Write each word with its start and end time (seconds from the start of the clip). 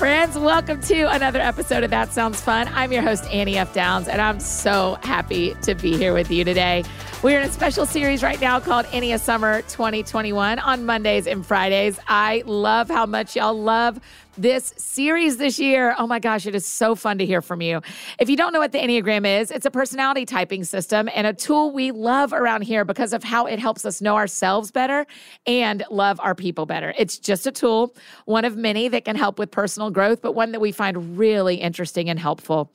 Friends. 0.00 0.38
Welcome 0.38 0.80
to 0.84 1.10
another 1.10 1.40
episode 1.40 1.84
of 1.84 1.90
That 1.90 2.10
Sounds 2.10 2.40
Fun. 2.40 2.68
I'm 2.68 2.90
your 2.90 3.02
host, 3.02 3.26
Annie 3.26 3.58
F. 3.58 3.74
Downs, 3.74 4.08
and 4.08 4.18
I'm 4.18 4.40
so 4.40 4.96
happy 5.02 5.52
to 5.60 5.74
be 5.74 5.94
here 5.94 6.14
with 6.14 6.30
you 6.30 6.42
today. 6.42 6.84
We're 7.22 7.38
in 7.38 7.46
a 7.46 7.52
special 7.52 7.84
series 7.84 8.22
right 8.22 8.40
now 8.40 8.60
called 8.60 8.86
Enneah 8.86 9.20
Summer 9.20 9.60
2021 9.60 10.58
on 10.58 10.86
Mondays 10.86 11.26
and 11.26 11.44
Fridays. 11.44 12.00
I 12.08 12.42
love 12.46 12.88
how 12.88 13.04
much 13.04 13.36
y'all 13.36 13.52
love 13.52 14.00
this 14.36 14.72
series 14.76 15.36
this 15.36 15.58
year. 15.58 15.94
Oh 15.98 16.06
my 16.06 16.18
gosh, 16.18 16.46
it 16.46 16.54
is 16.54 16.66
so 16.66 16.94
fun 16.94 17.18
to 17.18 17.26
hear 17.26 17.42
from 17.42 17.60
you. 17.60 17.80
If 18.18 18.30
you 18.30 18.36
don't 18.36 18.52
know 18.52 18.60
what 18.60 18.72
the 18.72 18.78
Enneagram 18.78 19.26
is, 19.40 19.50
it's 19.50 19.66
a 19.66 19.70
personality 19.70 20.24
typing 20.24 20.64
system 20.64 21.08
and 21.14 21.26
a 21.26 21.32
tool 21.32 21.72
we 21.72 21.90
love 21.90 22.32
around 22.32 22.62
here 22.62 22.84
because 22.84 23.12
of 23.12 23.24
how 23.24 23.46
it 23.46 23.58
helps 23.58 23.84
us 23.84 24.00
know 24.00 24.16
ourselves 24.16 24.70
better 24.70 25.06
and 25.46 25.84
love 25.90 26.20
our 26.20 26.34
people 26.34 26.66
better. 26.66 26.94
It's 26.96 27.18
just 27.18 27.46
a 27.46 27.52
tool, 27.52 27.94
one 28.24 28.44
of 28.44 28.56
many 28.56 28.88
that 28.88 29.04
can 29.04 29.16
help 29.16 29.38
with 29.38 29.50
personal 29.50 29.90
growth, 29.90 30.22
but 30.22 30.32
one 30.32 30.52
that 30.52 30.60
we 30.60 30.72
find 30.72 31.18
really 31.18 31.56
interesting 31.56 32.08
and 32.08 32.18
helpful. 32.18 32.72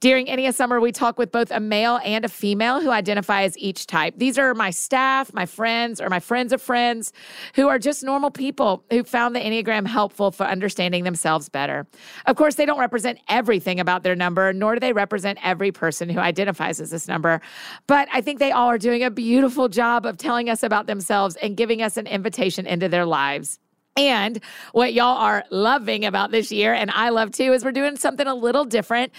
During 0.00 0.26
Enneah 0.26 0.54
Summer, 0.54 0.80
we 0.80 0.92
talk 0.92 1.18
with 1.18 1.30
both 1.32 1.50
a 1.50 1.60
male 1.60 2.00
and 2.04 2.24
a 2.24 2.28
female 2.28 2.80
who 2.80 2.90
identify 2.90 3.42
as 3.42 3.56
each 3.58 3.86
type. 3.86 4.14
These 4.16 4.38
are 4.38 4.54
my 4.54 4.70
staff, 4.70 5.32
my 5.32 5.46
friends, 5.46 6.00
or 6.00 6.08
my 6.08 6.20
friends 6.20 6.52
of 6.52 6.62
friends 6.62 7.12
who 7.54 7.68
are 7.68 7.78
just 7.78 8.02
normal 8.02 8.30
people 8.30 8.84
who 8.90 9.04
found 9.04 9.34
the 9.34 9.40
Enneagram 9.40 9.86
helpful 9.86 10.30
for 10.30 10.44
understanding 10.44 10.85
understanding 10.86 11.04
themselves 11.04 11.48
better. 11.48 11.86
Of 12.26 12.36
course, 12.36 12.54
they 12.54 12.66
don't 12.66 12.78
represent 12.78 13.18
everything 13.28 13.80
about 13.80 14.02
their 14.02 14.14
number, 14.14 14.52
nor 14.52 14.74
do 14.74 14.80
they 14.80 14.92
represent 14.92 15.38
every 15.42 15.72
person 15.72 16.08
who 16.08 16.20
identifies 16.20 16.80
as 16.80 16.90
this 16.90 17.08
number. 17.08 17.40
But 17.86 18.08
I 18.12 18.20
think 18.20 18.38
they 18.38 18.52
all 18.52 18.68
are 18.68 18.78
doing 18.78 19.02
a 19.02 19.10
beautiful 19.10 19.68
job 19.68 20.06
of 20.06 20.16
telling 20.16 20.48
us 20.48 20.62
about 20.62 20.86
themselves 20.86 21.36
and 21.36 21.56
giving 21.56 21.82
us 21.82 21.96
an 21.96 22.06
invitation 22.06 22.66
into 22.66 22.88
their 22.88 23.04
lives. 23.04 23.58
And 23.96 24.40
what 24.72 24.92
y'all 24.92 25.16
are 25.16 25.44
loving 25.50 26.04
about 26.04 26.30
this 26.30 26.52
year, 26.52 26.74
and 26.74 26.90
I 26.90 27.08
love 27.08 27.30
too, 27.30 27.54
is 27.54 27.64
we're 27.64 27.72
doing 27.72 27.96
something 27.96 28.26
a 28.26 28.34
little 28.34 28.66
different 28.66 29.10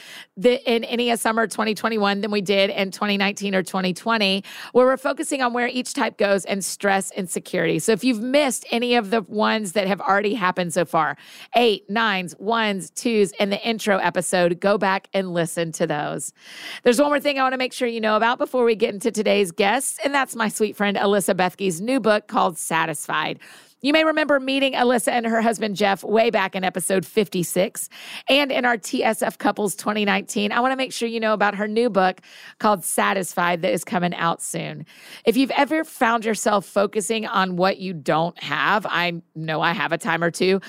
in 0.44 0.84
Enneah 0.84 1.18
Summer 1.18 1.48
2021 1.48 2.22
than 2.22 2.30
we 2.30 2.42
did 2.42 2.70
in 2.70 2.92
2019 2.92 3.56
or 3.56 3.64
2020, 3.64 4.44
where 4.74 4.86
we're 4.86 4.98
focusing 4.98 5.42
on 5.42 5.52
where 5.52 5.68
each 5.68 5.96
type 5.96 6.18
goes 6.18 6.46
and 6.46 6.64
stress 6.64 7.10
and 7.12 7.28
security. 7.28 7.80
So 7.80 7.92
if 7.92 8.04
you've 8.04 8.22
missed 8.22 8.68
any 8.70 8.94
of 8.94 9.10
the 9.10 9.24
ones 9.24 9.72
that 9.72 9.88
have 9.88 10.00
already 10.00 10.36
happened 10.36 10.74
so 10.74 10.86
far, 10.86 11.18
eight, 11.56 11.90
nines, 11.90 12.36
ones, 12.38 12.92
twos, 12.92 13.32
and 13.40 13.52
the 13.52 13.68
intro 13.68 13.98
episode, 13.98 14.60
go 14.60 14.78
back 14.78 15.08
and 15.12 15.34
listen 15.34 15.72
to 15.72 15.88
those. 15.88 16.34
There's 16.84 17.00
one 17.00 17.10
more 17.10 17.20
thing 17.20 17.40
I 17.40 17.42
want 17.42 17.54
to 17.54 17.58
make 17.58 17.74
sure 17.74 17.88
you 17.88 18.00
know 18.00 18.16
about 18.16 18.38
before 18.38 18.64
we 18.64 18.76
get 18.76 18.94
into 18.94 19.10
today's 19.10 19.52
guests, 19.52 19.98
and 20.06 20.14
that's 20.14 20.36
my 20.36 20.50
sweet 20.50 20.76
friend 20.76 20.98
Alyssa 20.98 21.34
Bethke's 21.34 21.82
new 21.82 22.00
book 22.00 22.28
called 22.28 22.60
Satisfied. 22.60 23.40
You 23.82 23.94
may 23.94 24.04
remember 24.04 24.40
meeting 24.40 24.74
Alyssa 24.74 25.10
and 25.10 25.24
her 25.28 25.40
husband 25.40 25.76
Jeff 25.76 26.04
way 26.04 26.32
back 26.32 26.56
in 26.56 26.64
episode 26.64 27.06
56 27.06 27.90
and 28.28 28.52
in 28.52 28.66
our 28.66 28.76
TSF 28.76 29.38
Couples 29.38 29.76
2019. 29.76 30.52
I 30.52 30.60
want 30.62 30.72
to 30.72 30.76
make 30.76 30.92
sure 30.92 31.08
you 31.08 31.20
know 31.20 31.34
about 31.34 31.54
her 31.54 31.68
new 31.68 31.88
book 31.88 32.22
called 32.58 32.84
Satisfied 32.84 33.62
that 33.62 33.72
is 33.72 33.84
coming 33.84 34.16
out 34.16 34.42
soon. 34.42 34.84
If 35.26 35.38
you've 35.38 35.52
ever 35.52 35.84
found 35.84 36.26
yourself 36.26 36.66
focusing 36.66 37.28
on 37.28 37.56
what 37.56 37.78
you 37.78 37.94
don't 37.94 38.42
have, 38.42 38.88
I 38.90 39.22
know 39.36 39.62
I 39.62 39.74
have 39.74 39.92
a 39.92 39.98
time 40.00 40.24
or 40.24 40.32
two. 40.32 40.60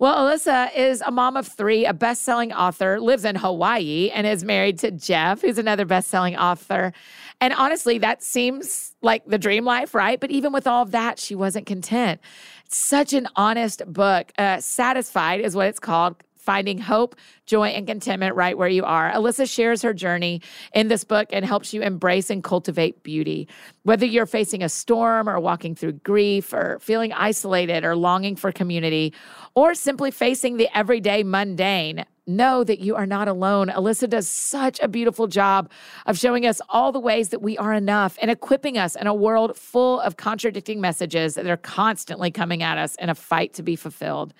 Well, 0.00 0.16
Alyssa 0.16 0.74
is 0.74 1.04
a 1.06 1.12
mom 1.12 1.36
of 1.36 1.46
three, 1.46 1.86
a 1.86 1.94
best 1.94 2.24
selling 2.24 2.52
author, 2.52 2.98
lives 2.98 3.24
in 3.24 3.36
Hawaii, 3.36 4.10
and 4.12 4.26
is 4.26 4.42
married 4.42 4.80
to 4.80 4.90
Jeff, 4.90 5.42
who's 5.42 5.58
another 5.58 5.84
best 5.84 6.08
selling 6.08 6.36
author. 6.36 6.92
And 7.40 7.52
honestly, 7.52 7.98
that 7.98 8.24
seems 8.24 8.96
like 9.02 9.24
the 9.26 9.38
dream 9.38 9.64
life, 9.64 9.94
right? 9.94 10.18
But 10.18 10.30
even 10.30 10.52
with 10.52 10.66
all 10.66 10.82
of 10.82 10.90
that, 10.92 11.18
she 11.18 11.34
wasn't 11.34 11.66
content. 11.66 12.20
Such 12.68 13.12
an 13.12 13.28
honest 13.36 13.84
book. 13.92 14.32
Uh, 14.38 14.60
Satisfied 14.60 15.40
is 15.40 15.54
what 15.54 15.68
it's 15.68 15.80
called 15.80 16.16
finding 16.46 16.78
hope, 16.78 17.16
joy, 17.44 17.66
and 17.68 17.88
contentment 17.88 18.36
right 18.36 18.56
where 18.56 18.68
you 18.68 18.84
are. 18.84 19.10
Alyssa 19.10 19.52
shares 19.52 19.82
her 19.82 19.92
journey 19.92 20.40
in 20.72 20.86
this 20.86 21.02
book 21.02 21.26
and 21.32 21.44
helps 21.44 21.74
you 21.74 21.82
embrace 21.82 22.30
and 22.30 22.42
cultivate 22.42 23.02
beauty. 23.02 23.48
Whether 23.82 24.06
you're 24.06 24.26
facing 24.26 24.62
a 24.62 24.68
storm 24.68 25.28
or 25.28 25.40
walking 25.40 25.74
through 25.74 25.94
grief 25.94 26.52
or 26.52 26.78
feeling 26.80 27.12
isolated 27.12 27.84
or 27.84 27.96
longing 27.96 28.36
for 28.36 28.52
community 28.52 29.12
or 29.54 29.74
simply 29.74 30.12
facing 30.12 30.56
the 30.56 30.68
everyday 30.76 31.24
mundane, 31.24 32.06
know 32.26 32.64
that 32.64 32.80
you 32.80 32.96
are 32.96 33.06
not 33.06 33.28
alone. 33.28 33.68
Alyssa 33.68 34.08
does 34.08 34.28
such 34.28 34.80
a 34.80 34.88
beautiful 34.88 35.26
job 35.26 35.70
of 36.06 36.18
showing 36.18 36.44
us 36.46 36.60
all 36.68 36.90
the 36.90 37.00
ways 37.00 37.28
that 37.28 37.40
we 37.40 37.56
are 37.58 37.72
enough 37.72 38.18
and 38.20 38.30
equipping 38.30 38.76
us 38.76 38.96
in 38.96 39.06
a 39.06 39.14
world 39.14 39.56
full 39.56 40.00
of 40.00 40.16
contradicting 40.16 40.80
messages 40.80 41.34
that 41.34 41.46
are 41.46 41.56
constantly 41.56 42.30
coming 42.30 42.62
at 42.62 42.78
us 42.78 42.96
in 42.96 43.08
a 43.08 43.14
fight 43.14 43.54
to 43.54 43.62
be 43.62 43.76
fulfilled. 43.76 44.34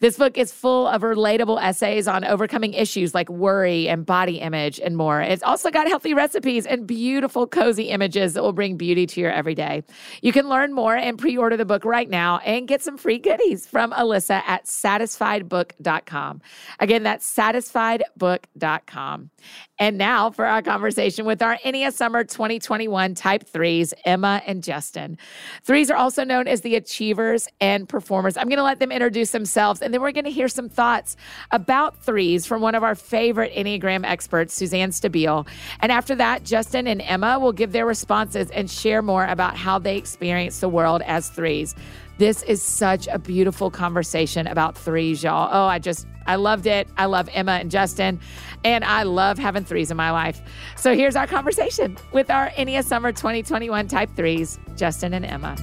This 0.00 0.16
book 0.16 0.38
is 0.38 0.52
full 0.52 0.86
of 0.86 1.02
relatable 1.02 1.60
essays 1.62 2.06
on 2.06 2.24
overcoming 2.24 2.72
issues 2.72 3.14
like 3.14 3.28
worry 3.28 3.88
and 3.88 4.06
body 4.06 4.38
image 4.38 4.78
and 4.78 4.96
more. 4.96 5.20
It's 5.20 5.42
also 5.42 5.70
got 5.70 5.88
healthy 5.88 6.14
recipes 6.14 6.66
and 6.66 6.86
beautiful, 6.86 7.46
cozy 7.46 7.84
images 7.84 8.34
that 8.34 8.42
will 8.42 8.52
bring 8.52 8.76
beauty 8.76 9.06
to 9.06 9.20
your 9.20 9.32
everyday. 9.32 9.82
You 10.22 10.32
can 10.32 10.48
learn 10.48 10.72
more 10.72 10.96
and 10.96 11.18
pre 11.18 11.36
order 11.36 11.56
the 11.56 11.64
book 11.64 11.84
right 11.84 12.08
now 12.08 12.38
and 12.38 12.68
get 12.68 12.82
some 12.82 12.96
free 12.96 13.18
goodies 13.18 13.66
from 13.66 13.90
Alyssa 13.92 14.42
at 14.46 14.66
satisfiedbook.com. 14.66 16.42
Again, 16.78 17.02
that's 17.02 17.23
satisfiedbook.com. 17.24 19.30
And 19.78 19.98
now 19.98 20.30
for 20.30 20.44
our 20.44 20.62
conversation 20.62 21.24
with 21.24 21.42
our 21.42 21.58
Enneah 21.64 21.92
Summer 21.92 22.22
2021 22.22 23.14
Type 23.14 23.50
3s, 23.50 23.92
Emma 24.04 24.42
and 24.46 24.62
Justin. 24.62 25.18
Threes 25.64 25.90
are 25.90 25.96
also 25.96 26.22
known 26.22 26.46
as 26.46 26.60
the 26.60 26.76
achievers 26.76 27.48
and 27.60 27.88
performers. 27.88 28.36
I'm 28.36 28.48
going 28.48 28.58
to 28.58 28.62
let 28.62 28.78
them 28.78 28.92
introduce 28.92 29.32
themselves, 29.32 29.82
and 29.82 29.92
then 29.92 30.00
we're 30.00 30.12
going 30.12 30.26
to 30.26 30.30
hear 30.30 30.48
some 30.48 30.68
thoughts 30.68 31.16
about 31.50 32.04
threes 32.04 32.46
from 32.46 32.60
one 32.60 32.74
of 32.74 32.82
our 32.82 32.94
favorite 32.94 33.52
Enneagram 33.54 34.04
experts, 34.04 34.54
Suzanne 34.54 34.90
Stabile. 34.90 35.46
And 35.80 35.90
after 35.90 36.14
that, 36.14 36.44
Justin 36.44 36.86
and 36.86 37.02
Emma 37.02 37.38
will 37.38 37.52
give 37.52 37.72
their 37.72 37.86
responses 37.86 38.50
and 38.50 38.70
share 38.70 39.02
more 39.02 39.26
about 39.26 39.56
how 39.56 39.78
they 39.78 39.96
experience 39.96 40.60
the 40.60 40.68
world 40.68 41.02
as 41.02 41.30
threes. 41.30 41.74
This 42.16 42.44
is 42.44 42.62
such 42.62 43.08
a 43.08 43.18
beautiful 43.18 43.72
conversation 43.72 44.46
about 44.46 44.78
threes, 44.78 45.24
y'all. 45.24 45.48
Oh, 45.50 45.66
I 45.66 45.80
just, 45.80 46.06
I 46.26 46.36
loved 46.36 46.64
it. 46.64 46.86
I 46.96 47.06
love 47.06 47.28
Emma 47.32 47.52
and 47.54 47.72
Justin, 47.72 48.20
and 48.62 48.84
I 48.84 49.02
love 49.02 49.36
having 49.36 49.64
threes 49.64 49.90
in 49.90 49.96
my 49.96 50.12
life. 50.12 50.40
So 50.76 50.94
here's 50.94 51.16
our 51.16 51.26
conversation 51.26 51.98
with 52.12 52.30
our 52.30 52.50
Enneah 52.50 52.84
Summer 52.84 53.10
2021 53.10 53.88
Type 53.88 54.10
Threes, 54.14 54.60
Justin 54.76 55.12
and 55.12 55.26
Emma. 55.26 55.56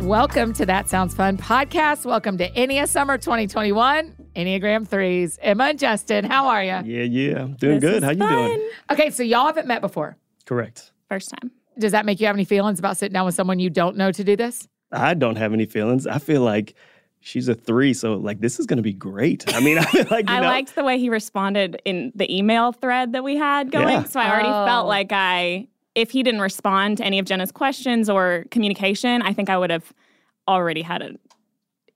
Welcome 0.00 0.54
to 0.54 0.64
That 0.64 0.88
Sounds 0.88 1.14
Fun 1.14 1.36
podcast. 1.36 2.06
Welcome 2.06 2.38
to 2.38 2.50
Enneah 2.52 2.88
Summer 2.88 3.18
2021. 3.18 4.17
Enneagram 4.38 4.86
threes. 4.86 5.38
Emma 5.42 5.64
and 5.64 5.78
Justin, 5.78 6.24
how 6.24 6.46
are 6.46 6.62
you? 6.62 6.70
Yeah, 6.84 7.02
yeah. 7.02 7.48
Doing 7.58 7.80
this 7.80 7.80
good. 7.80 8.02
How 8.04 8.10
you 8.10 8.18
fun. 8.18 8.48
doing? 8.48 8.70
Okay, 8.90 9.10
so 9.10 9.24
y'all 9.24 9.46
haven't 9.46 9.66
met 9.66 9.80
before. 9.80 10.16
Correct. 10.46 10.92
First 11.08 11.30
time. 11.30 11.50
Does 11.78 11.92
that 11.92 12.06
make 12.06 12.20
you 12.20 12.26
have 12.26 12.36
any 12.36 12.44
feelings 12.44 12.78
about 12.78 12.96
sitting 12.96 13.12
down 13.12 13.26
with 13.26 13.34
someone 13.34 13.58
you 13.58 13.68
don't 13.68 13.96
know 13.96 14.12
to 14.12 14.24
do 14.24 14.36
this? 14.36 14.68
I 14.92 15.14
don't 15.14 15.36
have 15.36 15.52
any 15.52 15.66
feelings. 15.66 16.06
I 16.06 16.18
feel 16.18 16.42
like 16.42 16.74
she's 17.20 17.48
a 17.48 17.54
three, 17.54 17.92
so 17.92 18.14
like 18.14 18.40
this 18.40 18.60
is 18.60 18.66
going 18.66 18.76
to 18.76 18.82
be 18.82 18.92
great. 18.92 19.52
I 19.54 19.60
mean, 19.60 19.78
I 19.78 19.84
feel 19.84 20.06
like 20.10 20.30
I 20.30 20.40
know, 20.40 20.46
liked 20.46 20.74
the 20.76 20.84
way 20.84 20.98
he 20.98 21.10
responded 21.10 21.82
in 21.84 22.12
the 22.14 22.34
email 22.34 22.72
thread 22.72 23.12
that 23.14 23.24
we 23.24 23.36
had 23.36 23.72
going. 23.72 23.88
Yeah. 23.88 24.04
So 24.04 24.20
I 24.20 24.30
already 24.30 24.48
oh. 24.48 24.66
felt 24.66 24.86
like 24.86 25.10
I, 25.12 25.66
if 25.94 26.10
he 26.12 26.22
didn't 26.22 26.40
respond 26.40 26.98
to 26.98 27.04
any 27.04 27.18
of 27.18 27.26
Jenna's 27.26 27.52
questions 27.52 28.08
or 28.08 28.44
communication, 28.52 29.20
I 29.22 29.32
think 29.32 29.50
I 29.50 29.58
would 29.58 29.70
have 29.70 29.92
already 30.46 30.82
had 30.82 31.02
a 31.02 31.10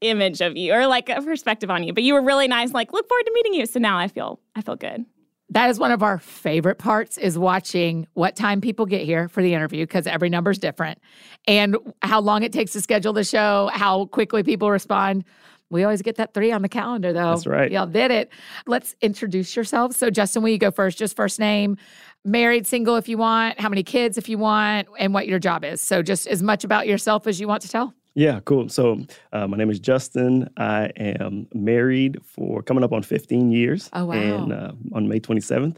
image 0.03 0.41
of 0.41 0.57
you 0.57 0.73
or 0.73 0.87
like 0.87 1.09
a 1.09 1.23
perspective 1.23 1.71
on 1.71 1.83
you. 1.85 1.93
But 1.93 2.03
you 2.03 2.15
were 2.15 2.23
really 2.23 2.49
nice, 2.49 2.73
like, 2.73 2.93
look 2.93 3.09
forward 3.09 3.25
to 3.25 3.33
meeting 3.35 3.55
you. 3.55 3.67
So 3.67 3.79
now 3.79 3.99
I 3.99 4.09
feel 4.09 4.41
I 4.55 4.63
feel 4.63 4.77
good. 4.77 5.05
That 5.51 5.69
is 5.69 5.79
one 5.79 5.91
of 5.91 6.03
our 6.03 6.19
favorite 6.19 6.79
parts 6.79 7.19
is 7.19 7.39
watching 7.39 8.07
what 8.15 8.37
time 8.37 8.63
people 8.63 8.87
get 8.87 9.03
here 9.03 9.29
for 9.29 9.43
the 9.43 9.53
interview 9.53 9.85
because 9.85 10.07
every 10.07 10.31
number 10.31 10.51
is 10.51 10.59
different 10.59 10.99
and 11.47 11.77
how 12.01 12.21
long 12.21 12.43
it 12.43 12.53
takes 12.53 12.73
to 12.73 12.81
schedule 12.81 13.13
the 13.13 13.25
show, 13.25 13.69
how 13.75 14.07
quickly 14.07 14.43
people 14.43 14.71
respond. 14.71 15.25
We 15.69 15.85
always 15.85 16.01
get 16.01 16.17
that 16.17 16.33
three 16.33 16.53
on 16.53 16.63
the 16.63 16.71
calendar 16.71 17.13
though. 17.13 17.31
That's 17.31 17.47
right. 17.47 17.71
Y'all 17.71 17.87
did 17.87 18.11
it. 18.11 18.31
Let's 18.67 18.97
introduce 19.03 19.55
yourselves. 19.55 19.97
So 19.97 20.09
Justin, 20.09 20.43
will 20.43 20.51
you 20.51 20.59
go 20.59 20.71
first? 20.71 20.97
Just 20.97 21.17
first 21.17 21.39
name, 21.39 21.77
married, 22.25 22.67
single 22.67 22.97
if 22.97 23.07
you 23.07 23.19
want, 23.19 23.61
how 23.61 23.69
many 23.69 23.83
kids 23.83 24.17
if 24.17 24.31
you 24.31 24.39
want, 24.39 24.89
and 24.99 25.13
what 25.13 25.27
your 25.27 25.39
job 25.39 25.65
is. 25.65 25.83
So 25.83 26.03
just 26.03 26.27
as 26.27 26.43
much 26.43 26.65
about 26.65 26.87
yourself 26.87 27.27
as 27.27 27.41
you 27.41 27.47
want 27.47 27.61
to 27.63 27.69
tell. 27.69 27.93
Yeah, 28.15 28.41
cool. 28.45 28.69
So 28.69 29.01
uh, 29.33 29.47
my 29.47 29.57
name 29.57 29.71
is 29.71 29.81
Justin. 29.81 30.51
I 30.57 30.91
am 30.97 31.49
married 31.55 32.19
for 32.25 32.63
coming 32.63 32.85
up 32.85 32.93
on 32.93 33.03
15 33.03 33.51
years. 33.51 33.89
Oh, 33.93 34.07
wow. 34.07 34.15
And 34.15 34.53
uh, 34.53 34.73
on 34.93 35.09
May 35.09 35.21
27th. 35.21 35.77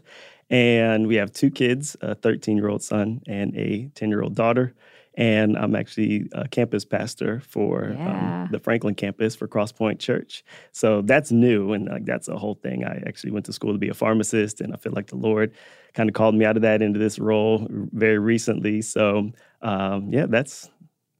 And 0.49 1.07
we 1.07 1.15
have 1.15 1.31
two 1.31 1.49
kids, 1.49 1.95
a 2.01 2.15
13 2.15 2.57
year 2.57 2.67
old 2.67 2.83
son 2.83 3.21
and 3.27 3.55
a 3.55 3.89
10 3.95 4.09
year 4.09 4.21
old 4.21 4.35
daughter. 4.35 4.73
And 5.17 5.57
I'm 5.57 5.77
actually 5.77 6.27
a 6.33 6.45
campus 6.45 6.83
pastor 6.83 7.39
for 7.39 7.85
um, 7.85 7.97
yeah. 7.97 8.43
um, 8.43 8.49
the 8.51 8.59
Franklin 8.59 8.95
campus 8.95 9.33
for 9.33 9.47
Crosspoint 9.47 9.97
Church. 9.99 10.43
So 10.73 11.01
that's 11.01 11.31
new. 11.31 11.71
And 11.71 11.87
like, 11.87 12.03
that's 12.03 12.27
a 12.27 12.37
whole 12.37 12.55
thing. 12.55 12.83
I 12.83 13.01
actually 13.07 13.31
went 13.31 13.45
to 13.45 13.53
school 13.53 13.71
to 13.71 13.79
be 13.79 13.87
a 13.87 13.93
pharmacist. 13.93 14.59
And 14.59 14.73
I 14.73 14.77
feel 14.77 14.91
like 14.91 15.07
the 15.07 15.15
Lord 15.15 15.53
kind 15.93 16.09
of 16.09 16.15
called 16.15 16.35
me 16.35 16.43
out 16.43 16.57
of 16.57 16.63
that 16.63 16.81
into 16.81 16.99
this 16.99 17.17
role 17.17 17.65
very 17.69 18.19
recently. 18.19 18.81
So 18.81 19.31
um, 19.61 20.09
yeah, 20.11 20.25
that's 20.27 20.69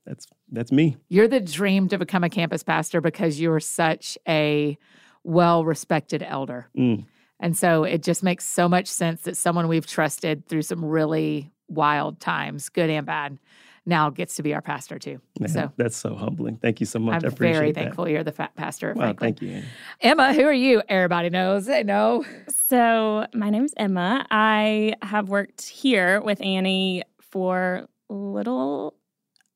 that's 0.05 0.27
that's 0.51 0.71
me. 0.71 0.97
You're 1.09 1.27
the 1.27 1.39
dream 1.39 1.87
to 1.89 1.97
become 1.97 2.23
a 2.23 2.29
campus 2.29 2.63
pastor 2.63 3.01
because 3.01 3.39
you're 3.39 3.59
such 3.59 4.17
a 4.27 4.77
well 5.23 5.65
respected 5.65 6.23
elder. 6.23 6.69
Mm. 6.77 7.05
And 7.39 7.57
so 7.57 7.83
it 7.83 8.01
just 8.03 8.23
makes 8.23 8.45
so 8.45 8.69
much 8.69 8.87
sense 8.87 9.21
that 9.23 9.35
someone 9.35 9.67
we've 9.67 9.85
trusted 9.85 10.47
through 10.47 10.61
some 10.61 10.85
really 10.85 11.51
wild 11.67 12.19
times, 12.19 12.69
good 12.69 12.89
and 12.89 13.05
bad, 13.05 13.37
now 13.85 14.09
gets 14.09 14.35
to 14.35 14.43
be 14.43 14.53
our 14.53 14.61
pastor 14.61 14.97
too. 14.97 15.19
Man, 15.39 15.49
so 15.49 15.71
that's 15.77 15.95
so 15.95 16.15
humbling. 16.15 16.57
Thank 16.57 16.79
you 16.79 16.85
so 16.85 16.99
much. 16.99 17.23
I'm 17.23 17.31
very 17.31 17.71
thankful 17.71 18.05
that. 18.05 18.11
you're 18.11 18.23
the 18.23 18.31
fat 18.31 18.55
pastor. 18.55 18.93
Wow, 18.95 19.13
thank 19.19 19.41
you. 19.41 19.49
Annie. 19.49 19.65
Emma, 20.01 20.33
who 20.33 20.43
are 20.43 20.53
you? 20.53 20.81
Everybody 20.87 21.29
knows. 21.29 21.65
They 21.65 21.83
know. 21.83 22.25
So 22.49 23.27
my 23.33 23.49
name 23.49 23.65
is 23.65 23.73
Emma. 23.77 24.25
I 24.31 24.95
have 25.01 25.29
worked 25.29 25.61
here 25.67 26.21
with 26.21 26.41
Annie 26.41 27.03
for 27.21 27.87
little 28.09 28.95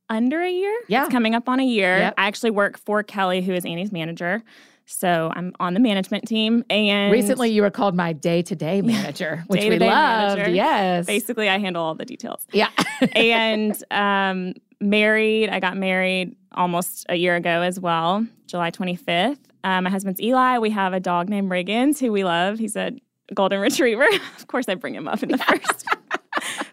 under 0.10 0.42
a 0.42 0.50
year. 0.50 0.78
Yeah. 0.88 1.04
It's 1.04 1.12
coming 1.12 1.36
up 1.36 1.48
on 1.48 1.60
a 1.60 1.66
year. 1.66 1.98
Yep. 1.98 2.14
I 2.18 2.28
actually 2.28 2.52
work 2.52 2.78
for 2.80 3.04
Kelly, 3.04 3.42
who 3.42 3.54
is 3.54 3.66
Annie's 3.66 3.92
manager. 3.92 4.44
So 4.86 5.32
I'm 5.36 5.54
on 5.60 5.76
the 5.76 5.80
management 5.80 6.28
team. 6.28 6.64
And 6.70 7.12
recently 7.12 7.52
you 7.52 7.62
were 7.62 7.70
called 7.70 7.96
my 7.96 8.12
day 8.12 8.42
to 8.42 8.56
day 8.56 8.82
manager, 8.82 9.44
which 9.48 9.62
we 9.62 9.78
loved. 9.78 10.40
Manager. 10.40 10.50
Yes. 10.50 11.06
Basically, 11.06 11.48
I 11.48 11.60
handle 11.60 11.84
all 11.84 11.94
the 11.94 12.06
details. 12.06 12.48
Yeah. 12.52 12.70
and 13.14 13.82
um, 13.92 14.56
married, 14.82 15.50
I 15.50 15.60
got 15.60 15.78
married 15.78 16.36
almost 16.54 17.06
a 17.08 17.16
year 17.16 17.36
ago 17.36 17.62
as 17.62 17.80
well, 17.80 18.26
July 18.48 18.72
25th. 18.72 19.38
Um, 19.64 19.84
my 19.84 19.90
husband's 19.92 20.20
Eli. 20.22 20.58
We 20.58 20.72
have 20.72 20.94
a 20.94 21.00
dog 21.00 21.30
named 21.30 21.52
Riggins 21.52 22.00
who 22.00 22.12
we 22.12 22.24
love. 22.24 22.58
He's 22.58 22.76
a 22.76 22.92
golden 23.34 23.60
retriever. 23.62 24.08
of 24.38 24.48
course, 24.48 24.68
I 24.68 24.74
bring 24.74 24.96
him 24.96 25.08
up 25.08 25.22
in 25.22 25.30
the 25.30 25.38
first 25.38 25.86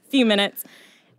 few 0.08 0.24
minutes. 0.24 0.64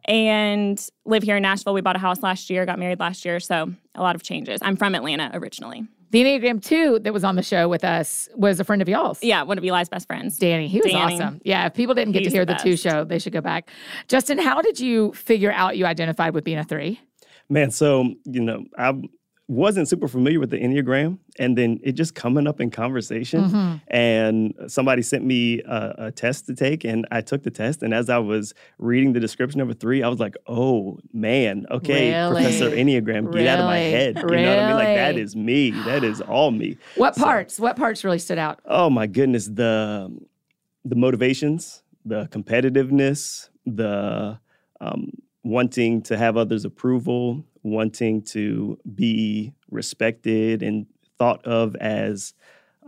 And 0.07 0.83
live 1.05 1.23
here 1.23 1.35
in 1.37 1.43
Nashville. 1.43 1.73
We 1.73 1.81
bought 1.81 1.95
a 1.95 1.99
house 1.99 2.21
last 2.23 2.49
year, 2.49 2.65
got 2.65 2.79
married 2.79 2.99
last 2.99 3.25
year. 3.25 3.39
So 3.39 3.73
a 3.95 4.01
lot 4.01 4.15
of 4.15 4.23
changes. 4.23 4.59
I'm 4.61 4.75
from 4.77 4.95
Atlanta 4.95 5.31
originally. 5.33 5.87
The 6.11 6.23
Enneagram 6.23 6.63
2 6.63 6.99
that 6.99 7.11
was 7.11 7.25
on 7.25 7.35
the 7.35 7.43
show 7.43 7.67
with 7.67 7.83
us 7.83 8.29
was 8.35 8.61
a 8.61 8.63
friend 8.63 8.81
of 8.81 8.87
y'all's. 8.87 9.21
Yeah, 9.21 9.43
one 9.43 9.57
of 9.57 9.63
Eli's 9.65 9.89
best 9.89 10.07
friends. 10.07 10.37
Danny. 10.37 10.69
He 10.69 10.79
was 10.79 10.93
Danny. 10.93 11.15
awesome. 11.15 11.41
Yeah, 11.43 11.65
if 11.65 11.73
people 11.73 11.93
didn't 11.93 12.13
get 12.13 12.19
He's 12.23 12.31
to 12.31 12.37
hear 12.37 12.45
the, 12.45 12.53
the 12.53 12.59
two 12.59 12.77
show, 12.77 13.03
they 13.03 13.19
should 13.19 13.33
go 13.33 13.41
back. 13.41 13.69
Justin, 14.07 14.37
how 14.37 14.61
did 14.61 14.79
you 14.79 15.11
figure 15.11 15.51
out 15.51 15.75
you 15.75 15.85
identified 15.85 16.33
with 16.33 16.45
being 16.45 16.59
a 16.59 16.63
three? 16.63 17.01
Man, 17.49 17.71
so, 17.71 18.13
you 18.23 18.41
know, 18.41 18.63
I 18.77 18.93
wasn't 19.49 19.89
super 19.89 20.07
familiar 20.07 20.39
with 20.39 20.49
the 20.49 20.57
Enneagram, 20.57 21.19
and 21.39 21.57
then 21.57 21.79
it 21.83 21.93
just 21.93 22.15
coming 22.15 22.47
up 22.47 22.59
in 22.59 22.69
conversation. 22.69 23.45
Mm-hmm. 23.45 23.75
And 23.87 24.53
somebody 24.67 25.01
sent 25.01 25.23
me 25.23 25.61
a, 25.61 25.95
a, 25.97 26.11
test 26.11 26.45
to 26.47 26.55
take, 26.55 26.83
and 26.83 27.07
I 27.11 27.21
took 27.21 27.43
the 27.43 27.51
test. 27.51 27.83
And 27.83 27.93
as 27.93 28.09
I 28.09 28.17
was 28.17 28.53
reading 28.77 29.13
the 29.13 29.19
description 29.19 29.61
of 29.61 29.69
a 29.69 29.73
three, 29.73 30.03
I 30.03 30.07
was 30.07 30.19
like, 30.19 30.35
"Oh 30.47 30.99
man, 31.13 31.65
okay, 31.71 32.13
really? 32.13 32.43
Professor 32.43 32.69
Enneagram, 32.71 33.31
get 33.31 33.35
really? 33.35 33.49
out 33.49 33.59
of 33.59 33.65
my 33.65 33.77
head." 33.77 34.17
You 34.17 34.23
really? 34.23 34.43
know 34.43 34.55
what 34.55 34.63
I 34.63 34.67
mean? 34.67 34.75
Like 34.77 34.95
that 34.95 35.17
is 35.17 35.35
me. 35.35 35.71
That 35.71 36.03
is 36.03 36.21
all 36.21 36.51
me. 36.51 36.77
What 36.95 37.15
so, 37.15 37.23
parts? 37.23 37.59
What 37.59 37.75
parts 37.75 38.03
really 38.03 38.19
stood 38.19 38.37
out? 38.37 38.59
Oh 38.65 38.89
my 38.89 39.07
goodness, 39.07 39.45
the 39.45 40.15
the 40.85 40.95
motivations, 40.95 41.83
the 42.05 42.27
competitiveness, 42.27 43.49
the 43.65 44.39
um, 44.79 45.11
wanting 45.43 46.01
to 46.03 46.17
have 46.17 46.37
others' 46.37 46.65
approval, 46.65 47.45
wanting 47.63 48.21
to 48.21 48.77
be 48.95 49.53
respected 49.69 50.63
and 50.63 50.85
thought 51.19 51.45
of 51.45 51.75
as 51.75 52.33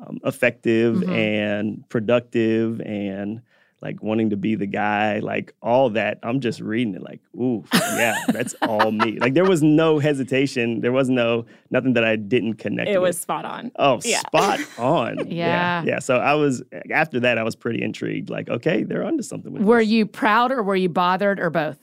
um, 0.02 0.20
effective 0.24 0.98
mm-hmm. 0.98 1.12
and 1.12 1.90
productive 1.90 2.82
and 2.82 3.42
like 3.82 4.04
wanting 4.04 4.30
to 4.32 4.38
be 4.38 4.56
the 4.56 4.66
guy, 4.66 5.20
like 5.20 5.54
all 5.62 5.90
that. 5.92 6.20
I'm 6.24 6.42
just 6.42 6.60
reading 6.60 6.96
it 6.96 7.02
like, 7.02 7.22
ooh, 7.36 7.64
yeah, 7.74 8.16
that's 8.28 8.54
all 8.62 8.92
me. 8.92 9.20
Like 9.20 9.34
there 9.34 9.46
was 9.46 9.64
no 9.64 10.00
hesitation. 10.00 10.82
There 10.82 10.92
was 10.92 11.10
no 11.10 11.46
nothing 11.72 11.94
that 11.94 12.04
I 12.04 12.18
didn't 12.18 12.56
connect. 12.56 12.88
With. 12.90 12.96
It 12.96 13.00
with. 13.00 13.10
was 13.10 13.20
spot 13.20 13.46
on. 13.46 13.72
Oh, 13.78 14.00
yeah. 14.04 14.20
spot 14.20 14.60
on. 14.78 15.18
yeah. 15.28 15.82
yeah. 15.82 15.84
yeah. 15.86 16.00
So 16.00 16.18
I 16.18 16.34
was 16.34 16.62
after 16.92 17.22
that, 17.22 17.38
I 17.38 17.44
was 17.44 17.56
pretty 17.56 17.82
intrigued. 17.82 18.30
Like, 18.30 18.50
okay, 18.50 18.84
they're 18.84 19.04
onto 19.04 19.24
something. 19.24 19.54
were 19.64 19.80
this. 19.80 19.88
you 19.88 20.06
proud 20.06 20.52
or 20.52 20.62
were 20.62 20.76
you 20.76 20.90
bothered 20.90 21.40
or 21.40 21.50
both? 21.50 21.78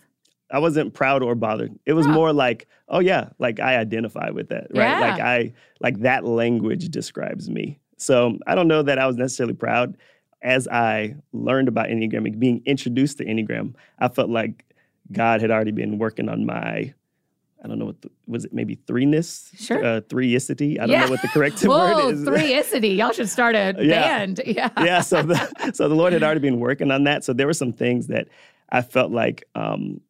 I 0.51 0.59
wasn't 0.59 0.95
proud 0.95 1.23
or 1.23 1.35
bothered. 1.35 1.77
It 1.87 1.95
was 1.95 2.07
more 2.07 2.33
like, 2.33 2.69
oh 2.89 3.01
yeah, 3.01 3.31
like 3.39 3.59
I 3.61 3.77
identify 3.77 4.31
with 4.31 4.49
that, 4.51 4.69
right? 4.71 4.91
Yeah. 4.91 5.01
Like 5.01 5.21
I 5.21 5.53
like 5.81 6.01
that 6.01 6.25
language 6.25 6.89
describes 6.89 7.51
me. 7.51 7.79
So 7.97 8.39
I 8.47 8.55
don't 8.55 8.69
know 8.69 8.83
that 8.83 8.99
I 8.99 9.07
was 9.07 9.17
necessarily 9.17 9.55
proud. 9.55 9.97
As 10.43 10.69
I 10.69 11.17
learned 11.33 11.67
about 11.67 11.89
Enneagram, 11.89 12.39
being 12.39 12.63
introduced 12.67 13.19
to 13.19 13.25
Enneagram, 13.25 13.75
I 13.99 14.09
felt 14.09 14.31
like 14.31 14.65
God 15.11 15.41
had 15.41 15.51
already 15.51 15.73
been 15.73 15.99
working 15.99 16.29
on 16.29 16.47
my 16.47 16.95
I 17.65 17.69
don't 17.69 17.81
know 17.81 17.87
what 17.87 18.01
the, 18.03 18.11
was 18.29 18.45
it 18.45 18.53
maybe 18.53 18.77
threeness, 18.77 19.51
sure, 19.59 19.85
uh, 19.85 20.01
threeicity. 20.03 20.75
I 20.79 20.83
don't 20.83 20.91
yeah. 20.91 21.05
know 21.07 21.11
what 21.11 21.23
the 21.23 21.29
correct 21.29 21.61
Whoa, 21.65 22.07
word 22.07 22.15
is. 22.15 22.21
threeicity. 22.25 22.97
Y'all 22.97 23.11
should 23.11 23.29
start 23.29 23.57
a 23.57 23.75
yeah. 23.79 24.03
band. 24.03 24.41
Yeah, 24.47 24.71
yeah. 24.79 25.01
So 25.01 25.23
the 25.23 25.73
so 25.75 25.89
the 25.89 25.95
Lord 25.95 26.13
had 26.13 26.23
already 26.23 26.41
been 26.41 26.61
working 26.61 26.93
on 26.93 27.05
that. 27.05 27.25
So 27.25 27.33
there 27.33 27.47
were 27.47 27.55
some 27.55 27.73
things 27.73 28.07
that 28.07 28.29
I 28.71 28.83
felt 28.83 29.11
like 29.11 29.45
um, 29.57 30.01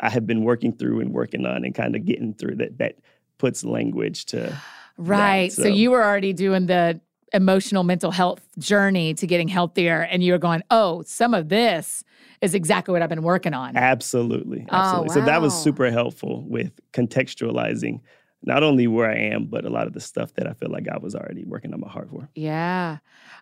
I 0.00 0.10
have 0.10 0.26
been 0.26 0.44
working 0.44 0.72
through 0.72 1.00
and 1.00 1.12
working 1.12 1.46
on 1.46 1.64
and 1.64 1.74
kind 1.74 1.96
of 1.96 2.04
getting 2.04 2.34
through 2.34 2.56
that 2.56 2.78
that 2.78 2.96
puts 3.38 3.64
language 3.64 4.26
to 4.26 4.56
right. 4.96 5.52
So. 5.52 5.62
so. 5.62 5.68
you 5.68 5.90
were 5.90 6.04
already 6.04 6.32
doing 6.32 6.66
the 6.66 7.00
emotional 7.32 7.82
mental 7.82 8.10
health 8.10 8.40
journey 8.58 9.12
to 9.14 9.26
getting 9.26 9.48
healthier 9.48 10.02
and 10.02 10.22
you 10.22 10.32
were 10.32 10.38
going, 10.38 10.62
"Oh, 10.70 11.02
some 11.02 11.34
of 11.34 11.48
this 11.48 12.04
is 12.40 12.54
exactly 12.54 12.92
what 12.92 13.02
I've 13.02 13.08
been 13.08 13.22
working 13.22 13.54
on." 13.54 13.76
Absolutely. 13.76 14.66
Oh, 14.70 14.76
absolutely. 14.76 15.08
Oh, 15.10 15.14
wow. 15.14 15.14
So 15.14 15.26
that 15.26 15.40
was 15.40 15.54
super 15.54 15.90
helpful 15.90 16.44
with 16.46 16.72
contextualizing 16.92 18.00
not 18.42 18.62
only 18.62 18.86
where 18.86 19.10
I 19.10 19.16
am, 19.16 19.46
but 19.46 19.64
a 19.64 19.70
lot 19.70 19.86
of 19.86 19.92
the 19.92 20.00
stuff 20.00 20.32
that 20.34 20.46
I 20.46 20.52
feel 20.52 20.70
like 20.70 20.88
I 20.88 20.98
was 20.98 21.14
already 21.14 21.44
working 21.44 21.74
on 21.74 21.80
my 21.80 21.88
heart 21.88 22.08
for. 22.10 22.28
Yeah. 22.34 22.98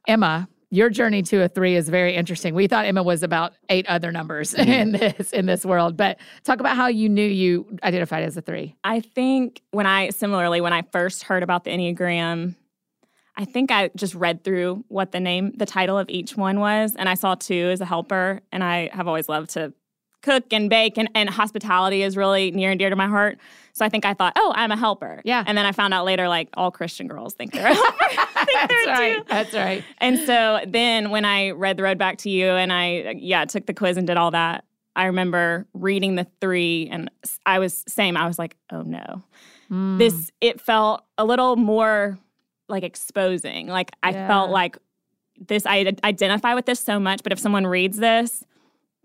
Emma, 0.08 0.48
your 0.74 0.90
journey 0.90 1.22
to 1.22 1.42
a 1.42 1.48
three 1.48 1.76
is 1.76 1.88
very 1.88 2.16
interesting. 2.16 2.52
We 2.52 2.66
thought 2.66 2.84
Emma 2.84 3.02
was 3.02 3.22
about 3.22 3.52
eight 3.68 3.86
other 3.86 4.10
numbers 4.10 4.54
mm-hmm. 4.54 4.70
in 4.80 4.92
this 4.92 5.30
in 5.30 5.46
this 5.46 5.64
world, 5.64 5.96
but 5.96 6.18
talk 6.42 6.58
about 6.58 6.76
how 6.76 6.88
you 6.88 7.08
knew 7.08 7.24
you 7.24 7.78
identified 7.84 8.24
as 8.24 8.36
a 8.36 8.42
three. 8.42 8.74
I 8.82 9.00
think 9.00 9.62
when 9.70 9.86
I 9.86 10.10
similarly 10.10 10.60
when 10.60 10.72
I 10.72 10.82
first 10.92 11.22
heard 11.22 11.44
about 11.44 11.62
the 11.62 11.70
Enneagram, 11.70 12.56
I 13.36 13.44
think 13.44 13.70
I 13.70 13.90
just 13.94 14.16
read 14.16 14.42
through 14.42 14.84
what 14.88 15.12
the 15.12 15.20
name, 15.20 15.52
the 15.56 15.66
title 15.66 15.96
of 15.96 16.08
each 16.08 16.36
one 16.36 16.58
was, 16.58 16.96
and 16.96 17.08
I 17.08 17.14
saw 17.14 17.36
two 17.36 17.70
as 17.72 17.80
a 17.80 17.84
helper. 17.84 18.40
And 18.50 18.64
I 18.64 18.90
have 18.92 19.06
always 19.06 19.28
loved 19.28 19.50
to 19.50 19.72
cook 20.24 20.52
and 20.52 20.70
bake, 20.70 20.96
and, 20.96 21.10
and 21.14 21.28
hospitality 21.28 22.02
is 22.02 22.16
really 22.16 22.50
near 22.50 22.70
and 22.70 22.78
dear 22.78 22.88
to 22.88 22.96
my 22.96 23.06
heart. 23.06 23.38
So 23.74 23.84
I 23.84 23.88
think 23.88 24.06
I 24.06 24.14
thought, 24.14 24.32
oh, 24.36 24.52
I'm 24.56 24.70
a 24.70 24.76
helper. 24.76 25.20
Yeah. 25.24 25.44
And 25.46 25.58
then 25.58 25.66
I 25.66 25.72
found 25.72 25.92
out 25.92 26.04
later, 26.04 26.28
like 26.28 26.48
all 26.54 26.70
Christian 26.70 27.08
girls 27.08 27.34
think 27.34 27.52
they're 27.52 27.66
a 27.66 27.74
helper. 27.74 28.04
That's 28.34 28.86
right. 28.86 29.28
That's 29.28 29.54
right. 29.54 29.84
And 29.98 30.18
so 30.18 30.60
then 30.66 31.10
when 31.10 31.24
I 31.24 31.50
read 31.50 31.76
The 31.76 31.82
Road 31.82 31.98
Back 31.98 32.18
to 32.18 32.30
You 32.30 32.46
and 32.50 32.72
I, 32.72 33.16
yeah, 33.18 33.44
took 33.44 33.66
the 33.66 33.74
quiz 33.74 33.96
and 33.96 34.06
did 34.06 34.16
all 34.16 34.30
that, 34.30 34.64
I 34.96 35.06
remember 35.06 35.66
reading 35.74 36.14
the 36.14 36.26
three 36.40 36.88
and 36.90 37.10
I 37.44 37.58
was 37.58 37.84
same. 37.86 38.16
I 38.16 38.26
was 38.26 38.38
like, 38.38 38.56
oh 38.70 38.82
no. 38.82 39.22
Mm. 39.70 39.98
This, 39.98 40.30
it 40.40 40.60
felt 40.60 41.04
a 41.18 41.24
little 41.24 41.56
more 41.56 42.18
like 42.68 42.84
exposing. 42.84 43.66
Like 43.66 43.90
I 44.02 44.12
yeah. 44.12 44.28
felt 44.28 44.50
like 44.50 44.78
this, 45.38 45.66
I 45.66 45.92
identify 46.04 46.54
with 46.54 46.64
this 46.64 46.80
so 46.80 47.00
much, 47.00 47.24
but 47.24 47.32
if 47.32 47.40
someone 47.40 47.66
reads 47.66 47.98
this, 47.98 48.44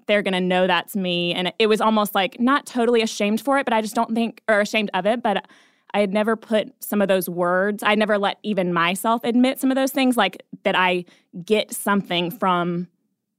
they're 0.10 0.24
going 0.24 0.34
to 0.34 0.42
know 0.42 0.68
that's 0.68 0.96
me. 0.96 1.34
And 1.34 1.54
it 1.60 1.68
was 1.68 1.80
almost 1.80 2.14
like 2.16 2.38
not 2.40 2.66
totally 2.66 3.02
ashamed 3.02 3.40
for 3.40 3.60
it, 3.60 3.66
but 3.66 3.74
I 3.74 3.82
just 3.82 3.96
don't 3.96 4.14
think, 4.14 4.42
or 4.50 4.60
ashamed 4.60 4.90
of 4.94 5.06
it, 5.06 5.24
but 5.24 5.46
I 5.94 6.00
had 6.00 6.12
never 6.12 6.36
put 6.36 6.74
some 6.84 7.02
of 7.02 7.08
those 7.08 7.30
words, 7.30 7.84
I 7.84 7.96
never 7.96 8.18
let 8.18 8.40
even 8.44 8.74
myself 8.74 9.22
admit 9.24 9.60
some 9.60 9.72
of 9.72 9.76
those 9.76 9.92
things, 9.92 10.18
like 10.18 10.44
that 10.64 10.76
I 10.76 11.06
get 11.46 11.72
something 11.74 12.32
from 12.32 12.88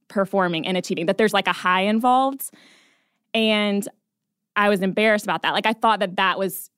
performing 0.07 0.65
and 0.65 0.77
achieving, 0.77 1.05
that 1.05 1.17
there's 1.17 1.33
like 1.33 1.47
a 1.47 1.53
high 1.53 1.81
involved. 1.81 2.49
And 3.33 3.87
I 4.55 4.69
was 4.69 4.81
embarrassed 4.81 5.25
about 5.25 5.43
that. 5.43 5.53
Like 5.53 5.65
I 5.65 5.73
thought 5.73 5.99
that 5.99 6.15
that 6.15 6.39
was 6.39 6.69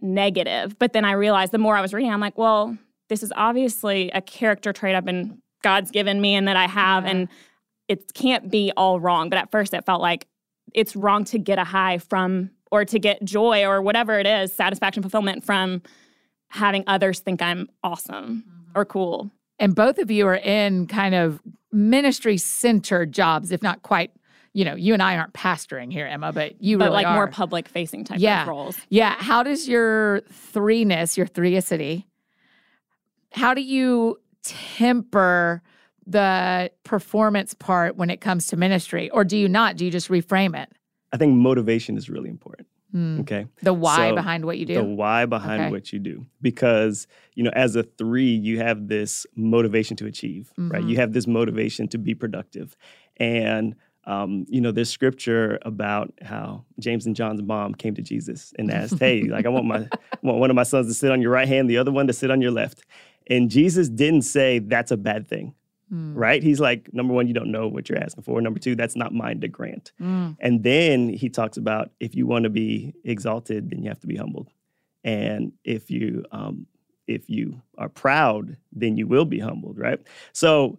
negative. 0.00 0.78
But 0.78 0.92
then 0.92 1.04
I 1.04 1.12
realized 1.12 1.52
the 1.52 1.58
more 1.58 1.76
I 1.76 1.80
was 1.80 1.94
reading, 1.94 2.12
I'm 2.12 2.20
like, 2.20 2.36
well, 2.36 2.76
this 3.08 3.22
is 3.22 3.32
obviously 3.36 4.10
a 4.10 4.20
character 4.22 4.72
trait 4.72 4.94
I've 4.94 5.04
been, 5.04 5.40
God's 5.62 5.90
given 5.90 6.20
me 6.20 6.34
and 6.34 6.48
that 6.48 6.56
I 6.56 6.66
have. 6.66 7.04
Yeah. 7.04 7.10
And 7.10 7.28
it 7.92 8.14
can't 8.14 8.50
be 8.50 8.72
all 8.76 8.98
wrong. 9.00 9.28
But 9.28 9.38
at 9.38 9.50
first 9.50 9.74
it 9.74 9.84
felt 9.84 10.00
like 10.00 10.26
it's 10.74 10.96
wrong 10.96 11.24
to 11.26 11.38
get 11.38 11.58
a 11.58 11.64
high 11.64 11.98
from 11.98 12.50
or 12.70 12.84
to 12.86 12.98
get 12.98 13.22
joy 13.22 13.64
or 13.64 13.82
whatever 13.82 14.18
it 14.18 14.26
is, 14.26 14.52
satisfaction, 14.54 15.02
fulfillment 15.02 15.44
from 15.44 15.82
having 16.48 16.84
others 16.86 17.20
think 17.20 17.42
I'm 17.42 17.68
awesome 17.84 18.44
mm-hmm. 18.48 18.78
or 18.78 18.84
cool. 18.84 19.30
And 19.58 19.74
both 19.74 19.98
of 19.98 20.10
you 20.10 20.26
are 20.26 20.36
in 20.36 20.86
kind 20.86 21.14
of 21.14 21.40
ministry 21.70 22.38
centered 22.38 23.12
jobs, 23.12 23.52
if 23.52 23.62
not 23.62 23.82
quite. 23.82 24.10
You 24.54 24.66
know, 24.66 24.74
you 24.74 24.92
and 24.92 25.02
I 25.02 25.16
aren't 25.16 25.32
pastoring 25.32 25.90
here, 25.90 26.06
Emma, 26.06 26.30
but 26.30 26.60
you 26.60 26.76
but 26.76 26.86
really 26.86 26.96
like 26.96 27.06
are. 27.06 27.14
more 27.14 27.26
public 27.26 27.68
facing 27.68 28.04
type 28.04 28.20
yeah. 28.20 28.42
of 28.42 28.48
roles. 28.48 28.76
Yeah. 28.90 29.14
How 29.18 29.42
does 29.42 29.66
your 29.66 30.20
threeness, 30.52 31.16
your 31.16 31.26
threeicity, 31.26 32.04
how 33.32 33.54
do 33.54 33.62
you 33.62 34.20
temper 34.42 35.62
the 36.12 36.70
performance 36.84 37.54
part 37.54 37.96
when 37.96 38.10
it 38.10 38.20
comes 38.20 38.46
to 38.48 38.56
ministry? 38.56 39.10
Or 39.10 39.24
do 39.24 39.36
you 39.36 39.48
not? 39.48 39.76
Do 39.76 39.84
you 39.84 39.90
just 39.90 40.08
reframe 40.08 40.60
it? 40.60 40.70
I 41.12 41.16
think 41.16 41.34
motivation 41.34 41.96
is 41.96 42.08
really 42.08 42.30
important. 42.30 42.68
Mm. 42.94 43.20
Okay. 43.20 43.46
The 43.62 43.72
why 43.72 44.10
so 44.10 44.14
behind 44.14 44.44
what 44.44 44.58
you 44.58 44.66
do. 44.66 44.74
The 44.74 44.84
why 44.84 45.24
behind 45.26 45.62
okay. 45.62 45.70
what 45.70 45.92
you 45.92 45.98
do. 45.98 46.26
Because, 46.40 47.06
you 47.34 47.42
know, 47.42 47.50
as 47.54 47.74
a 47.74 47.82
three, 47.82 48.30
you 48.30 48.58
have 48.58 48.88
this 48.88 49.26
motivation 49.34 49.96
to 49.98 50.06
achieve, 50.06 50.52
mm-hmm. 50.58 50.70
right? 50.70 50.84
You 50.84 50.96
have 50.96 51.12
this 51.12 51.26
motivation 51.26 51.88
to 51.88 51.98
be 51.98 52.14
productive. 52.14 52.76
And 53.16 53.74
um, 54.04 54.46
you 54.48 54.60
know, 54.60 54.72
there's 54.72 54.90
scripture 54.90 55.60
about 55.62 56.12
how 56.22 56.64
James 56.80 57.06
and 57.06 57.14
John's 57.14 57.40
mom 57.40 57.74
came 57.74 57.94
to 57.94 58.02
Jesus 58.02 58.52
and 58.58 58.70
asked, 58.70 58.98
"Hey, 58.98 59.22
like 59.30 59.46
I 59.46 59.48
want 59.48 59.66
my 59.66 59.88
want 60.22 60.38
one 60.38 60.50
of 60.50 60.56
my 60.56 60.64
sons 60.64 60.88
to 60.88 60.94
sit 60.94 61.12
on 61.12 61.22
your 61.22 61.30
right 61.30 61.46
hand, 61.46 61.70
the 61.70 61.78
other 61.78 61.92
one 61.92 62.08
to 62.08 62.12
sit 62.12 62.30
on 62.30 62.40
your 62.40 62.50
left." 62.50 62.82
And 63.28 63.48
Jesus 63.48 63.88
didn't 63.88 64.22
say 64.22 64.58
that's 64.58 64.90
a 64.90 64.96
bad 64.96 65.28
thing. 65.28 65.54
Mm. 65.92 66.12
Right? 66.14 66.42
He's 66.42 66.60
like, 66.60 66.92
number 66.94 67.12
one, 67.12 67.26
you 67.26 67.34
don't 67.34 67.50
know 67.50 67.68
what 67.68 67.88
you're 67.88 67.98
asking 67.98 68.24
for. 68.24 68.40
Number 68.40 68.58
two, 68.58 68.74
that's 68.74 68.96
not 68.96 69.12
mine 69.12 69.40
to 69.40 69.48
grant. 69.48 69.92
Mm. 70.00 70.36
And 70.40 70.62
then 70.62 71.10
he 71.10 71.28
talks 71.28 71.56
about 71.56 71.90
if 72.00 72.14
you 72.14 72.26
want 72.26 72.44
to 72.44 72.50
be 72.50 72.94
exalted, 73.04 73.70
then 73.70 73.82
you 73.82 73.88
have 73.88 74.00
to 74.00 74.06
be 74.06 74.16
humbled. 74.16 74.48
And 75.04 75.52
if 75.64 75.90
you 75.90 76.24
um, 76.32 76.66
if 77.06 77.28
you 77.28 77.60
are 77.78 77.88
proud, 77.88 78.56
then 78.72 78.96
you 78.96 79.06
will 79.06 79.24
be 79.24 79.38
humbled, 79.38 79.78
right? 79.78 80.00
So, 80.32 80.78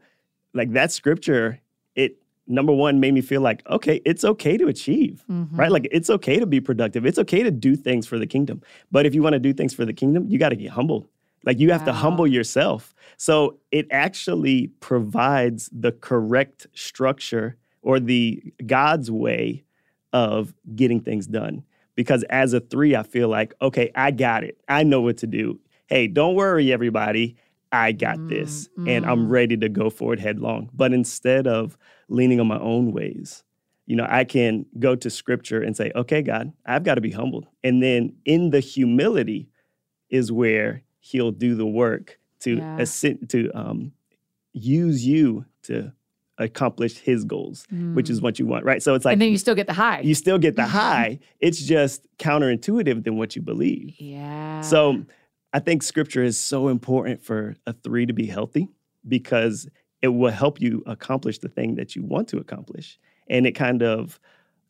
like 0.53 0.71
that 0.73 0.91
scripture, 0.91 1.59
it 1.95 2.17
number 2.47 2.73
one 2.73 2.99
made 2.99 3.13
me 3.13 3.21
feel 3.21 3.41
like 3.41 3.63
okay 3.69 4.01
it's 4.03 4.25
okay 4.25 4.57
to 4.57 4.67
achieve 4.67 5.23
mm-hmm. 5.31 5.55
right 5.55 5.71
like 5.71 5.87
it's 5.91 6.09
okay 6.09 6.39
to 6.39 6.45
be 6.45 6.59
productive 6.59 7.05
it's 7.05 7.17
okay 7.17 7.41
to 7.41 7.49
do 7.49 7.73
things 7.73 8.05
for 8.05 8.19
the 8.19 8.27
kingdom 8.27 8.61
but 8.91 9.05
if 9.05 9.15
you 9.15 9.23
want 9.23 9.31
to 9.31 9.39
do 9.39 9.53
things 9.53 9.73
for 9.73 9.85
the 9.85 9.93
kingdom 9.93 10.27
you 10.27 10.37
got 10.37 10.49
to 10.49 10.57
get 10.57 10.69
humbled 10.69 11.07
like 11.45 11.59
you 11.59 11.71
have 11.71 11.81
wow. 11.81 11.87
to 11.87 11.93
humble 11.93 12.27
yourself. 12.27 12.93
So 13.17 13.59
it 13.71 13.87
actually 13.91 14.67
provides 14.79 15.69
the 15.71 15.91
correct 15.91 16.67
structure 16.73 17.57
or 17.81 17.99
the 17.99 18.41
God's 18.65 19.11
way 19.11 19.63
of 20.11 20.53
getting 20.75 21.01
things 21.01 21.27
done. 21.27 21.63
Because 21.95 22.23
as 22.29 22.53
a 22.53 22.59
three, 22.59 22.95
I 22.95 23.03
feel 23.03 23.27
like, 23.27 23.53
okay, 23.61 23.91
I 23.95 24.11
got 24.11 24.43
it. 24.43 24.57
I 24.67 24.83
know 24.83 25.01
what 25.01 25.17
to 25.17 25.27
do. 25.27 25.59
Hey, 25.87 26.07
don't 26.07 26.35
worry, 26.35 26.71
everybody. 26.71 27.35
I 27.71 27.91
got 27.91 28.17
mm, 28.17 28.29
this 28.29 28.69
mm. 28.77 28.89
and 28.89 29.05
I'm 29.05 29.27
mm. 29.27 29.31
ready 29.31 29.57
to 29.57 29.69
go 29.69 29.89
forward 29.89 30.19
headlong. 30.19 30.69
But 30.73 30.93
instead 30.93 31.47
of 31.47 31.77
leaning 32.07 32.39
on 32.39 32.47
my 32.47 32.59
own 32.59 32.91
ways, 32.91 33.43
you 33.85 33.95
know, 33.95 34.05
I 34.07 34.23
can 34.23 34.65
go 34.79 34.95
to 34.95 35.09
scripture 35.09 35.61
and 35.61 35.75
say, 35.75 35.91
okay, 35.95 36.21
God, 36.21 36.53
I've 36.65 36.83
got 36.83 36.95
to 36.95 37.01
be 37.01 37.11
humbled. 37.11 37.47
And 37.63 37.83
then 37.83 38.15
in 38.25 38.51
the 38.51 38.59
humility 38.59 39.49
is 40.09 40.31
where 40.31 40.83
he'll 41.03 41.31
do 41.31 41.53
the 41.53 41.65
work 41.65 42.17
to 42.39 42.55
yeah. 42.55 42.77
ascend, 42.79 43.29
to 43.29 43.51
um, 43.53 43.91
use 44.53 45.05
you 45.05 45.45
to 45.63 45.91
accomplish 46.37 46.97
his 46.97 47.25
goals, 47.25 47.67
mm. 47.71 47.93
which 47.93 48.09
is 48.09 48.21
mm. 48.21 48.23
what 48.23 48.39
you 48.39 48.45
want, 48.45 48.63
right? 48.63 48.81
So 48.81 48.95
it's 48.95 49.03
like, 49.03 49.13
and 49.13 49.21
then 49.21 49.29
you 49.29 49.37
still 49.37 49.53
get 49.53 49.67
the 49.67 49.73
high. 49.73 49.99
You 49.99 50.15
still 50.15 50.37
get 50.37 50.55
the 50.55 50.65
high. 50.81 51.19
It's 51.41 51.61
just 51.61 52.07
counterintuitive 52.19 53.03
than 53.03 53.17
what 53.17 53.35
you 53.35 53.41
believe. 53.41 53.99
Yeah. 53.99 54.61
So 54.61 55.03
I 55.51 55.59
think 55.59 55.83
scripture 55.83 56.23
is 56.23 56.39
so 56.39 56.69
important 56.69 57.21
for 57.21 57.55
a 57.67 57.73
three 57.73 58.05
to 58.05 58.13
be 58.13 58.25
healthy 58.25 58.69
because 59.05 59.67
it 60.01 60.07
will 60.07 60.31
help 60.31 60.61
you 60.61 60.83
accomplish 60.85 61.39
the 61.39 61.49
thing 61.49 61.75
that 61.75 61.97
you 61.97 62.03
want 62.03 62.29
to 62.29 62.37
accomplish, 62.37 62.97
and 63.27 63.45
it 63.45 63.51
kind 63.51 63.83
of 63.83 64.19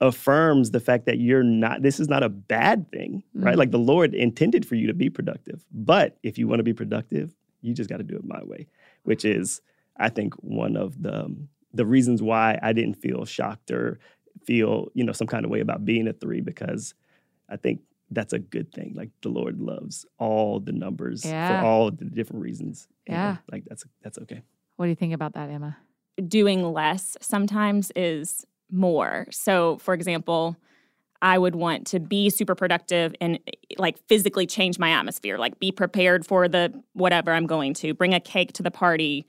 affirms 0.03 0.71
the 0.71 0.79
fact 0.79 1.05
that 1.05 1.17
you're 1.17 1.43
not 1.43 1.81
this 1.81 1.99
is 1.99 2.07
not 2.07 2.23
a 2.23 2.29
bad 2.29 2.89
thing 2.91 3.23
right? 3.33 3.51
Mm-hmm. 3.51 3.59
like 3.59 3.71
the 3.71 3.79
lord 3.79 4.13
intended 4.13 4.65
for 4.65 4.75
you 4.75 4.87
to 4.87 4.93
be 4.93 5.09
productive 5.09 5.63
but 5.71 6.17
if 6.23 6.37
you 6.37 6.47
want 6.47 6.59
to 6.59 6.63
be 6.63 6.73
productive 6.73 7.33
you 7.61 7.73
just 7.73 7.89
got 7.89 7.97
to 7.97 8.03
do 8.03 8.15
it 8.15 8.25
my 8.25 8.43
way 8.43 8.67
which 9.03 9.25
is 9.25 9.61
i 9.97 10.09
think 10.09 10.33
one 10.35 10.75
of 10.75 11.01
the 11.01 11.23
um, 11.23 11.47
the 11.73 11.85
reasons 11.85 12.21
why 12.21 12.59
i 12.61 12.73
didn't 12.73 12.95
feel 12.95 13.25
shocked 13.25 13.71
or 13.71 13.99
feel 14.45 14.89
you 14.93 15.03
know 15.03 15.13
some 15.13 15.27
kind 15.27 15.45
of 15.45 15.51
way 15.51 15.61
about 15.61 15.85
being 15.85 16.07
a 16.07 16.13
three 16.13 16.41
because 16.41 16.93
i 17.49 17.55
think 17.55 17.79
that's 18.11 18.33
a 18.33 18.37
good 18.37 18.71
thing. 18.71 18.93
Like 18.95 19.09
the 19.23 19.29
lord 19.29 19.59
loves 19.59 20.05
all 20.19 20.59
the 20.59 20.71
numbers 20.71 21.25
yeah. 21.25 21.61
for 21.61 21.65
all 21.65 21.89
the 21.89 22.05
different 22.05 22.43
reasons 22.43 22.87
yeah. 23.07 23.29
And, 23.29 23.39
like 23.51 23.63
that's 23.65 23.85
that's 24.01 24.17
okay. 24.19 24.41
What 24.75 24.85
do 24.85 24.89
you 24.89 24.95
think 24.95 25.13
about 25.13 25.33
that 25.33 25.49
emma? 25.49 25.77
Doing 26.27 26.73
less 26.73 27.17
sometimes 27.21 27.91
is 27.95 28.45
more. 28.73 29.27
So, 29.31 29.77
for 29.77 29.93
example, 29.93 30.57
I 31.21 31.37
would 31.37 31.55
want 31.55 31.87
to 31.87 31.99
be 31.99 32.29
super 32.29 32.53
productive 32.53 33.15
and 33.21 33.39
like 33.77 33.97
physically 34.07 34.45
change 34.45 34.77
my 34.77 34.89
atmosphere, 34.89 35.37
like 35.37 35.57
be 35.59 35.71
prepared 35.71 36.25
for 36.25 36.49
the 36.49 36.73
whatever 36.93 37.31
I'm 37.31 37.47
going 37.47 37.73
to, 37.75 37.93
bring 37.93 38.13
a 38.13 38.19
cake 38.19 38.51
to 38.53 38.63
the 38.63 38.71
party, 38.71 39.25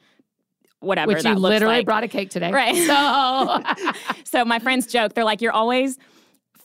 whatever. 0.81 1.13
Which 1.13 1.25
you 1.25 1.35
literally 1.35 1.77
like. 1.77 1.87
brought 1.87 2.03
a 2.03 2.09
cake 2.09 2.31
today. 2.31 2.51
Right. 2.51 2.75
So, 2.75 3.93
so 4.25 4.45
my 4.45 4.59
friends 4.59 4.89
joke, 4.89 5.15
they're 5.15 5.25
like, 5.25 5.41
you're 5.41 5.53
always 5.53 5.99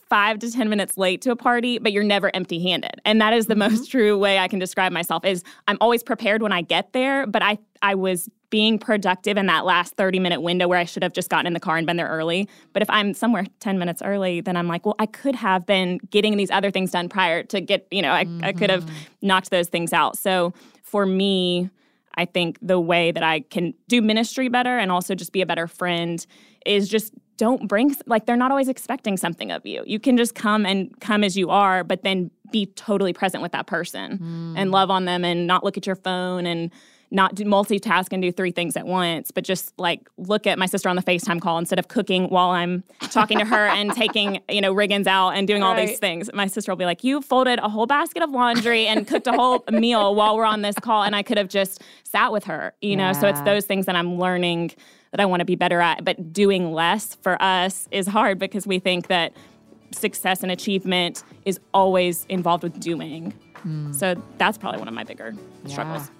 five 0.10 0.40
to 0.40 0.52
10 0.52 0.70
minutes 0.70 0.98
late 0.98 1.22
to 1.22 1.32
a 1.32 1.36
party, 1.36 1.78
but 1.78 1.92
you're 1.92 2.04
never 2.04 2.36
empty 2.36 2.62
handed. 2.62 3.00
And 3.06 3.22
that 3.22 3.34
is 3.34 3.46
the 3.46 3.54
mm-hmm. 3.54 3.72
most 3.72 3.92
true 3.92 4.18
way 4.18 4.40
I 4.40 4.48
can 4.48 4.60
describe 4.60 4.92
myself 4.92 5.24
is 5.24 5.44
I'm 5.68 5.78
always 5.80 6.04
prepared 6.04 6.42
when 6.42 6.52
I 6.52 6.62
get 6.62 6.94
there, 6.94 7.28
but 7.28 7.44
I, 7.44 7.60
I 7.82 7.96
was 7.96 8.30
being 8.50 8.80
productive 8.80 9.38
in 9.38 9.46
that 9.46 9.66
last 9.66 9.96
30 9.96 10.20
minute 10.20 10.42
window 10.42 10.68
where 10.68 10.80
I 10.80 10.86
should 10.86 11.04
have 11.04 11.14
just 11.14 11.30
gotten 11.30 11.46
in 11.46 11.54
the 11.54 11.60
car 11.60 11.78
and 11.78 11.86
been 11.86 11.98
there 11.98 12.08
early. 12.08 12.50
But 12.74 12.82
if 12.82 12.90
I'm 12.90 13.14
somewhere 13.14 13.46
10 13.60 13.78
minutes 13.78 14.02
early, 14.04 14.42
then 14.42 14.58
I'm 14.58 14.68
like, 14.68 14.86
well, 14.86 14.96
I 14.98 15.06
could 15.06 15.36
have 15.36 15.66
been 15.68 16.00
getting 16.10 16.36
these 16.38 16.50
other 16.50 16.72
things 16.72 16.92
done 16.92 17.10
prior 17.10 17.44
to 17.44 17.62
get, 17.62 17.88
you 17.92 18.02
know, 18.02 18.12
I, 18.12 18.26
mm-hmm. 18.26 18.44
I 18.44 18.54
could 18.54 18.72
have 18.72 18.86
mm-hmm. 18.86 19.28
knocked 19.28 19.52
those 19.52 19.68
things 19.68 19.94
out. 19.94 20.18
So 20.18 20.54
for 20.82 21.06
me, 21.06 21.70
I 22.16 22.26
think 22.26 22.58
the 22.62 22.80
way 22.80 23.12
that 23.12 23.24
I 23.24 23.42
can 23.42 23.76
do 23.88 24.02
ministry 24.02 24.50
better 24.50 24.78
and 24.78 24.92
also 24.92 25.14
just 25.14 25.32
be 25.32 25.42
a 25.42 25.46
better 25.46 25.68
friend 25.68 26.26
is 26.66 26.90
just 26.90 27.14
don't 27.40 27.70
bring 27.70 27.96
like 28.06 28.26
they're 28.26 28.36
not 28.36 28.52
always 28.52 28.68
expecting 28.68 29.16
something 29.16 29.50
of 29.50 29.66
you. 29.66 29.82
You 29.88 29.98
can 29.98 30.18
just 30.18 30.36
come 30.36 30.66
and 30.66 31.00
come 31.00 31.24
as 31.24 31.38
you 31.38 31.50
are, 31.50 31.86
but 31.86 32.04
then 32.04 32.30
be 32.52 32.66
totally 32.66 33.14
present 33.14 33.42
with 33.42 33.54
that 33.54 33.66
person 33.66 34.18
mm. 34.18 34.54
and 34.58 34.72
love 34.72 34.92
on 34.92 35.06
them 35.06 35.24
and 35.24 35.48
not 35.48 35.64
look 35.64 35.78
at 35.78 35.88
your 35.88 35.96
phone 35.96 36.46
and 36.46 36.70
not 37.12 37.34
do 37.34 37.46
multitask 37.46 38.12
and 38.12 38.22
do 38.22 38.32
three 38.32 38.52
things 38.52 38.76
at 38.76 38.86
once, 38.86 39.32
but 39.32 39.44
just 39.44 39.74
like 39.80 40.08
look 40.18 40.46
at 40.46 40.60
my 40.60 40.66
sister 40.66 40.90
on 40.90 40.98
the 40.98 41.02
FaceTime 41.02 41.42
call 41.42 41.58
instead 41.58 41.80
of 41.80 41.88
cooking 41.88 42.26
while 42.26 42.50
I'm 42.50 42.84
talking 43.10 43.40
to 43.40 43.46
her 43.46 43.68
and 43.68 43.94
taking, 43.94 44.42
you 44.50 44.60
know, 44.60 44.76
riggins 44.76 45.08
out 45.08 45.30
and 45.30 45.48
doing 45.48 45.64
all 45.64 45.74
right. 45.74 45.88
these 45.88 45.98
things. 45.98 46.30
My 46.34 46.46
sister 46.46 46.72
will 46.72 46.78
be 46.78 46.86
like, 46.86 47.04
You 47.04 47.22
folded 47.22 47.58
a 47.60 47.70
whole 47.70 47.88
basket 47.88 48.22
of 48.22 48.30
laundry 48.32 48.86
and 48.86 49.08
cooked 49.08 49.28
a 49.28 49.32
whole 49.32 49.64
meal 49.72 50.14
while 50.14 50.36
we're 50.36 50.46
on 50.46 50.62
this 50.62 50.76
call. 50.76 51.04
And 51.04 51.16
I 51.16 51.24
could 51.24 51.38
have 51.38 51.48
just 51.48 51.82
sat 52.04 52.32
with 52.34 52.44
her, 52.44 52.74
you 52.82 52.98
know? 52.98 53.14
So 53.14 53.28
it's 53.28 53.42
those 53.42 53.66
things 53.66 53.86
that 53.86 53.96
I'm 53.96 54.20
learning 54.20 54.74
that 55.12 55.20
I 55.20 55.26
want 55.26 55.42
to 55.42 55.46
be 55.46 55.56
better 55.56 55.82
at. 55.82 56.04
But 56.04 56.34
doing 56.34 56.74
less 56.74 57.16
for 57.16 57.42
us 57.42 57.88
is 57.92 58.08
hard 58.08 58.40
because 58.40 58.68
we 58.68 58.80
think 58.80 59.08
that 59.08 59.34
success 59.92 60.44
and 60.44 60.52
achievement 60.52 61.24
is 61.46 61.60
always 61.74 62.26
involved 62.30 62.64
with 62.64 62.80
doing. 62.80 63.34
Mm. 63.66 63.94
So 63.96 64.22
that's 64.38 64.58
probably 64.58 64.80
one 64.80 64.88
of 64.88 64.94
my 64.94 65.04
bigger 65.04 65.34
yeah. 65.66 65.72
struggles. 65.72 66.12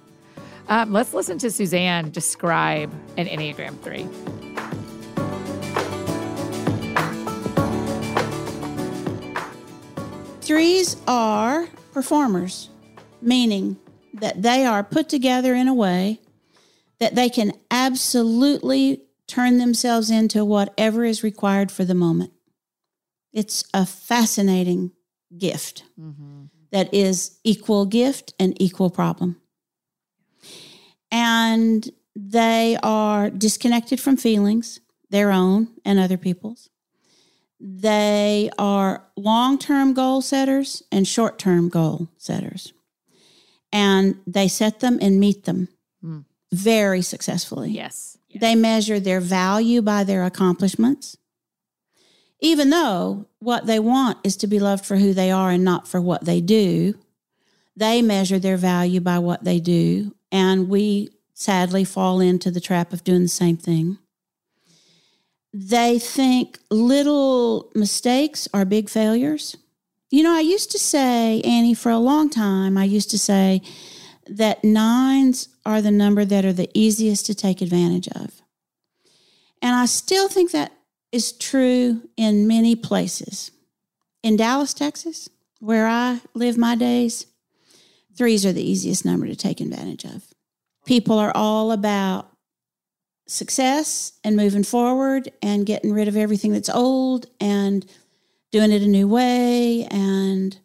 Um, 0.68 0.92
let's 0.92 1.14
listen 1.14 1.38
to 1.38 1.50
Suzanne 1.50 2.10
describe 2.10 2.92
an 3.16 3.26
Enneagram 3.26 3.78
3. 3.80 4.06
Threes 10.40 10.96
are 11.06 11.68
performers, 11.92 12.70
meaning 13.22 13.76
that 14.14 14.42
they 14.42 14.64
are 14.64 14.82
put 14.82 15.08
together 15.08 15.54
in 15.54 15.68
a 15.68 15.74
way 15.74 16.20
that 17.00 17.14
they 17.14 17.28
can 17.28 17.52
absolutely 17.70 19.02
turn 19.26 19.58
themselves 19.58 20.10
into 20.10 20.44
whatever 20.44 21.04
is 21.04 21.22
required 21.22 21.72
for 21.72 21.84
the 21.84 21.94
moment. 21.94 22.32
It's 23.32 23.64
a 23.72 23.86
fascinating 23.86 24.92
gift 25.36 25.84
mm-hmm. 25.98 26.44
that 26.72 26.92
is 26.92 27.38
equal 27.44 27.86
gift 27.86 28.34
and 28.38 28.60
equal 28.60 28.90
problem 28.90 29.40
and 31.10 31.88
they 32.14 32.78
are 32.82 33.30
disconnected 33.30 34.00
from 34.00 34.16
feelings, 34.16 34.80
their 35.10 35.30
own 35.30 35.68
and 35.84 35.98
other 35.98 36.16
people's. 36.16 36.70
They 37.58 38.50
are 38.58 39.04
long 39.16 39.58
term 39.58 39.92
goal 39.92 40.22
setters 40.22 40.82
and 40.90 41.06
short 41.06 41.38
term 41.38 41.68
goal 41.68 42.08
setters. 42.16 42.72
And 43.72 44.16
they 44.26 44.48
set 44.48 44.80
them 44.80 44.98
and 45.00 45.20
meet 45.20 45.44
them 45.44 45.68
mm. 46.04 46.24
Very 46.52 47.02
successfully. 47.02 47.70
Yes. 47.70 48.18
yes. 48.28 48.40
They 48.40 48.54
measure 48.54 49.00
their 49.00 49.20
value 49.20 49.82
by 49.82 50.04
their 50.04 50.24
accomplishments, 50.24 51.16
even 52.40 52.70
though 52.70 53.26
what 53.38 53.66
they 53.66 53.78
want 53.78 54.18
is 54.24 54.36
to 54.38 54.46
be 54.46 54.58
loved 54.58 54.84
for 54.84 54.96
who 54.96 55.12
they 55.12 55.30
are 55.30 55.50
and 55.50 55.64
not 55.64 55.88
for 55.88 56.00
what 56.00 56.24
they 56.24 56.40
do. 56.40 56.94
They 57.76 58.02
measure 58.02 58.38
their 58.38 58.56
value 58.56 59.00
by 59.00 59.18
what 59.20 59.44
they 59.44 59.58
do 59.60 60.14
and 60.32 60.68
we 60.68 61.10
sadly 61.34 61.84
fall 61.84 62.20
into 62.20 62.50
the 62.50 62.60
trap 62.60 62.92
of 62.92 63.04
doing 63.04 63.22
the 63.22 63.28
same 63.28 63.56
thing. 63.56 63.98
They 65.52 65.98
think 65.98 66.58
little 66.70 67.70
mistakes 67.74 68.46
are 68.54 68.64
big 68.64 68.88
failures. 68.88 69.56
You 70.10 70.22
know, 70.22 70.32
I 70.32 70.40
used 70.40 70.70
to 70.72 70.78
say, 70.78 71.40
Annie, 71.42 71.74
for 71.74 71.90
a 71.90 71.98
long 71.98 72.30
time, 72.30 72.76
I 72.76 72.84
used 72.84 73.10
to 73.10 73.18
say 73.18 73.62
that 74.30 74.64
nines 74.64 75.48
are 75.64 75.82
the 75.82 75.90
number 75.90 76.24
that 76.24 76.44
are 76.44 76.52
the 76.52 76.70
easiest 76.74 77.26
to 77.26 77.34
take 77.34 77.60
advantage 77.60 78.08
of. 78.08 78.40
And 79.62 79.74
I 79.74 79.86
still 79.86 80.28
think 80.28 80.52
that 80.52 80.72
is 81.12 81.32
true 81.32 82.08
in 82.16 82.46
many 82.46 82.76
places. 82.76 83.50
in 84.22 84.36
Dallas, 84.36 84.74
Texas, 84.74 85.28
where 85.60 85.86
I 85.86 86.20
live 86.34 86.58
my 86.58 86.74
days, 86.74 87.26
threes 88.16 88.44
are 88.44 88.52
the 88.52 88.62
easiest 88.62 89.04
number 89.04 89.26
to 89.26 89.36
take 89.36 89.60
advantage 89.60 90.04
of. 90.04 90.24
People 90.84 91.18
are 91.18 91.32
all 91.34 91.72
about 91.72 92.30
success 93.26 94.12
and 94.24 94.36
moving 94.36 94.64
forward 94.64 95.30
and 95.40 95.64
getting 95.64 95.92
rid 95.92 96.08
of 96.08 96.16
everything 96.16 96.52
that's 96.52 96.68
old 96.68 97.26
and 97.40 97.86
doing 98.50 98.72
it 98.72 98.82
a 98.82 98.86
new 98.86 99.06
way 99.08 99.86
and 99.90 100.58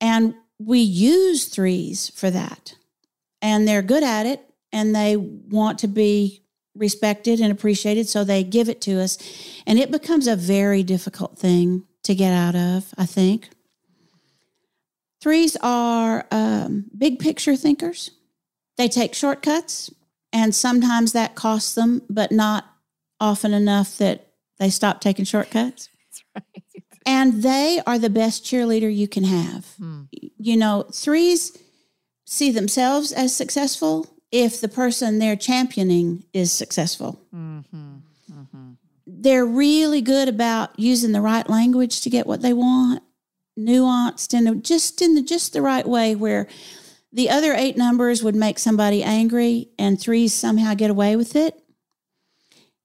and 0.00 0.34
we 0.58 0.80
use 0.80 1.46
threes 1.46 2.10
for 2.14 2.30
that 2.30 2.74
and 3.40 3.66
they're 3.66 3.82
good 3.82 4.02
at 4.02 4.26
it 4.26 4.44
and 4.72 4.94
they 4.94 5.16
want 5.16 5.78
to 5.78 5.88
be 5.88 6.42
respected 6.74 7.40
and 7.40 7.50
appreciated 7.50 8.08
so 8.08 8.22
they 8.22 8.44
give 8.44 8.68
it 8.68 8.80
to 8.80 9.00
us 9.00 9.18
and 9.66 9.78
it 9.78 9.90
becomes 9.90 10.26
a 10.26 10.36
very 10.36 10.82
difficult 10.82 11.38
thing 11.38 11.84
to 12.02 12.14
get 12.14 12.32
out 12.32 12.54
of 12.54 12.94
i 12.96 13.06
think 13.06 13.48
threes 15.20 15.56
are 15.60 16.26
um, 16.30 16.84
big 16.96 17.18
picture 17.18 17.56
thinkers 17.56 18.10
they 18.76 18.88
take 18.88 19.14
shortcuts 19.14 19.90
and 20.32 20.54
sometimes 20.54 21.12
that 21.12 21.34
costs 21.34 21.74
them, 21.74 22.02
but 22.08 22.30
not 22.30 22.66
often 23.20 23.52
enough 23.52 23.98
that 23.98 24.28
they 24.58 24.70
stop 24.70 25.00
taking 25.00 25.24
shortcuts. 25.24 25.88
That's 26.34 26.46
right. 26.54 26.64
And 27.08 27.42
they 27.42 27.80
are 27.86 27.98
the 27.98 28.10
best 28.10 28.44
cheerleader 28.44 28.94
you 28.94 29.08
can 29.08 29.24
have. 29.24 29.64
Hmm. 29.78 30.02
You 30.36 30.58
know, 30.58 30.82
threes 30.92 31.56
see 32.26 32.50
themselves 32.50 33.12
as 33.12 33.34
successful 33.34 34.06
if 34.30 34.60
the 34.60 34.68
person 34.68 35.18
they're 35.18 35.34
championing 35.34 36.24
is 36.34 36.52
successful. 36.52 37.18
Mm-hmm. 37.34 37.96
Mm-hmm. 38.30 38.72
They're 39.06 39.46
really 39.46 40.02
good 40.02 40.28
about 40.28 40.78
using 40.78 41.12
the 41.12 41.22
right 41.22 41.48
language 41.48 42.02
to 42.02 42.10
get 42.10 42.26
what 42.26 42.42
they 42.42 42.52
want, 42.52 43.02
nuanced 43.58 44.34
and 44.34 44.62
just 44.62 45.00
in 45.00 45.14
the 45.14 45.22
just 45.22 45.54
the 45.54 45.62
right 45.62 45.88
way 45.88 46.14
where 46.14 46.46
the 47.10 47.30
other 47.30 47.54
eight 47.54 47.78
numbers 47.78 48.22
would 48.22 48.36
make 48.36 48.58
somebody 48.58 49.02
angry 49.02 49.70
and 49.78 49.98
threes 49.98 50.34
somehow 50.34 50.74
get 50.74 50.90
away 50.90 51.16
with 51.16 51.34
it. 51.34 51.58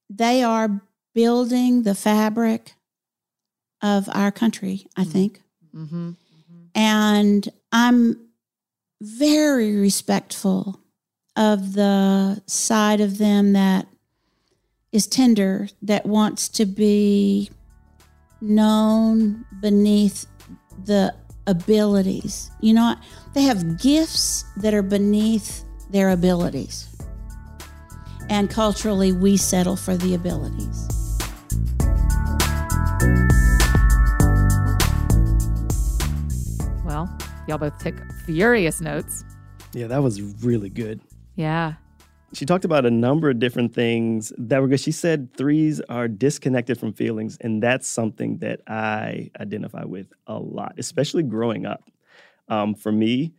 They 0.09 0.41
are 0.43 0.81
building 1.13 1.83
the 1.83 1.93
fabric 1.93 2.71
of 3.83 4.09
our 4.13 4.31
country, 4.31 4.87
I 4.97 5.01
mm-hmm. 5.01 5.11
think. 5.11 5.41
Mm-hmm. 5.75 6.09
Mm-hmm. 6.09 6.63
And 6.73 7.49
I'm 7.71 8.29
very 9.01 9.75
respectful 9.75 10.79
of 11.35 11.73
the 11.73 12.41
side 12.47 13.01
of 13.01 13.17
them 13.17 13.53
that 13.53 13.87
is 14.91 15.05
tender, 15.07 15.67
that 15.81 16.05
wants 16.05 16.47
to 16.47 16.65
be 16.65 17.49
known 18.39 19.45
beneath 19.61 20.27
the 20.85 21.13
abilities. 21.47 22.51
You 22.61 22.73
know, 22.73 22.95
they 23.33 23.41
have 23.43 23.81
gifts 23.81 24.45
that 24.57 24.73
are 24.73 24.83
beneath 24.83 25.65
their 25.89 26.09
abilities. 26.11 26.87
And 28.29 28.49
culturally, 28.49 29.11
we 29.11 29.35
settle 29.35 29.75
for 29.75 29.97
the 29.97 30.13
abilities. 30.13 31.02
Y'all 37.47 37.57
both 37.57 37.77
took 37.79 37.95
furious 38.25 38.81
notes. 38.81 39.23
Yeah, 39.73 39.87
that 39.87 40.03
was 40.03 40.21
really 40.43 40.69
good. 40.69 41.01
Yeah 41.35 41.73
she 42.33 42.45
talked 42.45 42.65
about 42.65 42.85
a 42.85 42.91
number 42.91 43.29
of 43.29 43.39
different 43.39 43.73
things 43.73 44.33
that 44.37 44.61
were 44.61 44.67
good. 44.67 44.79
She 44.79 44.91
said 44.91 45.33
threes 45.35 45.79
are 45.81 46.07
disconnected 46.07 46.79
from 46.79 46.93
feelings, 46.93 47.37
and 47.41 47.61
that's 47.61 47.87
something 47.87 48.39
that 48.39 48.61
I 48.67 49.29
identify 49.39 49.83
with 49.85 50.11
a 50.27 50.37
lot, 50.39 50.73
especially 50.77 51.23
growing 51.23 51.65
up. 51.65 51.89
Um, 52.49 52.73
for 52.73 52.91
me, 52.91 53.33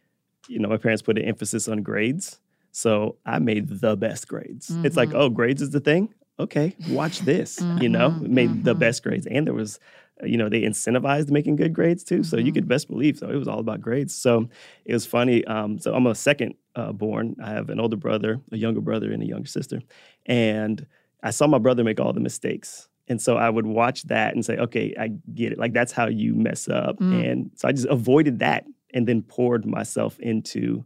you 0.48 0.58
know, 0.58 0.68
my 0.68 0.76
parents 0.76 1.02
put 1.02 1.18
an 1.18 1.24
emphasis 1.24 1.68
on 1.68 1.82
grades, 1.82 2.40
so 2.70 3.16
I 3.26 3.38
made 3.40 3.68
the 3.68 3.96
best 3.96 4.28
grades. 4.28 4.68
Mm-hmm. 4.68 4.86
It's 4.86 4.96
like, 4.96 5.08
mm-hmm. 5.10 5.18
oh, 5.18 5.28
grades 5.28 5.60
is 5.60 5.70
the 5.70 5.80
thing. 5.80 6.14
Okay, 6.38 6.74
watch 6.88 7.20
this. 7.20 7.58
Mm-hmm. 7.58 7.82
You 7.82 7.88
know, 7.88 8.10
mm-hmm. 8.10 8.34
made 8.34 8.50
mm-hmm. 8.50 8.62
the 8.62 8.74
best 8.74 9.02
grades, 9.02 9.26
and 9.26 9.46
there 9.46 9.54
was 9.54 9.80
you 10.22 10.36
know 10.36 10.48
they 10.48 10.62
incentivized 10.62 11.30
making 11.30 11.56
good 11.56 11.72
grades 11.72 12.04
too 12.04 12.22
so 12.22 12.36
mm-hmm. 12.36 12.46
you 12.46 12.52
could 12.52 12.68
best 12.68 12.88
believe 12.88 13.18
so 13.18 13.28
it 13.28 13.36
was 13.36 13.48
all 13.48 13.58
about 13.58 13.80
grades. 13.80 14.14
So 14.14 14.48
it 14.84 14.92
was 14.92 15.06
funny 15.06 15.44
um, 15.46 15.78
so 15.78 15.94
i'm 15.94 16.06
a 16.06 16.14
second 16.14 16.54
uh, 16.76 16.90
born. 16.90 17.36
I 17.42 17.50
have 17.50 17.70
an 17.70 17.78
older 17.78 17.96
brother 17.96 18.40
a 18.52 18.56
younger 18.56 18.80
brother 18.80 19.12
and 19.12 19.22
a 19.22 19.26
younger 19.26 19.48
sister. 19.48 19.80
And 20.26 20.86
i 21.22 21.30
saw 21.30 21.46
my 21.46 21.58
brother 21.58 21.84
make 21.84 22.00
all 22.00 22.12
the 22.12 22.20
mistakes. 22.20 22.88
And 23.08 23.20
so 23.20 23.36
i 23.36 23.50
would 23.50 23.66
watch 23.66 24.04
that 24.04 24.34
and 24.34 24.44
say 24.44 24.56
okay 24.58 24.94
i 24.98 25.08
get 25.34 25.52
it. 25.52 25.58
Like 25.58 25.72
that's 25.72 25.92
how 25.92 26.06
you 26.06 26.34
mess 26.34 26.68
up. 26.68 26.98
Mm. 26.98 27.30
and 27.30 27.50
so 27.56 27.68
i 27.68 27.72
just 27.72 27.88
avoided 27.88 28.38
that 28.38 28.64
and 28.92 29.08
then 29.08 29.22
poured 29.22 29.66
myself 29.66 30.18
into 30.20 30.84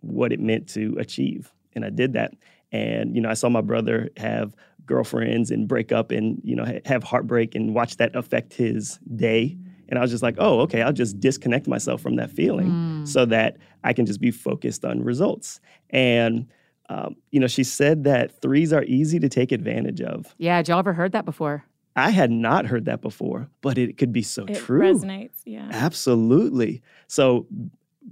what 0.00 0.32
it 0.32 0.40
meant 0.40 0.66
to 0.70 0.96
achieve. 0.98 1.52
And 1.74 1.84
i 1.84 1.90
did 1.90 2.14
that. 2.14 2.32
And 2.72 3.14
you 3.14 3.20
know 3.20 3.28
i 3.28 3.34
saw 3.34 3.50
my 3.50 3.60
brother 3.60 4.08
have 4.16 4.54
girlfriends 4.90 5.52
and 5.52 5.68
break 5.68 5.92
up 5.92 6.10
and 6.10 6.40
you 6.42 6.56
know 6.56 6.64
ha- 6.64 6.80
have 6.84 7.04
heartbreak 7.04 7.54
and 7.54 7.76
watch 7.76 7.96
that 7.96 8.14
affect 8.16 8.52
his 8.52 8.98
day 9.14 9.56
and 9.88 10.00
i 10.00 10.02
was 10.02 10.10
just 10.10 10.22
like 10.22 10.34
oh 10.38 10.58
okay 10.58 10.82
i'll 10.82 10.92
just 10.92 11.20
disconnect 11.20 11.68
myself 11.68 12.00
from 12.00 12.16
that 12.16 12.28
feeling 12.28 12.66
mm. 12.66 13.08
so 13.08 13.24
that 13.24 13.56
i 13.84 13.92
can 13.92 14.04
just 14.04 14.20
be 14.20 14.32
focused 14.32 14.84
on 14.84 15.00
results 15.00 15.60
and 15.90 16.48
um, 16.88 17.14
you 17.30 17.38
know 17.38 17.46
she 17.46 17.62
said 17.62 18.02
that 18.02 18.42
threes 18.42 18.72
are 18.72 18.82
easy 18.82 19.20
to 19.20 19.28
take 19.28 19.52
advantage 19.52 20.00
of 20.00 20.34
yeah 20.38 20.56
had 20.56 20.66
y'all 20.66 20.80
ever 20.80 20.92
heard 20.92 21.12
that 21.12 21.24
before 21.24 21.64
I 21.96 22.10
had 22.10 22.30
not 22.30 22.66
heard 22.66 22.84
that 22.84 23.02
before, 23.02 23.50
but 23.62 23.76
it 23.76 23.98
could 23.98 24.12
be 24.12 24.22
so 24.22 24.44
it 24.44 24.54
true. 24.54 24.80
Resonates, 24.80 25.40
yeah. 25.44 25.68
Absolutely. 25.72 26.82
So 27.08 27.48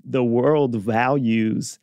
the 0.05 0.25
world 0.25 0.75
values 0.75 1.79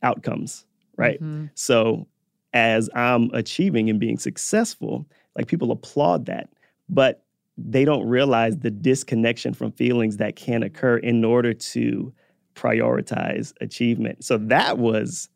outcomes, 0.00 0.64
right? 0.96 1.20
Mm-hmm. 1.20 1.46
So 1.56 2.06
as 2.52 2.90
I'm 2.94 3.30
achieving 3.32 3.88
and 3.90 4.00
being 4.00 4.18
successful, 4.18 5.06
like 5.36 5.46
people 5.46 5.70
applaud 5.70 6.26
that, 6.26 6.50
but 6.88 7.24
they 7.56 7.84
don't 7.84 8.06
realize 8.08 8.58
the 8.58 8.70
disconnection 8.70 9.54
from 9.54 9.72
feelings 9.72 10.16
that 10.16 10.36
can 10.36 10.62
occur 10.62 10.96
in 10.96 11.24
order 11.24 11.52
to 11.52 12.12
prioritize 12.54 13.52
achievement. 13.60 14.24
So 14.24 14.38
that 14.38 14.78
was 14.78 15.28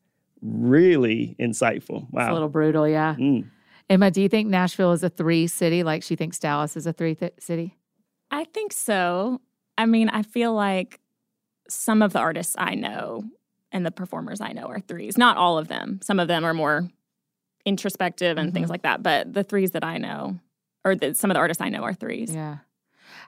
really 0.42 1.37
insightful. 1.38 2.11
Wow. 2.11 2.22
It's 2.22 2.31
a 2.31 2.33
little 2.33 2.48
brutal, 2.48 2.88
yeah. 2.88 3.14
Mm. 3.18 3.50
Emma, 3.88 4.11
do 4.11 4.22
you 4.22 4.29
think 4.29 4.48
Nashville 4.48 4.92
is 4.92 5.03
a 5.03 5.11
three 5.11 5.46
city 5.46 5.83
like 5.83 6.03
she 6.03 6.16
thinks 6.16 6.38
Dallas 6.38 6.77
is 6.77 6.87
a 6.87 6.92
three 6.92 7.14
th- 7.14 7.35
city? 7.38 7.77
I 8.31 8.44
think 8.44 8.72
so. 8.72 9.40
I 9.77 9.87
mean, 9.87 10.09
I 10.09 10.22
feel 10.22 10.55
like 10.55 11.00
some 11.68 12.03
of 12.03 12.12
the 12.12 12.18
artists 12.18 12.55
I 12.59 12.74
know 12.74 13.24
and 13.72 13.85
the 13.85 13.90
performers 13.90 14.40
I 14.40 14.53
know 14.53 14.66
are 14.66 14.81
threes. 14.81 15.18
Not 15.18 15.37
all 15.37 15.59
of 15.59 15.68
them. 15.68 16.00
Some 16.03 16.20
of 16.20 16.29
them 16.29 16.44
are 16.44 16.55
more 16.55 16.88
introspective 17.64 18.38
and 18.38 18.48
mm-hmm. 18.48 18.55
things 18.55 18.70
like 18.70 18.83
that. 18.83 19.03
But 19.03 19.33
the 19.33 19.44
threes 19.44 19.72
that 19.72 19.85
I 19.85 19.98
know, 19.98 20.38
or 20.85 20.94
the, 20.94 21.14
some 21.14 21.31
of 21.31 21.35
the 21.35 21.40
artists 21.40 21.61
I 21.61 21.68
know, 21.68 21.83
are 21.83 21.94
threes. 21.94 22.35
Yeah. 22.35 22.59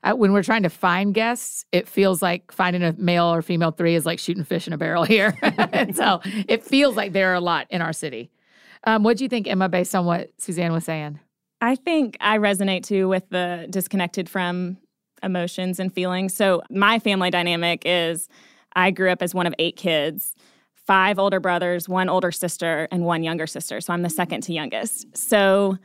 Uh, 0.02 0.14
when 0.14 0.32
we're 0.32 0.42
trying 0.42 0.62
to 0.62 0.70
find 0.70 1.14
guests, 1.14 1.64
it 1.72 1.88
feels 1.88 2.22
like 2.22 2.52
finding 2.52 2.82
a 2.82 2.92
male 2.94 3.32
or 3.32 3.42
female 3.42 3.70
three 3.70 3.94
is 3.94 4.04
like 4.04 4.18
shooting 4.18 4.44
fish 4.44 4.66
in 4.66 4.72
a 4.72 4.78
barrel 4.78 5.04
here. 5.04 5.36
and 5.42 5.96
so 5.96 6.20
it 6.24 6.64
feels 6.64 6.96
like 6.96 7.12
there 7.12 7.30
are 7.30 7.34
a 7.34 7.40
lot 7.40 7.66
in 7.70 7.80
our 7.80 7.92
city. 7.92 8.30
Um, 8.84 9.02
what 9.02 9.16
do 9.16 9.24
you 9.24 9.28
think, 9.28 9.48
Emma, 9.48 9.68
based 9.68 9.94
on 9.94 10.04
what 10.04 10.30
Suzanne 10.38 10.72
was 10.72 10.84
saying? 10.84 11.18
I 11.60 11.74
think 11.74 12.16
I 12.20 12.38
resonate 12.38 12.84
too 12.84 13.08
with 13.08 13.28
the 13.30 13.66
disconnected 13.70 14.28
from 14.28 14.76
emotions 15.22 15.80
and 15.80 15.92
feelings. 15.92 16.34
So 16.34 16.62
my 16.70 16.98
family 16.98 17.30
dynamic 17.30 17.82
is 17.84 18.28
I 18.74 18.90
grew 18.90 19.10
up 19.10 19.22
as 19.22 19.34
one 19.34 19.46
of 19.46 19.54
eight 19.58 19.76
kids 19.76 20.34
five 20.86 21.18
older 21.18 21.40
brothers, 21.40 21.88
one 21.88 22.08
older 22.08 22.30
sister, 22.30 22.86
and 22.90 23.04
one 23.04 23.22
younger 23.22 23.46
sister. 23.46 23.80
So 23.80 23.92
I'm 23.92 24.02
the 24.02 24.10
second 24.10 24.42
to 24.42 24.52
youngest. 24.52 25.16
So 25.16 25.78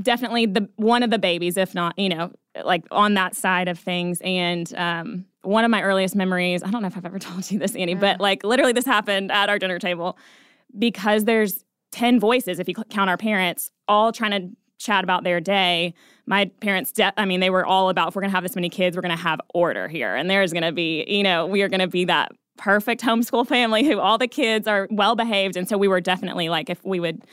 definitely 0.00 0.46
the 0.46 0.68
one 0.76 1.02
of 1.02 1.10
the 1.10 1.18
babies, 1.18 1.56
if 1.56 1.74
not, 1.74 1.98
you 1.98 2.08
know, 2.08 2.32
like 2.64 2.84
on 2.90 3.14
that 3.14 3.34
side 3.34 3.68
of 3.68 3.78
things. 3.78 4.20
And 4.22 4.72
um, 4.76 5.24
one 5.42 5.64
of 5.64 5.70
my 5.70 5.82
earliest 5.82 6.14
memories, 6.14 6.62
I 6.62 6.70
don't 6.70 6.82
know 6.82 6.88
if 6.88 6.96
I've 6.96 7.06
ever 7.06 7.18
told 7.20 7.50
you 7.50 7.58
this, 7.58 7.74
Annie, 7.74 7.94
but 7.94 8.20
like 8.20 8.44
literally 8.44 8.72
this 8.72 8.86
happened 8.86 9.32
at 9.32 9.48
our 9.48 9.58
dinner 9.58 9.78
table 9.78 10.18
because 10.78 11.24
there's 11.24 11.64
10 11.92 12.20
voices, 12.20 12.58
if 12.58 12.68
you 12.68 12.74
count 12.74 13.10
our 13.10 13.18
parents, 13.18 13.70
all 13.86 14.12
trying 14.12 14.30
to 14.30 14.56
chat 14.78 15.04
about 15.04 15.24
their 15.24 15.40
day. 15.40 15.94
My 16.26 16.46
parents, 16.60 16.90
de- 16.92 17.20
I 17.20 17.24
mean, 17.24 17.40
they 17.40 17.50
were 17.50 17.64
all 17.64 17.88
about 17.88 18.08
if 18.08 18.16
we're 18.16 18.22
going 18.22 18.30
to 18.30 18.36
have 18.36 18.42
this 18.42 18.56
many 18.56 18.68
kids, 18.68 18.96
we're 18.96 19.02
going 19.02 19.16
to 19.16 19.22
have 19.22 19.40
order 19.54 19.88
here. 19.88 20.14
And 20.14 20.28
there's 20.28 20.52
going 20.52 20.64
to 20.64 20.72
be, 20.72 21.04
you 21.06 21.22
know, 21.22 21.46
we 21.46 21.62
are 21.62 21.68
going 21.68 21.80
to 21.80 21.86
be 21.86 22.06
that 22.06 22.32
perfect 22.56 23.02
homeschool 23.02 23.46
family 23.46 23.84
who 23.84 23.98
all 23.98 24.18
the 24.18 24.28
kids 24.28 24.66
are 24.66 24.86
well 24.90 25.16
behaved. 25.16 25.56
And 25.56 25.68
so 25.68 25.76
we 25.78 25.88
were 25.88 26.00
definitely 26.00 26.48
like, 26.48 26.70
if 26.70 26.84
we 26.84 27.00
would 27.00 27.24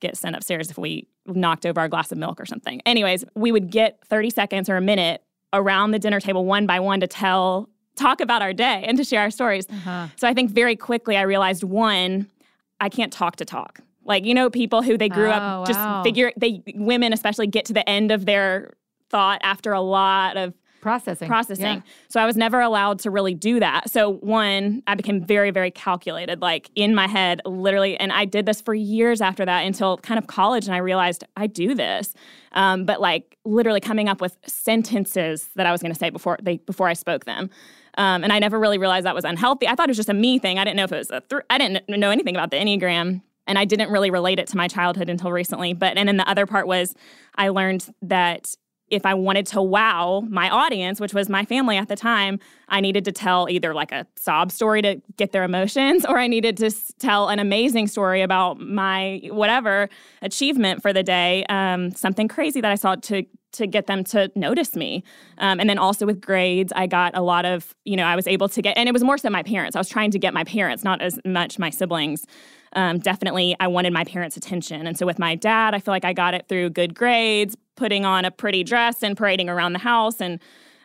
get 0.00 0.16
sent 0.16 0.34
upstairs 0.34 0.70
if 0.70 0.78
we 0.78 1.06
knocked 1.26 1.64
over 1.66 1.80
our 1.80 1.88
glass 1.88 2.10
of 2.10 2.18
milk 2.18 2.40
or 2.40 2.46
something. 2.46 2.80
Anyways, 2.86 3.24
we 3.34 3.52
would 3.52 3.70
get 3.70 4.00
30 4.08 4.30
seconds 4.30 4.68
or 4.68 4.76
a 4.76 4.80
minute 4.80 5.22
around 5.52 5.90
the 5.90 5.98
dinner 5.98 6.20
table 6.20 6.44
one 6.44 6.66
by 6.66 6.80
one 6.80 7.00
to 7.00 7.06
tell, 7.06 7.68
talk 7.96 8.20
about 8.20 8.42
our 8.42 8.52
day 8.52 8.84
and 8.86 8.96
to 8.96 9.04
share 9.04 9.20
our 9.20 9.30
stories. 9.30 9.66
Uh-huh. 9.68 10.08
So 10.16 10.26
I 10.26 10.34
think 10.34 10.50
very 10.50 10.76
quickly 10.76 11.16
I 11.16 11.22
realized 11.22 11.62
one, 11.62 12.28
I 12.80 12.88
can't 12.88 13.12
talk 13.12 13.36
to 13.36 13.44
talk. 13.44 13.80
Like, 14.04 14.24
you 14.24 14.34
know, 14.34 14.48
people 14.48 14.82
who 14.82 14.96
they 14.96 15.08
grew 15.08 15.28
oh, 15.28 15.32
up 15.32 15.66
just 15.66 15.78
wow. 15.78 16.02
figure, 16.02 16.32
they, 16.36 16.62
women 16.74 17.12
especially 17.12 17.46
get 17.46 17.66
to 17.66 17.72
the 17.72 17.86
end 17.88 18.10
of 18.10 18.24
their 18.24 18.72
thought 19.10 19.40
after 19.42 19.72
a 19.72 19.80
lot 19.80 20.36
of 20.36 20.54
processing. 20.80 21.28
Processing. 21.28 21.76
Yeah. 21.76 21.92
So 22.08 22.20
I 22.20 22.26
was 22.26 22.36
never 22.36 22.60
allowed 22.60 22.98
to 23.00 23.10
really 23.10 23.34
do 23.34 23.60
that. 23.60 23.90
So 23.90 24.14
one, 24.14 24.82
I 24.86 24.94
became 24.94 25.24
very, 25.24 25.50
very 25.50 25.70
calculated, 25.70 26.40
like 26.40 26.70
in 26.74 26.94
my 26.94 27.06
head, 27.06 27.40
literally. 27.44 27.96
And 27.98 28.12
I 28.12 28.24
did 28.24 28.46
this 28.46 28.60
for 28.60 28.74
years 28.74 29.20
after 29.20 29.44
that 29.44 29.60
until 29.60 29.98
kind 29.98 30.18
of 30.18 30.26
college, 30.26 30.66
and 30.66 30.74
I 30.74 30.78
realized 30.78 31.24
I 31.36 31.46
do 31.46 31.74
this. 31.74 32.14
Um, 32.52 32.84
but 32.84 33.00
like 33.00 33.36
literally 33.44 33.80
coming 33.80 34.08
up 34.08 34.20
with 34.20 34.36
sentences 34.46 35.50
that 35.54 35.66
I 35.66 35.72
was 35.72 35.82
going 35.82 35.92
to 35.92 35.98
say 35.98 36.10
before 36.10 36.38
they 36.42 36.56
before 36.58 36.88
I 36.88 36.94
spoke 36.94 37.24
them. 37.24 37.50
Um, 37.98 38.24
and 38.24 38.32
I 38.32 38.38
never 38.38 38.58
really 38.58 38.78
realized 38.78 39.06
that 39.06 39.14
was 39.14 39.24
unhealthy. 39.24 39.66
I 39.66 39.74
thought 39.74 39.88
it 39.88 39.90
was 39.90 39.96
just 39.96 40.08
a 40.08 40.14
me 40.14 40.38
thing. 40.38 40.58
I 40.58 40.64
didn't 40.64 40.76
know 40.76 40.84
if 40.84 40.92
it 40.92 40.98
was 40.98 41.10
a. 41.10 41.20
Th- 41.20 41.42
I 41.50 41.58
didn't 41.58 41.88
know 41.88 42.10
anything 42.10 42.36
about 42.36 42.50
the 42.50 42.56
enneagram 42.56 43.22
and 43.46 43.58
I 43.58 43.64
didn't 43.64 43.90
really 43.90 44.10
relate 44.10 44.38
it 44.38 44.46
to 44.48 44.56
my 44.56 44.68
childhood 44.68 45.08
until 45.08 45.32
recently. 45.32 45.72
But 45.72 45.98
and 45.98 46.08
then 46.08 46.16
the 46.16 46.28
other 46.28 46.46
part 46.46 46.66
was 46.66 46.94
I 47.34 47.48
learned 47.48 47.92
that 48.02 48.54
if 48.90 49.06
I 49.06 49.14
wanted 49.14 49.46
to 49.48 49.62
wow 49.62 50.22
my 50.28 50.50
audience, 50.50 51.00
which 51.00 51.14
was 51.14 51.28
my 51.28 51.44
family 51.44 51.76
at 51.76 51.88
the 51.88 51.96
time, 51.96 52.38
I 52.68 52.80
needed 52.80 53.04
to 53.06 53.12
tell 53.12 53.48
either 53.48 53.74
like 53.74 53.92
a 53.92 54.06
sob 54.16 54.50
story 54.50 54.82
to 54.82 55.00
get 55.16 55.32
their 55.32 55.44
emotions, 55.44 56.04
or 56.08 56.18
I 56.18 56.26
needed 56.26 56.56
to 56.58 56.70
tell 56.98 57.28
an 57.28 57.38
amazing 57.38 57.86
story 57.86 58.22
about 58.22 58.60
my 58.60 59.20
whatever 59.30 59.88
achievement 60.22 60.82
for 60.82 60.92
the 60.92 61.02
day, 61.02 61.44
um, 61.48 61.92
something 61.92 62.28
crazy 62.28 62.60
that 62.60 62.70
I 62.70 62.76
saw 62.76 62.96
to 62.96 63.24
to 63.52 63.66
get 63.66 63.88
them 63.88 64.04
to 64.04 64.30
notice 64.36 64.76
me. 64.76 65.02
Um, 65.38 65.58
and 65.58 65.68
then 65.68 65.76
also 65.76 66.06
with 66.06 66.20
grades, 66.20 66.72
I 66.76 66.86
got 66.86 67.16
a 67.16 67.20
lot 67.20 67.44
of, 67.44 67.74
you 67.84 67.96
know, 67.96 68.04
I 68.04 68.14
was 68.14 68.28
able 68.28 68.48
to 68.48 68.62
get, 68.62 68.76
and 68.76 68.88
it 68.88 68.92
was 68.92 69.02
more 69.02 69.18
so 69.18 69.28
my 69.28 69.42
parents. 69.42 69.74
I 69.74 69.80
was 69.80 69.88
trying 69.88 70.12
to 70.12 70.20
get 70.20 70.32
my 70.32 70.44
parents, 70.44 70.84
not 70.84 71.02
as 71.02 71.18
much 71.24 71.58
my 71.58 71.68
siblings 71.68 72.26
um, 72.74 72.98
definitely 72.98 73.56
I 73.60 73.66
wanted 73.66 73.92
my 73.92 74.04
parents' 74.04 74.36
attention. 74.36 74.86
And 74.86 74.96
so 74.96 75.06
with 75.06 75.18
my 75.18 75.34
dad, 75.34 75.74
I 75.74 75.80
feel 75.80 75.92
like 75.92 76.04
I 76.04 76.12
got 76.12 76.34
it 76.34 76.46
through 76.48 76.70
good 76.70 76.94
grades, 76.94 77.56
putting 77.76 78.04
on 78.04 78.24
a 78.24 78.30
pretty 78.30 78.62
dress 78.62 79.02
and 79.02 79.16
parading 79.16 79.48
around 79.48 79.72
the 79.72 79.80
house 79.80 80.20
and 80.20 80.40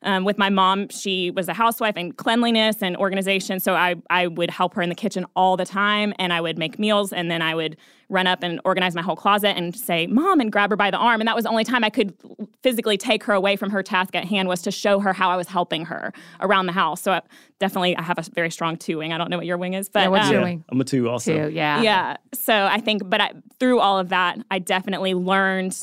um, 0.06 0.24
with 0.24 0.38
my 0.38 0.50
mom, 0.50 0.88
she 0.90 1.32
was 1.32 1.48
a 1.50 1.54
housewife 1.54 1.96
and 1.98 2.16
cleanliness 2.16 2.84
and 2.84 2.96
organization. 2.96 3.60
So 3.60 3.74
I, 3.74 3.96
I 4.10 4.28
would 4.28 4.52
help 4.52 4.76
her 4.76 4.82
in 4.84 4.90
the 4.90 4.96
kitchen 4.96 5.26
all 5.36 5.58
the 5.58 5.66
time 5.66 6.14
and 6.20 6.32
I 6.32 6.40
would 6.42 6.60
make 6.60 6.78
meals 6.78 7.12
and 7.12 7.30
then 7.30 7.42
I 7.42 7.56
would 7.56 7.76
run 8.10 8.28
up 8.28 8.44
and 8.44 8.60
organize 8.66 8.96
my 8.96 9.02
whole 9.02 9.16
closet 9.16 9.58
and 9.58 9.76
say, 9.76 10.08
Mom, 10.08 10.40
and 10.40 10.52
grab 10.52 10.70
her 10.70 10.76
by 10.76 10.92
the 10.92 10.98
arm. 10.98 11.22
And 11.22 11.28
that 11.28 11.36
was 11.36 11.44
the 11.44 11.50
only 11.50 11.64
time 11.64 11.84
I 11.84 11.90
could 11.90 12.14
physically 12.62 12.98
take 12.98 13.24
her 13.24 13.34
away 13.34 13.56
from 13.56 13.70
her 13.72 13.82
task 13.82 14.16
at 14.16 14.26
hand 14.26 14.48
was 14.48 14.62
to 14.64 14.72
show 14.72 15.00
her 15.00 15.14
how 15.14 15.30
I 15.30 15.36
was 15.36 15.48
helping 15.48 15.86
her 15.86 16.14
around 16.42 16.68
the 16.68 16.72
house. 16.72 17.02
So 17.02 17.14
I, 17.14 17.22
definitely, 17.60 17.96
I 17.98 18.02
have 18.02 18.20
a 18.20 18.24
very 18.34 18.52
strong 18.52 18.78
two 18.78 19.00
wing. 19.00 19.14
I 19.14 19.18
don't 19.18 19.30
know 19.30 19.38
what 19.38 19.46
your 19.46 19.58
wing 19.58 19.74
is, 19.74 19.90
but 19.90 20.02
yeah, 20.02 20.08
what's 20.10 20.28
um, 20.28 20.34
your 20.34 20.42
wing? 20.44 20.64
I'm 20.70 20.80
a 20.80 20.84
two 20.84 21.10
also. 21.10 21.48
Two, 21.48 21.54
yeah. 21.54 21.82
Yeah. 21.82 22.18
So 22.34 22.66
I 22.66 22.80
think, 22.80 23.10
but 23.10 23.22
I, 23.22 23.32
through 23.60 23.80
all 23.80 23.98
of 23.98 24.10
that, 24.10 24.38
I 24.52 24.60
definitely 24.60 25.14
learned 25.14 25.78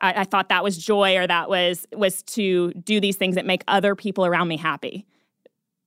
I, 0.00 0.20
I 0.20 0.24
thought 0.24 0.48
that 0.48 0.62
was 0.62 0.78
joy 0.78 1.16
or 1.16 1.26
that 1.26 1.48
was 1.48 1.86
was 1.92 2.22
to 2.22 2.72
do 2.72 3.00
these 3.00 3.16
things 3.16 3.34
that 3.34 3.46
make 3.46 3.64
other 3.68 3.94
people 3.94 4.24
around 4.24 4.48
me 4.48 4.56
happy 4.56 5.06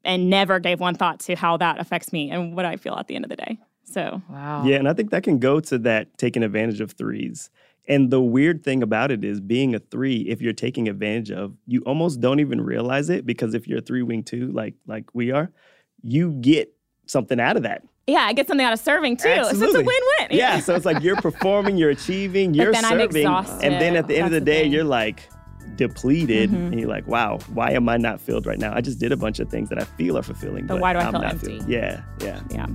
and 0.04 0.30
never 0.30 0.60
gave 0.60 0.80
one 0.80 0.96
thought 0.96 1.20
to 1.22 1.36
how 1.36 1.58
that 1.58 1.80
affects 1.80 2.12
me 2.12 2.32
and 2.32 2.56
what 2.56 2.66
I 2.66 2.78
feel 2.78 2.96
at 2.96 3.08
the 3.08 3.16
end 3.16 3.26
of 3.26 3.30
the 3.30 3.36
day. 3.36 3.58
So, 3.84 4.22
wow. 4.30 4.64
Yeah, 4.66 4.78
and 4.78 4.88
I 4.88 4.94
think 4.94 5.12
that 5.12 5.24
can 5.24 5.40
go 5.40 5.60
to 5.60 5.78
that 5.80 6.18
taking 6.18 6.44
advantage 6.44 6.82
of 6.82 6.92
threes. 6.92 7.50
And 7.88 8.10
the 8.12 8.22
weird 8.22 8.64
thing 8.64 8.84
about 8.84 9.12
it 9.12 9.24
is 9.26 9.42
being 9.42 9.74
a 9.76 9.80
three, 9.80 10.22
if 10.30 10.42
you're 10.42 10.54
taking 10.54 10.88
advantage 10.88 11.32
of, 11.32 11.54
you 11.68 11.82
almost 11.82 12.22
don't 12.22 12.40
even 12.40 12.62
realize 12.62 13.10
it 13.10 13.26
because 13.26 13.54
if 13.54 13.68
you're 13.68 13.80
a 13.80 13.82
three 13.82 14.04
wing 14.04 14.24
two, 14.24 14.52
like 14.52 14.76
like 14.88 15.06
we 15.14 15.32
are, 15.32 15.52
you 16.04 16.32
get 16.32 16.74
something 17.08 17.40
out 17.40 17.58
of 17.58 17.64
that. 17.64 17.84
Yeah, 18.08 18.22
I 18.22 18.34
get 18.34 18.48
something 18.48 18.66
out 18.66 18.74
of 18.74 18.80
serving 18.80 19.18
too. 19.18 19.28
Absolutely. 19.30 19.60
So 19.60 19.66
it's 19.66 19.76
a 19.76 19.84
win-win. 19.84 20.38
Yeah, 20.38 20.60
so 20.60 20.76
it's 20.76 20.86
like 20.86 21.02
you're 21.04 21.16
performing, 21.18 21.78
you're 21.78 21.90
achieving, 21.90 22.54
you're 22.54 22.72
then 22.72 22.86
I'm 22.86 22.92
serving, 23.00 23.18
exhausted. 23.18 23.64
and 23.66 23.82
then 23.82 23.96
at 23.96 24.08
the 24.08 24.16
end 24.16 24.26
of 24.28 24.32
That's 24.32 24.40
the 24.40 24.40
the 24.40 24.46
day, 24.46 24.62
thing. 24.64 24.72
you're 24.72 24.84
like 24.84 25.28
depleted, 25.76 26.50
Mhm. 26.52 26.72
and 26.72 26.80
you're 26.80 26.90
like, 26.90 27.08
"Wow, 27.08 27.40
why 27.54 27.72
am 27.72 27.88
I 27.90 27.98
not 27.98 28.20
filled 28.22 28.46
right 28.46 28.60
now? 28.60 28.74
I 28.76 28.82
just 28.82 29.00
did 29.00 29.12
a 29.12 29.18
bunch 29.18 29.40
of 29.40 29.50
things 29.50 29.70
that 29.70 29.80
I 29.80 29.84
feel 29.86 30.18
are 30.18 30.24
fulfilling, 30.24 30.66
But 30.68 30.76
but, 30.76 30.82
why 30.82 30.94
do 30.94 31.00
I 31.00 31.04
I'm 31.04 31.12
feel 31.14 31.22
not 31.22 31.32
empty? 31.34 31.58
filled." 31.58 31.70
Yeah, 31.70 32.02
yeah. 32.22 32.42
Yeah. 32.52 32.68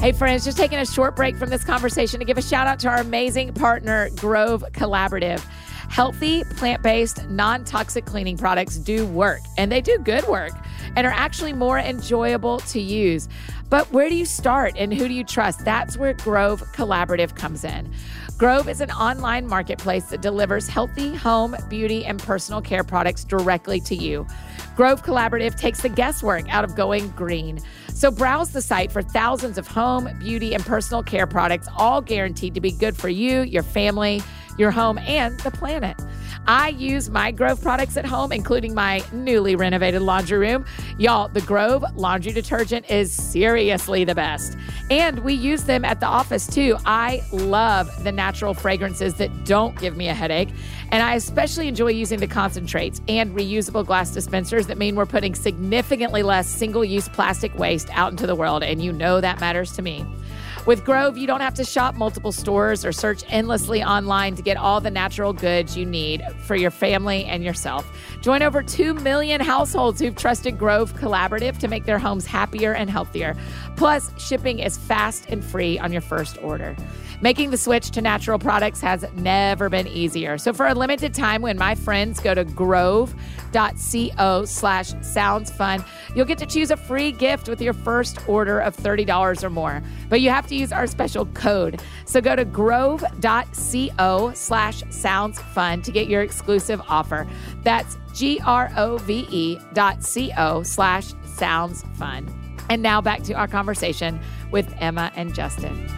Hey, 0.00 0.12
friends, 0.12 0.44
just 0.44 0.56
taking 0.56 0.78
a 0.78 0.86
short 0.86 1.16
break 1.16 1.36
from 1.36 1.50
this 1.50 1.64
conversation 1.64 2.20
to 2.20 2.24
give 2.24 2.38
a 2.38 2.42
shout 2.42 2.66
out 2.66 2.78
to 2.80 2.88
our 2.88 2.98
amazing 2.98 3.52
partner, 3.52 4.10
Grove 4.16 4.64
Collaborative. 4.72 5.44
Healthy, 5.88 6.44
plant 6.44 6.82
based, 6.82 7.28
non 7.28 7.64
toxic 7.64 8.04
cleaning 8.04 8.36
products 8.36 8.76
do 8.76 9.06
work, 9.06 9.40
and 9.56 9.72
they 9.72 9.80
do 9.80 9.98
good 9.98 10.26
work, 10.28 10.52
and 10.96 11.06
are 11.06 11.12
actually 11.12 11.52
more 11.52 11.78
enjoyable 11.78 12.60
to 12.60 12.80
use. 12.80 13.28
But 13.70 13.90
where 13.92 14.08
do 14.08 14.14
you 14.14 14.24
start 14.24 14.74
and 14.76 14.94
who 14.94 15.08
do 15.08 15.14
you 15.14 15.24
trust? 15.24 15.64
That's 15.64 15.98
where 15.98 16.14
Grove 16.14 16.62
Collaborative 16.72 17.34
comes 17.34 17.64
in. 17.64 17.92
Grove 18.38 18.68
is 18.68 18.80
an 18.80 18.90
online 18.92 19.46
marketplace 19.46 20.04
that 20.06 20.22
delivers 20.22 20.68
healthy 20.68 21.14
home, 21.14 21.56
beauty, 21.68 22.06
and 22.06 22.18
personal 22.18 22.62
care 22.62 22.84
products 22.84 23.24
directly 23.24 23.80
to 23.80 23.96
you. 23.96 24.26
Grove 24.78 25.02
Collaborative 25.02 25.56
takes 25.56 25.80
the 25.80 25.88
guesswork 25.88 26.48
out 26.48 26.62
of 26.62 26.76
going 26.76 27.08
green. 27.10 27.58
So 27.92 28.12
browse 28.12 28.52
the 28.52 28.62
site 28.62 28.92
for 28.92 29.02
thousands 29.02 29.58
of 29.58 29.66
home, 29.66 30.08
beauty, 30.20 30.54
and 30.54 30.64
personal 30.64 31.02
care 31.02 31.26
products, 31.26 31.66
all 31.76 32.00
guaranteed 32.00 32.54
to 32.54 32.60
be 32.60 32.70
good 32.70 32.96
for 32.96 33.08
you, 33.08 33.40
your 33.40 33.64
family, 33.64 34.22
your 34.58 34.70
home, 34.70 34.98
and 34.98 35.38
the 35.40 35.50
planet. 35.50 35.96
I 36.46 36.68
use 36.70 37.10
my 37.10 37.30
Grove 37.30 37.60
products 37.60 37.98
at 37.98 38.06
home, 38.06 38.32
including 38.32 38.74
my 38.74 39.04
newly 39.12 39.54
renovated 39.54 40.00
laundry 40.00 40.38
room. 40.38 40.64
Y'all, 40.96 41.28
the 41.28 41.42
Grove 41.42 41.84
laundry 41.94 42.32
detergent 42.32 42.90
is 42.90 43.12
seriously 43.12 44.04
the 44.04 44.14
best. 44.14 44.56
And 44.90 45.18
we 45.20 45.34
use 45.34 45.64
them 45.64 45.84
at 45.84 46.00
the 46.00 46.06
office 46.06 46.46
too. 46.46 46.78
I 46.86 47.22
love 47.32 48.02
the 48.02 48.12
natural 48.12 48.54
fragrances 48.54 49.14
that 49.14 49.44
don't 49.44 49.78
give 49.78 49.94
me 49.94 50.08
a 50.08 50.14
headache. 50.14 50.48
And 50.90 51.02
I 51.02 51.16
especially 51.16 51.68
enjoy 51.68 51.88
using 51.88 52.18
the 52.18 52.26
concentrates 52.26 53.02
and 53.08 53.36
reusable 53.36 53.84
glass 53.84 54.12
dispensers 54.12 54.68
that 54.68 54.78
mean 54.78 54.96
we're 54.96 55.04
putting 55.04 55.34
significantly 55.34 56.22
less 56.22 56.48
single 56.48 56.82
use 56.82 57.10
plastic 57.10 57.54
waste 57.58 57.90
out 57.92 58.10
into 58.10 58.26
the 58.26 58.34
world. 58.34 58.62
And 58.62 58.82
you 58.82 58.92
know 58.92 59.20
that 59.20 59.38
matters 59.38 59.72
to 59.72 59.82
me. 59.82 60.06
With 60.68 60.84
Grove, 60.84 61.16
you 61.16 61.26
don't 61.26 61.40
have 61.40 61.54
to 61.54 61.64
shop 61.64 61.94
multiple 61.94 62.30
stores 62.30 62.84
or 62.84 62.92
search 62.92 63.24
endlessly 63.28 63.82
online 63.82 64.34
to 64.34 64.42
get 64.42 64.58
all 64.58 64.82
the 64.82 64.90
natural 64.90 65.32
goods 65.32 65.78
you 65.78 65.86
need 65.86 66.22
for 66.42 66.56
your 66.56 66.70
family 66.70 67.24
and 67.24 67.42
yourself. 67.42 67.90
Join 68.20 68.42
over 68.42 68.62
2 68.62 68.92
million 68.92 69.40
households 69.40 69.98
who've 69.98 70.14
trusted 70.14 70.58
Grove 70.58 70.92
Collaborative 70.92 71.56
to 71.60 71.68
make 71.68 71.86
their 71.86 71.98
homes 71.98 72.26
happier 72.26 72.74
and 72.74 72.90
healthier. 72.90 73.34
Plus, 73.76 74.10
shipping 74.18 74.58
is 74.58 74.76
fast 74.76 75.24
and 75.30 75.42
free 75.42 75.78
on 75.78 75.90
your 75.90 76.02
first 76.02 76.36
order. 76.42 76.76
Making 77.20 77.50
the 77.50 77.56
switch 77.56 77.90
to 77.90 78.00
natural 78.00 78.38
products 78.38 78.80
has 78.80 79.04
never 79.14 79.68
been 79.68 79.88
easier. 79.88 80.38
So 80.38 80.52
for 80.52 80.68
a 80.68 80.74
limited 80.74 81.14
time, 81.14 81.42
when 81.42 81.58
my 81.58 81.74
friends 81.74 82.20
go 82.20 82.32
to 82.32 82.44
grove.co 82.44 84.44
slash 84.44 84.92
sounds 85.02 85.50
fun, 85.50 85.84
you'll 86.14 86.26
get 86.26 86.38
to 86.38 86.46
choose 86.46 86.70
a 86.70 86.76
free 86.76 87.10
gift 87.10 87.48
with 87.48 87.60
your 87.60 87.72
first 87.72 88.20
order 88.28 88.60
of 88.60 88.76
$30 88.76 89.42
or 89.42 89.50
more. 89.50 89.82
But 90.08 90.20
you 90.20 90.30
have 90.30 90.46
to 90.46 90.54
use 90.54 90.70
our 90.70 90.86
special 90.86 91.26
code. 91.26 91.82
So 92.04 92.20
go 92.20 92.36
to 92.36 92.44
grove.co 92.44 94.32
slash 94.34 94.82
sounds 94.90 95.40
fun 95.40 95.82
to 95.82 95.90
get 95.90 96.08
your 96.08 96.22
exclusive 96.22 96.80
offer. 96.88 97.26
That's 97.64 97.98
G 98.14 98.40
R 98.44 98.70
O 98.76 98.98
V 98.98 99.26
E 99.30 99.58
dot 99.72 100.04
C 100.04 100.32
O 100.36 100.62
slash 100.62 101.14
sounds 101.24 101.82
fun. 101.94 102.32
And 102.70 102.82
now 102.82 103.00
back 103.00 103.22
to 103.24 103.32
our 103.32 103.48
conversation 103.48 104.20
with 104.50 104.72
Emma 104.78 105.10
and 105.16 105.34
Justin. 105.34 105.88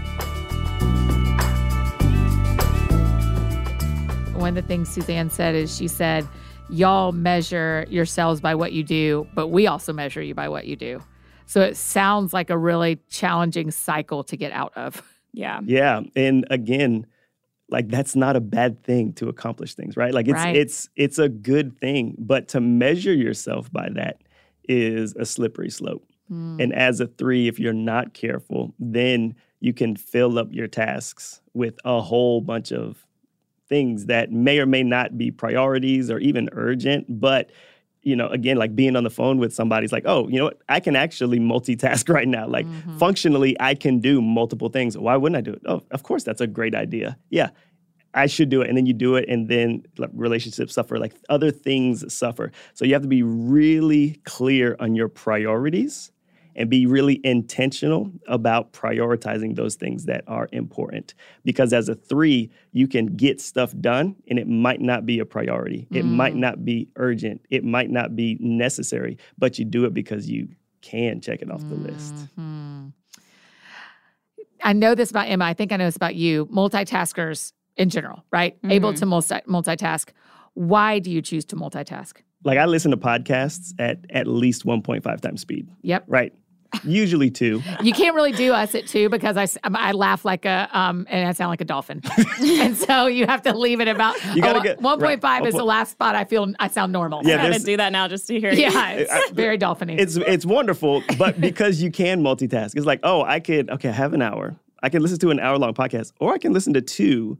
One 4.40 4.56
of 4.56 4.64
the 4.64 4.68
things 4.68 4.88
Suzanne 4.88 5.28
said 5.30 5.54
is 5.54 5.76
she 5.76 5.86
said, 5.86 6.26
Y'all 6.70 7.12
measure 7.12 7.84
yourselves 7.90 8.40
by 8.40 8.54
what 8.54 8.72
you 8.72 8.82
do, 8.82 9.26
but 9.34 9.48
we 9.48 9.66
also 9.66 9.92
measure 9.92 10.22
you 10.22 10.34
by 10.34 10.48
what 10.48 10.66
you 10.66 10.76
do. 10.76 11.02
So 11.46 11.60
it 11.62 11.76
sounds 11.76 12.32
like 12.32 12.48
a 12.48 12.56
really 12.56 13.00
challenging 13.08 13.70
cycle 13.72 14.22
to 14.24 14.36
get 14.36 14.52
out 14.52 14.72
of. 14.76 15.02
Yeah. 15.32 15.60
Yeah, 15.64 16.00
and 16.16 16.46
again, 16.50 17.06
like 17.68 17.88
that's 17.88 18.16
not 18.16 18.34
a 18.36 18.40
bad 18.40 18.82
thing 18.82 19.12
to 19.14 19.28
accomplish 19.28 19.74
things, 19.74 19.96
right? 19.96 20.14
Like 20.14 20.26
it's 20.26 20.34
Right. 20.34 20.56
it's 20.56 20.88
it's 20.96 21.18
a 21.18 21.28
good 21.28 21.78
thing, 21.78 22.14
but 22.18 22.48
to 22.48 22.60
measure 22.60 23.12
yourself 23.14 23.70
by 23.72 23.88
that 23.94 24.22
is 24.68 25.14
a 25.16 25.24
slippery 25.26 25.70
slope. 25.70 26.04
Hmm. 26.28 26.60
And 26.60 26.72
as 26.72 27.00
a 27.00 27.06
3, 27.06 27.48
if 27.48 27.58
you're 27.58 27.72
not 27.72 28.14
careful, 28.14 28.74
then 28.78 29.34
you 29.60 29.72
can 29.72 29.96
fill 29.96 30.38
up 30.38 30.48
your 30.52 30.68
tasks 30.68 31.40
with 31.52 31.78
a 31.84 32.00
whole 32.00 32.40
bunch 32.40 32.72
of 32.72 33.06
things 33.70 34.06
that 34.06 34.30
may 34.30 34.58
or 34.58 34.66
may 34.66 34.82
not 34.82 35.16
be 35.16 35.30
priorities 35.30 36.10
or 36.10 36.18
even 36.18 36.50
urgent, 36.52 37.06
but 37.08 37.50
you 38.02 38.16
know, 38.16 38.28
again, 38.28 38.56
like 38.56 38.74
being 38.74 38.96
on 38.96 39.04
the 39.04 39.10
phone 39.10 39.38
with 39.38 39.54
somebody's 39.54 39.92
like, 39.92 40.04
oh, 40.06 40.26
you 40.28 40.38
know 40.38 40.46
what? 40.46 40.60
I 40.68 40.80
can 40.80 40.96
actually 40.96 41.38
multitask 41.38 42.08
right 42.14 42.28
now. 42.28 42.46
Like 42.46 42.66
mm-hmm. 42.66 42.98
functionally, 42.98 43.56
I 43.60 43.74
can 43.74 44.00
do 44.00 44.20
multiple 44.20 44.68
things. 44.68 44.96
Why 44.96 45.16
wouldn't 45.16 45.36
I 45.36 45.40
do 45.40 45.52
it? 45.52 45.62
Oh, 45.66 45.82
of 45.90 46.02
course, 46.02 46.24
that's 46.24 46.40
a 46.40 46.46
great 46.46 46.74
idea. 46.74 47.18
Yeah, 47.30 47.50
I 48.14 48.26
should 48.26 48.48
do 48.48 48.62
it. 48.62 48.68
And 48.68 48.76
then 48.76 48.86
you 48.86 48.92
do 48.92 49.16
it, 49.16 49.28
and 49.28 49.48
then 49.48 49.84
like, 49.98 50.10
relationships 50.14 50.74
suffer, 50.74 50.98
like 50.98 51.14
other 51.28 51.50
things 51.50 52.12
suffer. 52.12 52.52
So 52.74 52.84
you 52.84 52.94
have 52.94 53.02
to 53.02 53.08
be 53.08 53.22
really 53.22 54.20
clear 54.24 54.76
on 54.80 54.94
your 54.94 55.08
priorities 55.08 56.10
and 56.56 56.68
be 56.68 56.86
really 56.86 57.20
intentional 57.24 58.10
about 58.28 58.72
prioritizing 58.72 59.56
those 59.56 59.74
things 59.74 60.04
that 60.06 60.24
are 60.26 60.48
important. 60.52 61.14
Because 61.44 61.72
as 61.72 61.88
a 61.88 61.94
three, 61.94 62.50
you 62.72 62.88
can 62.88 63.06
get 63.16 63.40
stuff 63.40 63.74
done 63.80 64.16
and 64.28 64.38
it 64.38 64.48
might 64.48 64.80
not 64.80 65.06
be 65.06 65.18
a 65.18 65.24
priority. 65.24 65.86
It 65.90 66.04
mm. 66.04 66.10
might 66.10 66.36
not 66.36 66.64
be 66.64 66.88
urgent. 66.96 67.40
It 67.50 67.64
might 67.64 67.90
not 67.90 68.16
be 68.16 68.36
necessary, 68.40 69.18
but 69.38 69.58
you 69.58 69.64
do 69.64 69.84
it 69.84 69.94
because 69.94 70.28
you 70.28 70.48
can 70.82 71.20
check 71.20 71.42
it 71.42 71.50
off 71.50 71.60
the 71.68 71.74
list. 71.74 72.14
Mm-hmm. 72.14 72.88
I 74.62 74.72
know 74.72 74.94
this 74.94 75.10
about 75.10 75.28
Emma. 75.28 75.44
I 75.44 75.54
think 75.54 75.72
I 75.72 75.76
know 75.76 75.86
this 75.86 75.96
about 75.96 76.14
you. 76.14 76.46
Multitaskers 76.46 77.52
in 77.76 77.88
general, 77.88 78.24
right? 78.30 78.56
Mm-hmm. 78.58 78.72
Able 78.72 78.94
to 78.94 79.06
multi- 79.06 79.40
multitask. 79.48 80.10
Why 80.54 80.98
do 80.98 81.10
you 81.10 81.22
choose 81.22 81.44
to 81.46 81.56
multitask? 81.56 82.16
Like 82.44 82.58
I 82.58 82.64
listen 82.66 82.90
to 82.90 82.96
podcasts 82.96 83.74
at 83.78 84.04
at 84.10 84.26
least 84.26 84.64
1.5 84.64 85.20
times 85.20 85.40
speed. 85.40 85.68
Yep. 85.82 86.04
Right. 86.06 86.34
Usually 86.84 87.30
two. 87.30 87.62
You 87.82 87.92
can't 87.92 88.14
really 88.14 88.32
do 88.32 88.52
us 88.52 88.74
at 88.74 88.86
two 88.86 89.08
because 89.08 89.36
I, 89.36 89.46
I 89.64 89.92
laugh 89.92 90.24
like 90.24 90.44
a 90.44 90.68
um 90.72 91.06
and 91.08 91.28
I 91.28 91.32
sound 91.32 91.50
like 91.50 91.60
a 91.60 91.64
dolphin, 91.64 92.02
and 92.40 92.76
so 92.76 93.06
you 93.06 93.26
have 93.26 93.42
to 93.42 93.56
leave 93.56 93.80
it 93.80 93.88
about. 93.88 94.16
You 94.30 94.42
gotta 94.42 94.60
oh, 94.60 94.62
get 94.62 94.80
one 94.80 95.00
point 95.00 95.20
five 95.20 95.40
right. 95.40 95.48
is 95.48 95.54
the 95.54 95.64
last 95.64 95.92
spot 95.92 96.14
I 96.14 96.24
feel 96.24 96.52
I 96.60 96.68
sound 96.68 96.92
normal. 96.92 97.22
Yeah, 97.24 97.42
I 97.42 97.50
gotta 97.50 97.64
do 97.64 97.76
that 97.76 97.90
now 97.90 98.06
just 98.06 98.26
to 98.28 98.38
hear. 98.38 98.52
Yeah, 98.60 98.90
it's 98.92 99.30
very 99.32 99.58
dolphiny. 99.58 99.98
It's 99.98 100.16
it's 100.16 100.46
wonderful, 100.46 101.02
but 101.18 101.40
because 101.40 101.82
you 101.82 101.90
can 101.90 102.22
multitask, 102.22 102.76
it's 102.76 102.86
like 102.86 103.00
oh 103.02 103.22
I 103.22 103.40
could 103.40 103.70
okay 103.70 103.88
I 103.88 103.92
have 103.92 104.12
an 104.14 104.22
hour. 104.22 104.56
I 104.82 104.88
can 104.88 105.02
listen 105.02 105.18
to 105.18 105.30
an 105.30 105.40
hour 105.40 105.58
long 105.58 105.74
podcast, 105.74 106.12
or 106.20 106.32
I 106.32 106.38
can 106.38 106.52
listen 106.52 106.74
to 106.74 106.80
two 106.80 107.38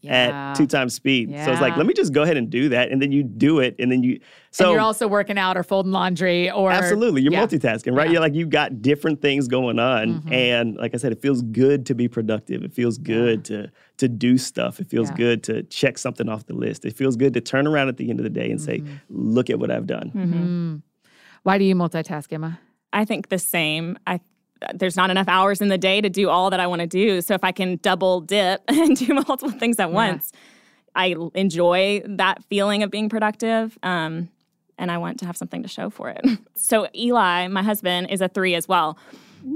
yeah. 0.00 0.50
at 0.50 0.56
two 0.56 0.66
times 0.66 0.94
speed. 0.94 1.30
Yeah. 1.30 1.44
So 1.44 1.52
it's 1.52 1.60
like, 1.60 1.76
let 1.76 1.86
me 1.86 1.94
just 1.94 2.12
go 2.12 2.22
ahead 2.22 2.36
and 2.36 2.50
do 2.50 2.68
that. 2.70 2.90
And 2.90 3.00
then 3.00 3.12
you 3.12 3.22
do 3.22 3.60
it. 3.60 3.76
And 3.78 3.90
then 3.90 4.02
you, 4.02 4.20
so. 4.50 4.64
And 4.64 4.72
you're 4.72 4.80
also 4.80 5.06
working 5.08 5.38
out 5.38 5.56
or 5.56 5.62
folding 5.62 5.92
laundry 5.92 6.50
or. 6.50 6.70
Absolutely. 6.70 7.22
You're 7.22 7.32
yeah. 7.32 7.46
multitasking, 7.46 7.96
right? 7.96 8.10
You're 8.10 8.20
like, 8.20 8.34
you've 8.34 8.50
got 8.50 8.82
different 8.82 9.20
things 9.20 9.48
going 9.48 9.78
on. 9.78 10.20
Mm-hmm. 10.20 10.32
And 10.32 10.76
like 10.76 10.94
I 10.94 10.96
said, 10.96 11.12
it 11.12 11.20
feels 11.20 11.42
good 11.42 11.86
to 11.86 11.94
be 11.94 12.08
productive. 12.08 12.62
It 12.62 12.72
feels 12.72 12.98
good 12.98 13.44
to, 13.46 13.70
to 13.98 14.08
do 14.08 14.38
stuff. 14.38 14.80
It 14.80 14.88
feels 14.88 15.10
good 15.10 15.42
to 15.44 15.62
check 15.64 15.98
something 15.98 16.28
off 16.28 16.46
the 16.46 16.54
list. 16.54 16.84
It 16.84 16.96
feels 16.96 17.16
good 17.16 17.34
to 17.34 17.40
turn 17.40 17.66
around 17.66 17.88
at 17.88 17.96
the 17.96 18.10
end 18.10 18.20
of 18.20 18.24
the 18.24 18.30
day 18.30 18.50
and 18.50 18.60
mm-hmm. 18.60 18.86
say, 18.86 18.98
look 19.08 19.50
at 19.50 19.58
what 19.58 19.70
I've 19.70 19.86
done. 19.86 20.10
Mm-hmm. 20.14 20.76
Why 21.42 21.58
do 21.58 21.64
you 21.64 21.74
multitask, 21.74 22.32
Emma? 22.32 22.60
I 22.92 23.04
think 23.04 23.28
the 23.28 23.38
same. 23.38 23.98
I 24.06 24.20
there's 24.74 24.96
not 24.96 25.10
enough 25.10 25.28
hours 25.28 25.60
in 25.60 25.68
the 25.68 25.78
day 25.78 26.00
to 26.00 26.10
do 26.10 26.28
all 26.28 26.50
that 26.50 26.60
I 26.60 26.66
want 26.66 26.80
to 26.80 26.86
do. 26.86 27.20
So 27.20 27.34
if 27.34 27.44
I 27.44 27.52
can 27.52 27.76
double 27.76 28.20
dip 28.20 28.62
and 28.68 28.96
do 28.96 29.14
multiple 29.14 29.50
things 29.50 29.78
at 29.78 29.88
yeah. 29.88 29.94
once, 29.94 30.32
I 30.94 31.14
enjoy 31.34 32.02
that 32.06 32.44
feeling 32.44 32.82
of 32.82 32.90
being 32.90 33.08
productive. 33.08 33.78
Um, 33.82 34.28
and 34.78 34.90
I 34.90 34.98
want 34.98 35.18
to 35.20 35.26
have 35.26 35.36
something 35.36 35.62
to 35.62 35.68
show 35.68 35.90
for 35.90 36.08
it. 36.08 36.24
So 36.54 36.88
Eli, 36.94 37.48
my 37.48 37.62
husband, 37.62 38.10
is 38.10 38.20
a 38.20 38.28
three 38.28 38.54
as 38.54 38.68
well. 38.68 38.96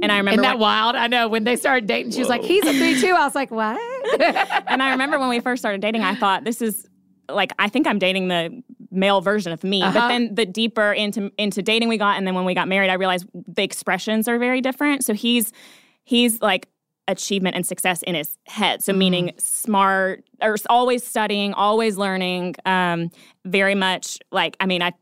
And 0.03 0.11
I 0.11 0.17
remember 0.17 0.41
Isn't 0.41 0.43
that 0.43 0.55
when, 0.55 0.61
wild? 0.61 0.97
I 0.97 1.07
know 1.07 1.29
when 1.29 1.45
they 1.45 1.57
started 1.57 1.87
dating, 1.87 2.13
she 2.13 2.19
was 2.19 2.29
like, 2.29 2.43
"He's 2.43 2.65
a 2.65 2.73
three 2.73 2.99
too." 2.99 3.13
I 3.13 3.25
was 3.25 3.35
like, 3.35 3.51
"What?" 3.51 3.79
and 4.21 4.83
I 4.83 4.91
remember 4.91 5.19
when 5.19 5.29
we 5.29 5.41
first 5.41 5.61
started 5.61 5.81
dating, 5.83 6.03
I 6.03 6.15
thought 6.15 6.45
this 6.45 6.63
is 6.63 6.89
like 7.29 7.53
I 7.59 7.69
think 7.69 7.87
I'm 7.87 7.99
dating 7.99 8.29
the 8.29 8.63
male 8.95 9.21
version 9.21 9.53
of 9.53 9.65
me. 9.65 9.83
Uh-huh. 9.83 9.93
But 9.93 10.09
then 10.09 10.35
the 10.35 10.47
deeper 10.47 10.93
into 10.93 11.31
into 11.39 11.63
dating 11.63 11.89
we 11.89 11.99
got, 11.99 12.17
and 12.17 12.27
then 12.27 12.35
when 12.35 12.45
we 12.45 12.55
got 12.55 12.69
married, 12.69 12.91
I 12.91 12.95
realized 12.95 13.27
the 13.33 13.63
expressions 13.63 14.29
are 14.29 14.39
very 14.39 14.61
different. 14.61 15.05
So 15.05 15.15
he's 15.15 15.53
he's 16.05 16.41
like 16.41 16.69
achievement 17.07 17.55
and 17.55 17.67
success 17.67 18.03
in 18.03 18.15
his 18.15 18.39
head. 18.47 18.83
So 18.83 18.93
mm 18.93 18.99
meaning 19.05 19.33
smart 19.37 20.25
or 20.41 20.57
always 20.71 21.05
studying, 21.05 21.53
always 21.53 21.99
learning. 21.99 22.55
Um, 22.65 23.11
very 23.45 23.75
much 23.75 24.19
like 24.33 24.57
I 24.61 24.67
mean 24.67 24.83
I 24.83 24.93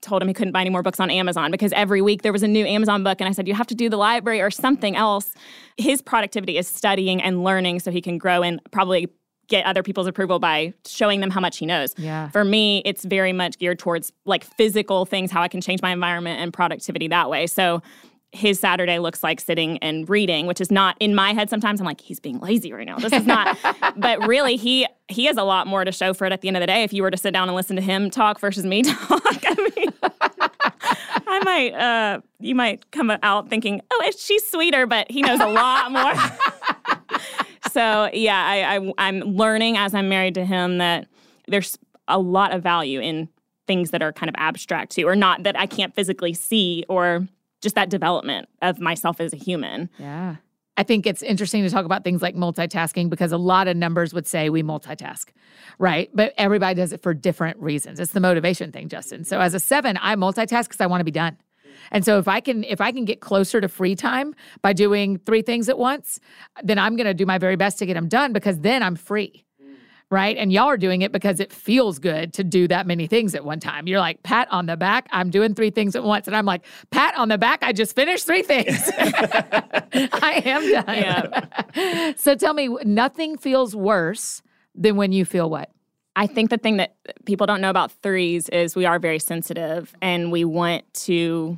told 0.00 0.22
him 0.22 0.28
he 0.28 0.34
couldn't 0.34 0.52
buy 0.52 0.62
any 0.62 0.70
more 0.70 0.82
books 0.82 0.98
on 0.98 1.10
Amazon 1.10 1.50
because 1.50 1.72
every 1.72 2.00
week 2.00 2.22
there 2.22 2.32
was 2.32 2.42
a 2.42 2.48
new 2.48 2.64
Amazon 2.64 3.04
book 3.04 3.20
and 3.20 3.28
I 3.28 3.32
said 3.32 3.46
you 3.46 3.54
have 3.54 3.66
to 3.66 3.74
do 3.74 3.90
the 3.90 3.98
library 3.98 4.40
or 4.40 4.50
something 4.50 4.96
else. 4.96 5.34
His 5.76 6.00
productivity 6.00 6.56
is 6.56 6.66
studying 6.66 7.20
and 7.20 7.44
learning 7.44 7.80
so 7.80 7.90
he 7.90 8.00
can 8.00 8.16
grow 8.16 8.42
and 8.42 8.60
probably 8.70 9.08
get 9.50 9.66
other 9.66 9.82
people's 9.82 10.06
approval 10.06 10.38
by 10.38 10.72
showing 10.86 11.20
them 11.20 11.30
how 11.30 11.40
much 11.40 11.58
he 11.58 11.66
knows. 11.66 11.94
Yeah. 11.98 12.30
For 12.30 12.44
me, 12.44 12.80
it's 12.86 13.04
very 13.04 13.34
much 13.34 13.58
geared 13.58 13.78
towards 13.78 14.12
like 14.24 14.44
physical 14.44 15.04
things, 15.04 15.30
how 15.30 15.42
I 15.42 15.48
can 15.48 15.60
change 15.60 15.82
my 15.82 15.92
environment 15.92 16.40
and 16.40 16.52
productivity 16.52 17.08
that 17.08 17.28
way. 17.28 17.46
So 17.46 17.82
his 18.32 18.60
Saturday 18.60 18.98
looks 19.00 19.22
like 19.24 19.40
sitting 19.40 19.76
and 19.78 20.08
reading, 20.08 20.46
which 20.46 20.60
is 20.60 20.70
not 20.70 20.96
in 21.00 21.14
my 21.14 21.32
head. 21.32 21.50
Sometimes 21.50 21.80
I'm 21.80 21.86
like, 21.86 22.00
he's 22.00 22.20
being 22.20 22.38
lazy 22.38 22.72
right 22.72 22.86
now. 22.86 22.96
This 22.96 23.12
is 23.12 23.26
not. 23.26 23.58
but 23.96 24.26
really, 24.26 24.56
he 24.56 24.86
he 25.08 25.24
has 25.24 25.36
a 25.36 25.42
lot 25.42 25.66
more 25.66 25.84
to 25.84 25.90
show 25.90 26.14
for 26.14 26.26
it 26.26 26.32
at 26.32 26.40
the 26.40 26.48
end 26.48 26.56
of 26.56 26.60
the 26.60 26.68
day. 26.68 26.84
If 26.84 26.92
you 26.92 27.02
were 27.02 27.10
to 27.10 27.16
sit 27.16 27.32
down 27.32 27.48
and 27.48 27.56
listen 27.56 27.76
to 27.76 27.82
him 27.82 28.08
talk 28.08 28.38
versus 28.38 28.64
me 28.64 28.82
talk, 28.84 29.20
I 29.24 29.72
mean, 29.76 29.92
I 31.26 31.40
might 31.44 31.74
uh, 31.74 32.20
you 32.38 32.54
might 32.54 32.88
come 32.92 33.10
out 33.22 33.50
thinking, 33.50 33.80
oh, 33.90 34.10
she's 34.16 34.46
sweeter, 34.46 34.86
but 34.86 35.10
he 35.10 35.22
knows 35.22 35.40
a 35.40 35.48
lot 35.48 35.90
more 35.90 37.20
so 37.72 38.10
yeah, 38.12 38.42
I, 38.44 38.76
I 38.76 38.92
I'm 38.98 39.20
learning 39.20 39.76
as 39.76 39.94
I'm 39.94 40.08
married 40.08 40.34
to 40.34 40.44
him 40.44 40.78
that 40.78 41.06
there's 41.48 41.78
a 42.08 42.18
lot 42.18 42.52
of 42.52 42.62
value 42.62 43.00
in 43.00 43.28
things 43.66 43.90
that 43.90 44.02
are 44.02 44.12
kind 44.12 44.28
of 44.28 44.34
abstract 44.38 44.92
too, 44.92 45.06
or 45.06 45.14
not 45.14 45.44
that 45.44 45.58
I 45.58 45.66
can't 45.66 45.94
physically 45.94 46.34
see, 46.34 46.84
or 46.88 47.28
just 47.62 47.74
that 47.74 47.90
development 47.90 48.48
of 48.62 48.80
myself 48.80 49.20
as 49.20 49.32
a 49.32 49.36
human. 49.36 49.90
Yeah. 49.98 50.36
I 50.76 50.82
think 50.82 51.06
it's 51.06 51.22
interesting 51.22 51.62
to 51.62 51.68
talk 51.68 51.84
about 51.84 52.04
things 52.04 52.22
like 52.22 52.34
multitasking 52.34 53.10
because 53.10 53.32
a 53.32 53.36
lot 53.36 53.68
of 53.68 53.76
numbers 53.76 54.14
would 54.14 54.26
say 54.26 54.48
we 54.48 54.62
multitask, 54.62 55.26
right? 55.78 56.08
But 56.14 56.32
everybody 56.38 56.74
does 56.74 56.94
it 56.94 57.02
for 57.02 57.12
different 57.12 57.58
reasons. 57.58 58.00
It's 58.00 58.12
the 58.12 58.20
motivation 58.20 58.72
thing, 58.72 58.88
Justin. 58.88 59.24
So 59.24 59.40
as 59.40 59.52
a 59.52 59.60
seven, 59.60 59.98
I 60.00 60.16
multitask 60.16 60.64
because 60.64 60.80
I 60.80 60.86
want 60.86 61.00
to 61.00 61.04
be 61.04 61.10
done. 61.10 61.36
And 61.90 62.04
so 62.04 62.18
if 62.18 62.28
I 62.28 62.40
can 62.40 62.64
if 62.64 62.80
I 62.80 62.92
can 62.92 63.04
get 63.04 63.20
closer 63.20 63.60
to 63.60 63.68
free 63.68 63.94
time 63.94 64.34
by 64.62 64.72
doing 64.72 65.18
three 65.18 65.42
things 65.42 65.68
at 65.68 65.78
once, 65.78 66.20
then 66.62 66.78
I'm 66.78 66.96
going 66.96 67.06
to 67.06 67.14
do 67.14 67.26
my 67.26 67.38
very 67.38 67.56
best 67.56 67.78
to 67.78 67.86
get 67.86 67.94
them 67.94 68.08
done 68.08 68.32
because 68.32 68.60
then 68.60 68.82
I'm 68.82 68.96
free. 68.96 69.44
Right. 70.12 70.36
And 70.36 70.52
y'all 70.52 70.66
are 70.66 70.76
doing 70.76 71.02
it 71.02 71.12
because 71.12 71.38
it 71.38 71.52
feels 71.52 72.00
good 72.00 72.32
to 72.32 72.42
do 72.42 72.66
that 72.66 72.84
many 72.84 73.06
things 73.06 73.36
at 73.36 73.44
one 73.44 73.60
time. 73.60 73.86
You're 73.86 74.00
like, 74.00 74.24
pat 74.24 74.48
on 74.50 74.66
the 74.66 74.76
back, 74.76 75.06
I'm 75.12 75.30
doing 75.30 75.54
three 75.54 75.70
things 75.70 75.94
at 75.94 76.02
once. 76.02 76.26
And 76.26 76.34
I'm 76.34 76.44
like, 76.44 76.64
pat 76.90 77.16
on 77.16 77.28
the 77.28 77.38
back, 77.38 77.62
I 77.62 77.72
just 77.72 77.94
finished 77.94 78.26
three 78.26 78.42
things. 78.42 78.90
I 78.98 80.42
am 80.44 80.68
done. 80.68 80.96
Yeah. 80.96 82.12
so 82.16 82.34
tell 82.34 82.54
me, 82.54 82.76
nothing 82.84 83.38
feels 83.38 83.76
worse 83.76 84.42
than 84.74 84.96
when 84.96 85.12
you 85.12 85.24
feel 85.24 85.48
what? 85.48 85.70
I 86.16 86.26
think 86.26 86.50
the 86.50 86.58
thing 86.58 86.78
that 86.78 86.96
people 87.24 87.46
don't 87.46 87.60
know 87.60 87.70
about 87.70 87.92
threes 87.92 88.48
is 88.48 88.74
we 88.74 88.86
are 88.86 88.98
very 88.98 89.20
sensitive 89.20 89.94
and 90.02 90.32
we 90.32 90.44
want 90.44 90.92
to 91.04 91.56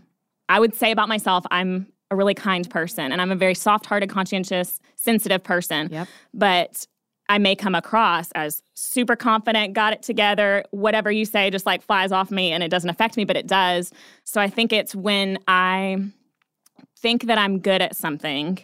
I 0.52 0.60
would 0.60 0.74
say 0.74 0.90
about 0.90 1.08
myself, 1.08 1.46
I'm 1.50 1.86
a 2.10 2.16
really 2.16 2.34
kind 2.34 2.68
person 2.68 3.10
and 3.10 3.22
I'm 3.22 3.32
a 3.32 3.36
very 3.36 3.54
soft 3.54 3.86
hearted, 3.86 4.10
conscientious, 4.10 4.80
sensitive 4.96 5.42
person. 5.42 5.88
Yep. 5.90 6.08
But 6.34 6.86
I 7.30 7.38
may 7.38 7.56
come 7.56 7.74
across 7.74 8.30
as 8.32 8.62
super 8.74 9.16
confident, 9.16 9.72
got 9.72 9.94
it 9.94 10.02
together, 10.02 10.62
whatever 10.70 11.10
you 11.10 11.24
say 11.24 11.48
just 11.48 11.64
like 11.64 11.80
flies 11.80 12.12
off 12.12 12.30
me 12.30 12.52
and 12.52 12.62
it 12.62 12.68
doesn't 12.68 12.90
affect 12.90 13.16
me, 13.16 13.24
but 13.24 13.34
it 13.34 13.46
does. 13.46 13.92
So 14.24 14.42
I 14.42 14.48
think 14.48 14.74
it's 14.74 14.94
when 14.94 15.38
I 15.48 15.96
think 16.98 17.24
that 17.28 17.38
I'm 17.38 17.58
good 17.58 17.80
at 17.80 17.96
something 17.96 18.58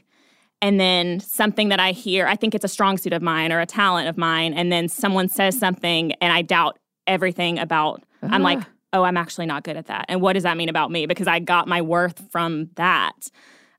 and 0.60 0.78
then 0.78 1.20
something 1.20 1.70
that 1.70 1.80
I 1.80 1.92
hear, 1.92 2.26
I 2.26 2.36
think 2.36 2.54
it's 2.54 2.66
a 2.66 2.68
strong 2.68 2.98
suit 2.98 3.14
of 3.14 3.22
mine 3.22 3.50
or 3.50 3.60
a 3.60 3.66
talent 3.66 4.08
of 4.08 4.18
mine, 4.18 4.52
and 4.52 4.70
then 4.70 4.88
someone 4.88 5.30
says 5.30 5.58
something 5.58 6.12
and 6.20 6.34
I 6.34 6.42
doubt 6.42 6.78
everything 7.06 7.58
about, 7.58 8.02
uh-huh. 8.22 8.34
I'm 8.34 8.42
like, 8.42 8.60
oh, 8.92 9.02
I'm 9.02 9.16
actually 9.16 9.46
not 9.46 9.64
good 9.64 9.76
at 9.76 9.86
that. 9.86 10.06
And 10.08 10.20
what 10.20 10.32
does 10.34 10.42
that 10.44 10.56
mean 10.56 10.68
about 10.68 10.90
me? 10.90 11.06
Because 11.06 11.26
I 11.26 11.38
got 11.40 11.68
my 11.68 11.82
worth 11.82 12.30
from 12.30 12.70
that. 12.76 13.30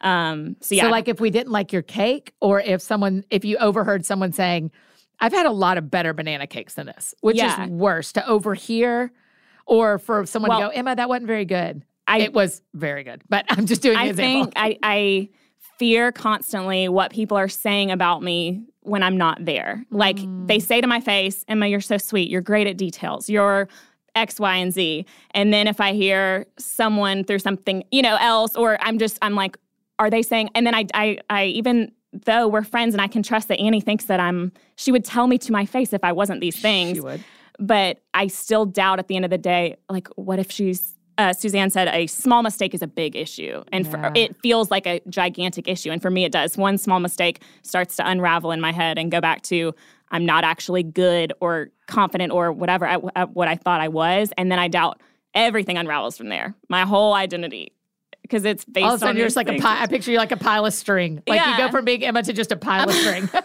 Um, 0.02 0.56
so 0.62 0.76
yeah. 0.76 0.84
So 0.84 0.90
like 0.90 1.08
if 1.08 1.20
we 1.20 1.30
didn't 1.30 1.52
like 1.52 1.74
your 1.74 1.82
cake, 1.82 2.34
or 2.42 2.62
if 2.62 2.82
someone, 2.82 3.24
if 3.30 3.44
you 3.44 3.58
overheard 3.58 4.06
someone 4.06 4.32
saying, 4.32 4.72
I've 5.20 5.34
had 5.34 5.46
a 5.46 5.52
lot 5.52 5.78
of 5.78 5.92
better 5.92 6.14
banana 6.14 6.48
cakes 6.48 6.76
than 6.76 6.86
this, 6.86 7.14
which 7.22 7.38
yeah. 7.38 7.64
is 7.66 7.70
worse 7.70 8.14
to 8.14 8.28
overhear, 8.28 9.12
or 9.66 10.00
for 10.00 10.26
someone 10.26 10.50
well, 10.50 10.62
to 10.62 10.66
go, 10.68 10.72
Emma, 10.72 10.96
that 10.96 11.10
wasn't 11.10 11.28
very 11.28 11.46
good. 11.46 11.84
I, 12.08 12.20
it 12.20 12.34
was 12.34 12.62
very 12.74 13.04
good, 13.04 13.22
but 13.30 13.46
I'm 13.50 13.66
just 13.66 13.82
doing. 13.82 13.98
I 13.98 14.08
example. 14.08 14.46
think 14.46 14.54
I, 14.56 14.80
I 14.82 15.30
fear 15.78 16.12
constantly 16.12 16.90
what 16.90 17.12
people 17.12 17.38
are 17.38 17.48
saying 17.48 17.92
about 17.92 18.24
me 18.24 18.64
when 18.82 19.04
I'm 19.04 19.18
not 19.18 19.44
there. 19.44 19.86
Like 19.92 20.18
mm. 20.18 20.48
they 20.48 20.60
say 20.60 20.82
to 20.82 20.88
my 20.88 21.00
face, 21.00 21.46
Emma, 21.48 21.68
you're 21.68 21.82
so 21.82 21.98
sweet. 21.98 22.30
You're 22.30 22.42
great 22.42 22.68
at 22.68 22.78
details. 22.78 23.30
You're 23.30 23.70
X, 24.20 24.40
Y, 24.40 24.56
and 24.56 24.74
Z. 24.74 25.06
And 25.32 25.54
then 25.54 25.68
if 25.68 25.80
I 25.82 25.94
hear 25.94 26.46
someone 26.58 27.24
through 27.24 27.40
something, 27.40 27.84
you 27.92 28.02
know, 28.02 28.18
else, 28.20 28.56
or 28.56 28.78
I'm 28.82 29.00
just, 29.00 29.18
I'm 29.22 29.36
like, 29.36 29.58
are 29.98 30.10
they 30.10 30.22
saying, 30.22 30.50
and 30.54 30.68
then 30.68 30.76
I, 30.76 30.86
I, 30.94 31.20
I 31.30 31.46
even 31.46 31.92
though 32.26 32.48
we're 32.48 32.64
friends 32.64 32.94
and 32.94 33.02
I 33.02 33.08
can 33.08 33.24
trust 33.24 33.48
that 33.48 33.60
Annie 33.60 33.82
thinks 33.82 34.06
that 34.06 34.20
I'm, 34.20 34.52
she 34.76 34.92
would 34.92 35.06
tell 35.06 35.28
me 35.28 35.38
to 35.40 35.52
my 35.52 35.66
face 35.66 35.94
if 35.94 36.04
I 36.04 36.12
wasn't 36.12 36.42
these 36.42 36.60
things. 36.60 36.98
She 36.98 37.02
would. 37.02 37.24
But 37.60 38.02
I 38.14 38.28
still 38.28 38.66
doubt 38.66 39.00
at 39.00 39.08
the 39.08 39.16
end 39.16 39.26
of 39.26 39.32
the 39.32 39.38
day, 39.38 39.76
like, 39.90 40.08
what 40.16 40.40
if 40.40 40.52
she's, 40.52 40.96
uh, 41.20 41.34
Suzanne 41.34 41.70
said, 41.70 41.90
a 41.90 42.08
small 42.08 42.42
mistake 42.42 42.74
is 42.74 42.82
a 42.82 42.88
big 42.88 43.16
issue. 43.16 43.62
And 43.74 43.86
yeah. 43.86 43.92
for, 43.92 44.12
it 44.16 44.42
feels 44.42 44.72
like 44.72 44.88
a 44.88 45.02
gigantic 45.10 45.68
issue. 45.68 45.92
And 45.92 46.02
for 46.02 46.10
me, 46.10 46.24
it 46.24 46.32
does. 46.32 46.58
One 46.58 46.78
small 46.78 47.02
mistake 47.02 47.42
starts 47.62 47.98
to 47.98 48.10
unravel 48.10 48.52
in 48.52 48.62
my 48.62 48.72
head 48.72 48.98
and 48.98 49.12
go 49.12 49.20
back 49.20 49.42
to, 49.44 49.76
I'm 50.12 50.26
not 50.26 50.46
actually 50.46 50.82
good 50.82 51.34
or 51.42 51.72
confident 51.88 52.32
or 52.32 52.54
whatever 52.54 52.86
at, 52.86 53.02
at 53.18 53.32
what 53.32 53.50
I 53.50 53.58
thought 53.58 53.82
I 53.82 53.90
was. 53.90 54.32
And 54.38 54.50
then 54.50 54.60
I 54.60 54.70
doubt 54.70 55.02
everything 55.34 55.78
unravels 55.78 56.18
from 56.18 56.30
there. 56.30 56.56
My 56.70 56.84
whole 56.84 57.14
identity 57.14 57.74
because 58.22 58.46
it's 58.46 58.64
based 58.64 58.86
All 58.86 58.94
of 58.94 58.98
a 58.98 59.00
sudden, 59.00 59.10
on 59.10 59.18
you're 59.18 59.26
just 59.26 59.36
like 59.36 59.48
things. 59.48 59.60
a 59.62 59.64
pile. 59.64 59.84
I 59.84 59.88
picture 59.88 60.12
you 60.12 60.18
like 60.18 60.32
a 60.32 60.38
pile 60.38 60.66
of 60.66 60.74
string. 60.74 61.22
Like 61.28 61.46
you 61.46 61.58
go 61.58 61.70
from 61.70 61.84
being 61.84 62.04
Emma 62.04 62.22
to 62.22 62.32
just 62.32 62.52
a 62.52 62.56
pile 62.56 62.88
of 62.88 62.96
string. 63.04 63.30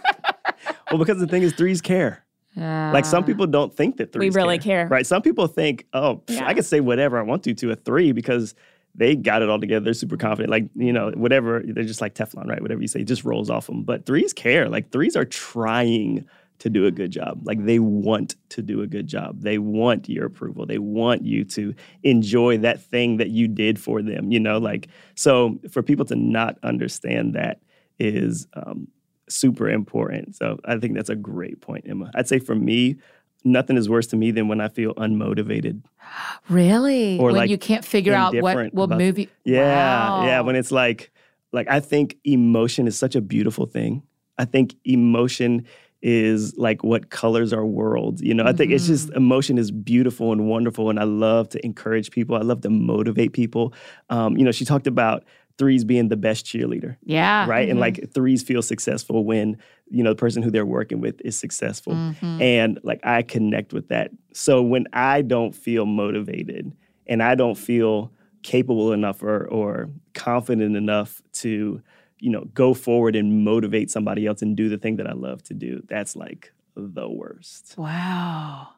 Well, 0.90 0.98
because 0.98 1.18
the 1.18 1.26
thing 1.26 1.42
is, 1.42 1.52
threes 1.54 1.80
care. 1.80 2.23
Like 2.56 3.04
some 3.04 3.24
people 3.24 3.46
don't 3.46 3.74
think 3.74 3.96
that 3.96 4.12
threes 4.12 4.34
really 4.34 4.58
care. 4.58 4.86
Right. 4.86 5.06
Some 5.06 5.22
people 5.22 5.46
think, 5.46 5.86
oh, 5.92 6.22
pff, 6.26 6.36
Yeah. 6.36 6.46
I 6.46 6.54
can 6.54 6.62
say 6.62 6.80
whatever 6.80 7.18
I 7.18 7.22
want 7.22 7.42
to 7.44 7.54
to 7.54 7.70
a 7.72 7.76
three 7.76 8.12
because 8.12 8.54
they 8.94 9.16
got 9.16 9.42
it 9.42 9.48
all 9.48 9.58
together. 9.58 9.84
They're 9.84 9.94
super 9.94 10.16
confident. 10.16 10.50
Like, 10.50 10.68
you 10.76 10.92
know, 10.92 11.10
whatever. 11.16 11.62
They're 11.66 11.82
just 11.84 12.00
like 12.00 12.14
Teflon, 12.14 12.46
right? 12.46 12.62
Whatever 12.62 12.80
you 12.80 12.88
say 12.88 13.02
just 13.02 13.24
rolls 13.24 13.50
off 13.50 13.66
them. 13.66 13.82
But 13.82 14.06
threes 14.06 14.32
care. 14.32 14.68
Like 14.68 14.90
threes 14.90 15.16
are 15.16 15.24
trying 15.24 16.26
to 16.60 16.70
do 16.70 16.86
a 16.86 16.90
good 16.92 17.10
job. 17.10 17.40
Like 17.44 17.64
they 17.64 17.80
want 17.80 18.36
to 18.50 18.62
do 18.62 18.82
a 18.82 18.86
good 18.86 19.08
job. 19.08 19.40
They 19.40 19.58
want 19.58 20.08
your 20.08 20.26
approval. 20.26 20.64
They 20.66 20.78
want 20.78 21.24
you 21.24 21.44
to 21.46 21.74
enjoy 22.04 22.58
that 22.58 22.80
thing 22.80 23.16
that 23.16 23.30
you 23.30 23.48
did 23.48 23.80
for 23.80 24.00
them, 24.00 24.30
you 24.30 24.38
know, 24.38 24.58
like 24.58 24.88
so 25.16 25.58
for 25.70 25.82
people 25.82 26.04
to 26.06 26.16
not 26.16 26.58
understand 26.62 27.34
that 27.34 27.60
is 27.98 28.46
um, 28.54 28.86
super 29.28 29.68
important. 29.68 30.36
So 30.36 30.58
I 30.64 30.78
think 30.78 30.94
that's 30.94 31.10
a 31.10 31.16
great 31.16 31.60
point, 31.60 31.84
Emma. 31.88 32.10
I'd 32.14 32.28
say 32.28 32.38
for 32.38 32.54
me, 32.54 32.96
nothing 33.44 33.76
is 33.76 33.88
worse 33.88 34.06
to 34.08 34.16
me 34.16 34.30
than 34.30 34.48
when 34.48 34.60
I 34.60 34.68
feel 34.68 34.94
unmotivated. 34.94 35.82
really? 36.48 37.18
Or 37.18 37.26
when 37.26 37.34
like 37.36 37.50
you 37.50 37.58
can't 37.58 37.84
figure 37.84 38.14
out 38.14 38.34
what 38.40 38.72
will 38.74 38.84
about- 38.84 39.00
you. 39.00 39.26
Yeah, 39.44 40.24
yeah. 40.24 40.40
When 40.40 40.56
it's 40.56 40.70
like, 40.70 41.10
like 41.52 41.68
I 41.70 41.80
think 41.80 42.16
emotion 42.24 42.86
is 42.86 42.98
such 42.98 43.14
a 43.14 43.20
beautiful 43.20 43.66
thing. 43.66 44.02
I 44.38 44.44
think 44.44 44.74
emotion 44.84 45.66
is 46.02 46.54
like 46.58 46.82
what 46.84 47.08
colors 47.08 47.52
our 47.52 47.64
world. 47.64 48.20
You 48.20 48.34
know, 48.34 48.44
I 48.44 48.52
think 48.52 48.72
it's 48.72 48.86
just 48.86 49.08
Mm-hmm. 49.08 49.16
emotion 49.16 49.56
is 49.58 49.70
beautiful 49.70 50.32
and 50.32 50.46
wonderful, 50.48 50.90
and 50.90 50.98
I 51.00 51.04
love 51.04 51.48
to 51.50 51.64
encourage 51.64 52.10
people. 52.10 52.36
I 52.36 52.40
love 52.40 52.60
to 52.62 52.70
motivate 52.70 53.32
people. 53.32 53.72
Um, 54.10 54.36
you 54.36 54.44
know, 54.44 54.52
she 54.52 54.64
talked 54.66 54.86
about 54.86 55.24
threes 55.58 55.84
being 55.84 56.08
the 56.08 56.16
best 56.16 56.44
cheerleader 56.46 56.96
yeah. 57.04 57.46
right? 57.46 57.68
And 57.68 57.78
Mhm. 57.78 57.82
like 57.82 58.12
threes 58.12 58.42
feel 58.42 58.62
successful 58.62 59.24
when 59.24 59.56
you 59.88 60.02
know 60.02 60.10
the 60.10 60.16
person 60.16 60.42
who 60.42 60.50
they're 60.50 60.66
working 60.66 61.00
with 61.00 61.20
is 61.24 61.38
successful, 61.38 61.94
Mhm. 61.94 62.40
and 62.40 62.78
like 62.82 63.00
I 63.04 63.22
connect 63.22 63.72
with 63.72 63.88
that. 63.88 64.10
So 64.32 64.62
when 64.62 64.86
I 64.92 65.22
don't 65.22 65.54
feel 65.54 65.86
motivated 65.86 66.72
and 67.06 67.22
I 67.22 67.34
don't 67.34 67.56
feel 67.56 68.12
capable 68.42 68.92
enough 68.92 69.22
or 69.22 69.46
or 69.48 69.90
confident 70.14 70.76
enough 70.76 71.22
to 71.42 71.80
you 72.20 72.30
know 72.30 72.44
go 72.54 72.74
forward 72.74 73.14
and 73.16 73.44
motivate 73.44 73.90
somebody 73.90 74.26
else 74.26 74.42
and 74.42 74.56
do 74.56 74.68
the 74.68 74.78
thing 74.78 74.96
that 74.96 75.06
I 75.06 75.12
love 75.12 75.42
to 75.44 75.54
do, 75.54 75.82
that's 75.88 76.16
like 76.16 76.52
the 76.76 77.08
worst. 77.08 77.74
Wow. 77.78 78.68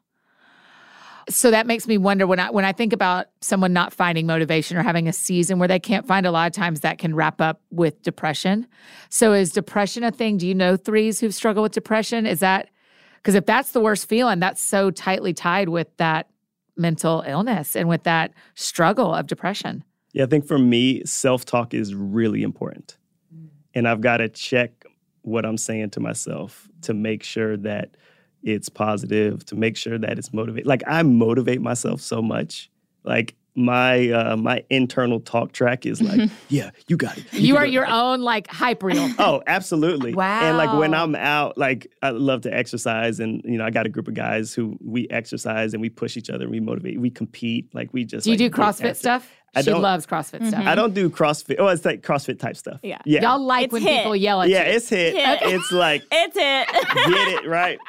So 1.29 1.51
that 1.51 1.67
makes 1.67 1.87
me 1.87 1.97
wonder 1.97 2.25
when 2.25 2.39
I 2.39 2.49
when 2.51 2.63
I 2.63 2.71
think 2.71 2.93
about 2.93 3.27
someone 3.41 3.73
not 3.73 3.93
finding 3.93 4.25
motivation 4.25 4.77
or 4.77 4.83
having 4.83 5.07
a 5.07 5.13
season 5.13 5.59
where 5.59 5.67
they 5.67 5.79
can't 5.79 6.07
find 6.07 6.25
a 6.25 6.31
lot 6.31 6.47
of 6.47 6.53
times 6.53 6.81
that 6.81 6.97
can 6.97 7.13
wrap 7.13 7.41
up 7.41 7.61
with 7.69 8.01
depression. 8.01 8.67
So 9.09 9.33
is 9.33 9.51
depression 9.51 10.03
a 10.03 10.11
thing? 10.11 10.37
Do 10.37 10.47
you 10.47 10.55
know 10.55 10.77
threes 10.77 11.19
who've 11.19 11.35
struggled 11.35 11.63
with 11.63 11.73
depression? 11.73 12.25
Is 12.25 12.39
that 12.39 12.69
because 13.17 13.35
if 13.35 13.45
that's 13.45 13.71
the 13.71 13.81
worst 13.81 14.07
feeling, 14.07 14.39
that's 14.39 14.61
so 14.61 14.89
tightly 14.89 15.33
tied 15.33 15.69
with 15.69 15.87
that 15.97 16.29
mental 16.77 17.23
illness 17.27 17.75
and 17.75 17.89
with 17.89 18.03
that 18.03 18.33
struggle 18.55 19.13
of 19.13 19.27
depression. 19.27 19.83
Yeah, 20.13 20.23
I 20.23 20.27
think 20.27 20.45
for 20.45 20.57
me, 20.57 21.03
self 21.05 21.43
talk 21.43 21.73
is 21.73 21.93
really 21.93 22.43
important. 22.43 22.97
Mm. 23.35 23.49
And 23.73 23.87
I've 23.87 24.01
got 24.01 24.17
to 24.17 24.29
check 24.29 24.85
what 25.23 25.45
I'm 25.45 25.57
saying 25.57 25.89
to 25.91 25.99
myself 25.99 26.69
to 26.83 26.93
make 26.93 27.23
sure 27.23 27.57
that 27.57 27.97
it's 28.47 28.69
positive, 28.69 29.45
to 29.45 29.55
make 29.55 29.75
sure 29.77 29.97
that 29.97 30.17
it's 30.17 30.31
motivated. 30.33 30.67
Like 30.67 30.83
I 30.87 31.03
motivate 31.03 31.61
myself 31.61 32.01
so 32.01 32.21
much. 32.21 32.69
Like 33.03 33.35
my 33.55 34.09
uh, 34.11 34.37
my 34.37 34.63
internal 34.69 35.19
talk 35.19 35.51
track 35.51 35.85
is 35.85 35.99
like, 36.01 36.29
yeah, 36.49 36.69
you 36.87 36.95
got 36.95 37.17
it. 37.17 37.25
You 37.33 37.55
can 37.55 37.63
are 37.63 37.65
it." 37.65 37.71
your 37.73 37.87
own 37.87 38.21
like 38.21 38.47
hype 38.47 38.83
reel. 38.83 39.09
Oh, 39.19 39.41
absolutely. 39.47 40.13
Wow. 40.13 40.41
And 40.43 40.57
like 40.57 40.77
when 40.79 40.93
I'm 40.93 41.15
out, 41.15 41.57
like 41.57 41.87
I 42.03 42.11
love 42.11 42.41
to 42.41 42.53
exercise 42.53 43.19
and 43.19 43.41
you 43.43 43.57
know, 43.57 43.65
I 43.65 43.71
got 43.71 43.85
a 43.85 43.89
group 43.89 44.07
of 44.07 44.13
guys 44.13 44.53
who 44.53 44.77
we 44.83 45.07
exercise 45.09 45.73
and 45.73 45.81
we 45.81 45.89
push 45.89 46.17
each 46.17 46.29
other 46.29 46.43
and 46.43 46.51
we 46.51 46.59
motivate, 46.59 46.99
we 47.01 47.09
compete, 47.09 47.73
like 47.73 47.91
we 47.93 48.05
just 48.05 48.25
Do 48.25 48.31
you 48.31 48.37
like, 48.37 48.51
do 48.51 48.61
CrossFit 48.61 48.95
stuff? 48.95 49.29
I 49.55 49.61
she 49.61 49.71
don't- 49.71 49.81
loves 49.81 50.05
CrossFit 50.05 50.45
stuff. 50.49 50.63
I 50.67 50.75
don't 50.75 50.93
do 50.93 51.09
CrossFit. 51.09 51.55
Oh, 51.57 51.67
it's 51.69 51.83
like 51.83 52.03
CrossFit 52.03 52.37
type 52.37 52.57
stuff. 52.57 52.79
Yeah. 52.83 52.99
Yeah. 53.05 53.21
Y'all 53.23 53.39
like 53.43 53.65
It's 53.65 53.73
when 53.73 53.81
hit. 53.81 53.97
people 53.99 54.15
yell 54.15 54.41
at 54.43 54.49
yeah, 54.49 54.65
you. 54.65 54.69
Yeah, 54.69 54.75
it's 54.75 54.89
hit. 54.89 55.15
Hit. 55.15 55.39
It's 55.53 55.71
like 55.71 56.03
It's 56.11 56.35
hit. 56.37 56.67
get 56.67 57.43
it 57.43 57.47
right. 57.47 57.79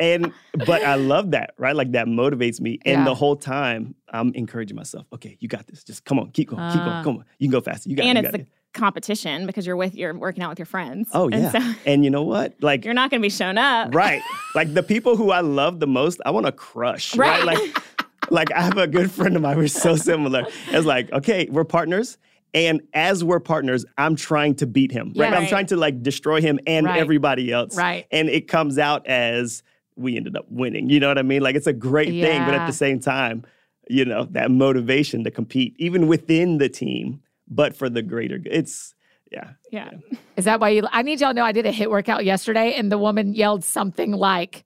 And 0.00 0.32
but 0.66 0.82
I 0.82 0.94
love 0.94 1.32
that, 1.32 1.54
right? 1.58 1.76
Like 1.76 1.92
that 1.92 2.06
motivates 2.06 2.60
me. 2.60 2.78
And 2.84 3.00
Yeah. 3.00 3.04
the 3.04 3.14
whole 3.14 3.36
time 3.36 3.94
I'm 4.12 4.32
encouraging 4.34 4.76
myself. 4.76 5.06
Okay, 5.12 5.36
you 5.40 5.48
got 5.48 5.66
this. 5.66 5.84
Just 5.84 6.04
come 6.04 6.18
on, 6.18 6.30
keep 6.30 6.48
going, 6.48 6.70
keep 6.72 6.80
Ah. 6.80 6.84
going, 6.84 7.04
come 7.04 7.16
on. 7.18 7.24
You 7.38 7.48
can 7.48 7.52
go 7.52 7.60
faster. 7.60 7.90
You 7.90 7.96
got 7.96 8.06
and 8.06 8.18
it. 8.18 8.22
you 8.22 8.26
it's 8.28 8.32
got 8.32 8.38
the 8.38 8.42
it. 8.44 8.48
competition 8.72 9.46
because 9.46 9.66
you're 9.66 9.76
with 9.76 9.94
you're 9.94 10.14
working 10.14 10.42
out 10.42 10.48
with 10.50 10.58
your 10.58 10.66
friends. 10.66 11.08
Oh 11.12 11.28
And 11.28 11.42
yeah. 11.42 11.50
so 11.50 11.74
and 11.86 12.04
you 12.04 12.10
know 12.10 12.22
what? 12.22 12.54
Like 12.62 12.84
you're 12.84 12.94
not 12.94 13.10
going 13.10 13.20
to 13.20 13.24
be 13.26 13.30
shown 13.30 13.58
up. 13.58 13.94
right. 13.94 14.22
Like 14.54 14.72
the 14.72 14.82
people 14.82 15.16
who 15.16 15.30
I 15.30 15.40
love 15.40 15.78
the 15.80 15.86
most, 15.86 16.20
I 16.24 16.30
want 16.30 16.46
to 16.46 16.52
crush. 16.52 17.14
Right. 17.14 17.44
Right. 17.44 17.58
Like 17.58 17.82
like 18.30 18.52
I 18.52 18.62
have 18.62 18.78
a 18.78 18.86
good 18.86 19.10
friend 19.10 19.36
of 19.36 19.42
mine. 19.42 19.58
We're 19.58 19.68
so 19.68 19.94
similar. 19.96 20.46
It's 20.68 20.86
like, 20.86 21.12
okay, 21.12 21.48
we're 21.50 21.64
partners. 21.64 22.16
And 22.54 22.82
as 22.94 23.24
we're 23.24 23.40
partners, 23.40 23.84
I'm 23.98 24.14
trying 24.16 24.54
to 24.56 24.66
beat 24.66 24.90
him. 24.92 25.12
Right. 25.16 25.30
Yeah. 25.32 25.38
I'm 25.38 25.46
trying 25.48 25.66
to 25.66 25.76
like 25.76 26.02
destroy 26.02 26.40
him 26.40 26.58
and 26.66 26.86
Right. 26.86 26.98
everybody 27.00 27.50
else. 27.52 27.76
Right. 27.76 28.06
And 28.10 28.28
it 28.30 28.46
comes 28.48 28.78
out 28.78 29.06
as 29.06 29.62
we 29.96 30.16
ended 30.16 30.36
up 30.36 30.46
winning. 30.48 30.88
You 30.88 31.00
know 31.00 31.08
what 31.08 31.18
I 31.18 31.22
mean? 31.22 31.42
Like 31.42 31.56
it's 31.56 31.66
a 31.66 31.72
great 31.72 32.10
thing, 32.10 32.44
but 32.44 32.54
at 32.54 32.66
the 32.66 32.72
same 32.72 33.00
time, 33.00 33.44
you 33.88 34.04
know, 34.04 34.24
that 34.30 34.50
motivation 34.50 35.24
to 35.24 35.30
compete, 35.30 35.74
even 35.78 36.06
within 36.06 36.58
the 36.58 36.68
team, 36.68 37.20
but 37.48 37.76
for 37.76 37.88
the 37.88 38.02
greater 38.02 38.38
good. 38.38 38.52
It's 38.52 38.94
yeah. 39.30 39.50
Yeah. 39.70 39.90
Is 40.36 40.44
that 40.44 40.60
why 40.60 40.70
you? 40.70 40.86
I 40.92 41.02
need 41.02 41.20
y'all 41.20 41.30
to 41.30 41.34
know 41.34 41.44
I 41.44 41.52
did 41.52 41.66
a 41.66 41.72
HIIT 41.72 41.90
workout 41.90 42.24
yesterday, 42.24 42.74
and 42.74 42.92
the 42.92 42.98
woman 42.98 43.34
yelled 43.34 43.64
something 43.64 44.12
like, 44.12 44.64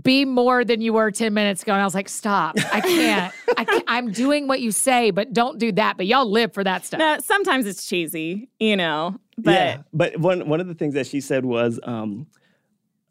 "Be 0.00 0.24
more 0.24 0.64
than 0.64 0.80
you 0.82 0.92
were 0.92 1.10
ten 1.10 1.32
minutes 1.32 1.62
ago." 1.62 1.72
And 1.72 1.80
I 1.80 1.84
was 1.84 1.94
like, 1.94 2.08
"Stop! 2.08 2.56
I 2.72 2.80
can't. 2.80 3.34
I 3.56 3.64
can't. 3.64 3.84
I'm 3.88 4.12
doing 4.12 4.48
what 4.48 4.60
you 4.60 4.70
say, 4.70 5.10
but 5.10 5.32
don't 5.32 5.58
do 5.58 5.72
that." 5.72 5.96
But 5.96 6.06
y'all 6.06 6.30
live 6.30 6.52
for 6.52 6.62
that 6.62 6.84
stuff. 6.84 6.98
No, 6.98 7.18
sometimes 7.20 7.66
it's 7.66 7.86
cheesy, 7.86 8.50
you 8.60 8.76
know, 8.76 9.18
but 9.38 9.52
yeah, 9.52 9.82
but 9.92 10.18
one 10.18 10.46
one 10.48 10.60
of 10.60 10.66
the 10.66 10.74
things 10.74 10.94
that 10.94 11.06
she 11.06 11.20
said 11.20 11.44
was 11.44 11.80
um, 11.84 12.26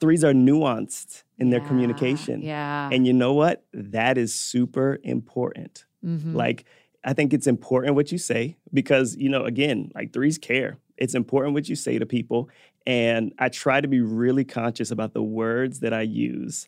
threes 0.02 0.24
are 0.24 0.34
nuanced 0.34 1.24
in 1.38 1.52
their 1.52 1.62
communication. 1.62 2.42
Yeah. 2.42 2.90
And 2.92 3.06
you 3.08 3.14
know 3.14 3.34
what? 3.34 3.64
That 3.72 4.18
is 4.18 4.34
super 4.34 5.00
important. 5.04 5.86
Mhm. 6.04 6.34
Like, 6.34 6.66
I 7.04 7.14
think 7.14 7.34
it's 7.34 7.48
important 7.48 7.96
what 7.96 8.12
you 8.12 8.18
say 8.18 8.58
because, 8.74 9.16
you 9.16 9.30
know, 9.30 9.46
again, 9.46 9.92
like 9.96 10.12
threes 10.12 10.38
care. 10.38 10.78
It's 10.98 11.16
important 11.16 11.54
what 11.54 11.70
you 11.70 11.76
say 11.76 11.98
to 12.00 12.06
people. 12.06 12.50
And 12.86 13.34
I 13.40 13.50
try 13.50 13.80
to 13.80 13.88
be 13.88 14.02
really 14.02 14.44
conscious 14.44 14.92
about 14.92 15.14
the 15.14 15.24
words 15.24 15.80
that 15.80 15.94
I 15.94 16.02
use 16.02 16.68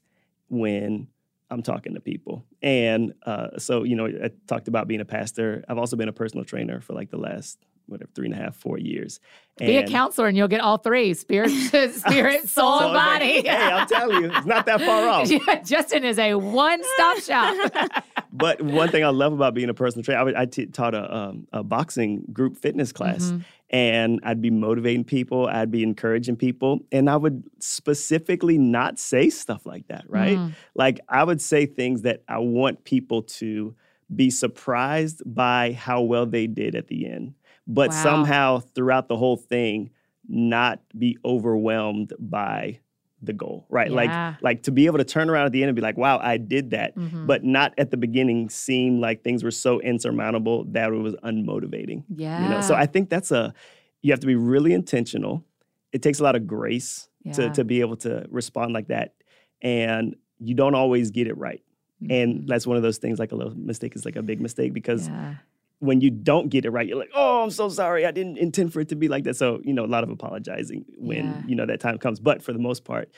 when 0.49 1.07
I'm 1.49 1.63
talking 1.63 1.93
to 1.95 1.99
people. 1.99 2.45
And 2.61 3.13
uh, 3.25 3.57
so, 3.57 3.83
you 3.83 3.95
know, 3.95 4.05
I 4.07 4.29
talked 4.47 4.67
about 4.67 4.87
being 4.87 5.01
a 5.01 5.05
pastor. 5.05 5.63
I've 5.67 5.77
also 5.77 5.95
been 5.95 6.09
a 6.09 6.13
personal 6.13 6.45
trainer 6.45 6.81
for 6.81 6.93
like 6.93 7.09
the 7.09 7.17
last, 7.17 7.59
whatever, 7.87 8.09
three 8.15 8.25
and 8.27 8.33
a 8.33 8.37
half, 8.37 8.55
four 8.55 8.77
years. 8.77 9.19
Be 9.57 9.77
a 9.77 9.87
counselor, 9.87 10.27
and 10.27 10.35
you'll 10.35 10.47
get 10.47 10.61
all 10.61 10.77
three: 10.79 11.13
spirit, 11.13 11.49
spirit, 11.93 12.49
soul, 12.49 12.79
So 12.79 12.85
and 12.87 12.93
body. 12.95 13.41
Hey, 13.43 13.49
I'm 13.49 13.87
telling 13.87 14.23
you, 14.23 14.31
it's 14.33 14.45
not 14.47 14.65
that 14.65 14.81
far 14.81 15.07
off. 15.07 15.29
Justin 15.65 16.03
is 16.03 16.17
a 16.17 16.33
one-stop 16.35 17.17
shop. 17.19 18.03
But 18.35 18.63
one 18.63 18.89
thing 18.89 19.03
I 19.05 19.09
love 19.09 19.31
about 19.31 19.53
being 19.53 19.69
a 19.69 19.75
personal 19.75 20.03
trainer, 20.03 20.35
I, 20.35 20.41
I 20.41 20.45
t- 20.47 20.65
taught 20.65 20.95
a, 20.95 21.15
um, 21.15 21.47
a 21.53 21.61
boxing 21.63 22.23
group 22.33 22.57
fitness 22.57 22.91
class, 22.91 23.25
Mhm. 23.31 23.43
and 23.69 24.19
I'd 24.23 24.41
be 24.41 24.49
motivating 24.49 25.03
people, 25.03 25.45
I'd 25.45 25.69
be 25.69 25.83
encouraging 25.83 26.37
people, 26.37 26.79
and 26.91 27.11
I 27.11 27.15
would 27.15 27.43
specifically 27.59 28.57
not 28.57 28.97
say 28.97 29.29
stuff 29.29 29.67
like 29.67 29.87
that, 29.89 30.05
right? 30.07 30.37
Mm. 30.39 30.53
Like 30.73 30.99
I 31.07 31.23
would 31.23 31.41
say 31.43 31.67
things 31.67 32.01
that 32.03 32.23
I 32.27 32.39
want 32.39 32.85
people 32.85 33.21
to 33.23 33.75
be 34.15 34.31
surprised 34.31 35.21
by 35.25 35.73
how 35.73 36.01
well 36.01 36.25
they 36.25 36.47
did 36.47 36.73
at 36.73 36.87
the 36.87 37.05
end, 37.07 37.35
but 37.67 37.89
Wow. 37.89 38.03
somehow 38.03 38.59
throughout 38.59 39.07
the 39.07 39.17
whole 39.17 39.37
thing, 39.37 39.89
not 40.27 40.81
be 40.97 41.17
overwhelmed 41.25 42.13
by 42.19 42.79
the 43.21 43.33
goal, 43.33 43.65
right? 43.69 43.89
Yeah. 43.89 43.95
Like, 43.95 44.41
like 44.43 44.63
to 44.63 44.71
be 44.71 44.85
able 44.85 44.97
to 44.97 45.05
turn 45.05 45.29
around 45.29 45.45
at 45.45 45.51
the 45.53 45.61
end 45.63 45.69
and 45.69 45.75
be 45.75 45.81
like, 45.81 45.97
"Wow, 45.97 46.19
I 46.21 46.35
did 46.37 46.71
that," 46.71 46.93
Mhm. 46.97 47.25
but 47.25 47.43
not 47.45 47.73
at 47.77 47.89
the 47.91 47.95
beginning 47.97 48.49
seem 48.49 48.99
like 48.99 49.23
things 49.23 49.43
were 49.45 49.51
so 49.51 49.79
insurmountable 49.79 50.65
that 50.65 50.91
it 50.91 50.95
was 50.97 51.15
unmotivating. 51.23 52.03
yeah. 52.13 52.43
You 52.43 52.49
know, 52.49 52.61
so 52.61 52.75
I 52.75 52.85
think 52.85 53.09
that's 53.09 53.31
a 53.31 53.53
you 54.01 54.11
have 54.11 54.19
to 54.19 54.27
be 54.27 54.35
really 54.35 54.73
intentional. 54.73 55.45
It 55.93 56.01
takes 56.01 56.19
a 56.19 56.23
lot 56.23 56.35
of 56.35 56.45
grace 56.47 57.07
Yeah. 57.23 57.31
to 57.33 57.49
to 57.51 57.63
be 57.63 57.79
able 57.79 57.95
to 57.97 58.25
respond 58.29 58.73
like 58.73 58.87
that, 58.87 59.13
and 59.61 60.15
you 60.39 60.53
don't 60.55 60.75
always 60.75 61.11
get 61.11 61.27
it 61.27 61.37
right. 61.37 61.61
And 62.09 62.41
Mhm. 62.41 62.47
that's 62.47 62.67
one 62.67 62.75
of 62.75 62.83
those 62.83 62.97
things. 62.97 63.19
Like 63.19 63.31
a 63.31 63.35
little 63.37 63.55
mistake 63.55 63.95
is 63.95 64.03
like 64.03 64.17
a 64.17 64.21
big 64.23 64.41
mistake 64.41 64.73
because 64.73 65.07
Yeah. 65.07 65.35
When 65.83 65.99
you 65.99 66.09
don't 66.09 66.47
get 66.47 66.63
it 66.63 66.71
right, 66.71 66.87
you're 66.87 66.97
like, 66.97 67.11
"Oh, 67.13 67.43
I'm 67.43 67.49
so 67.49 67.67
sorry. 67.67 68.05
I 68.05 68.11
didn't 68.11 68.37
intend 68.37 68.71
for 68.71 68.79
it 68.79 68.89
to 68.89 68.95
be 68.95 69.09
like 69.09 69.25
that." 69.25 69.35
So 69.35 69.59
you 69.63 69.73
know, 69.73 69.83
a 69.83 69.87
lot 69.87 70.03
of 70.03 70.09
apologizing 70.09 70.85
when 70.97 71.25
Yeah. 71.25 71.41
you 71.45 71.55
know 71.55 71.65
that 71.65 71.81
time 71.81 71.97
comes. 71.97 72.19
But 72.19 72.41
for 72.41 72.53
the 72.53 72.59
most 72.59 72.85
part, 72.85 73.11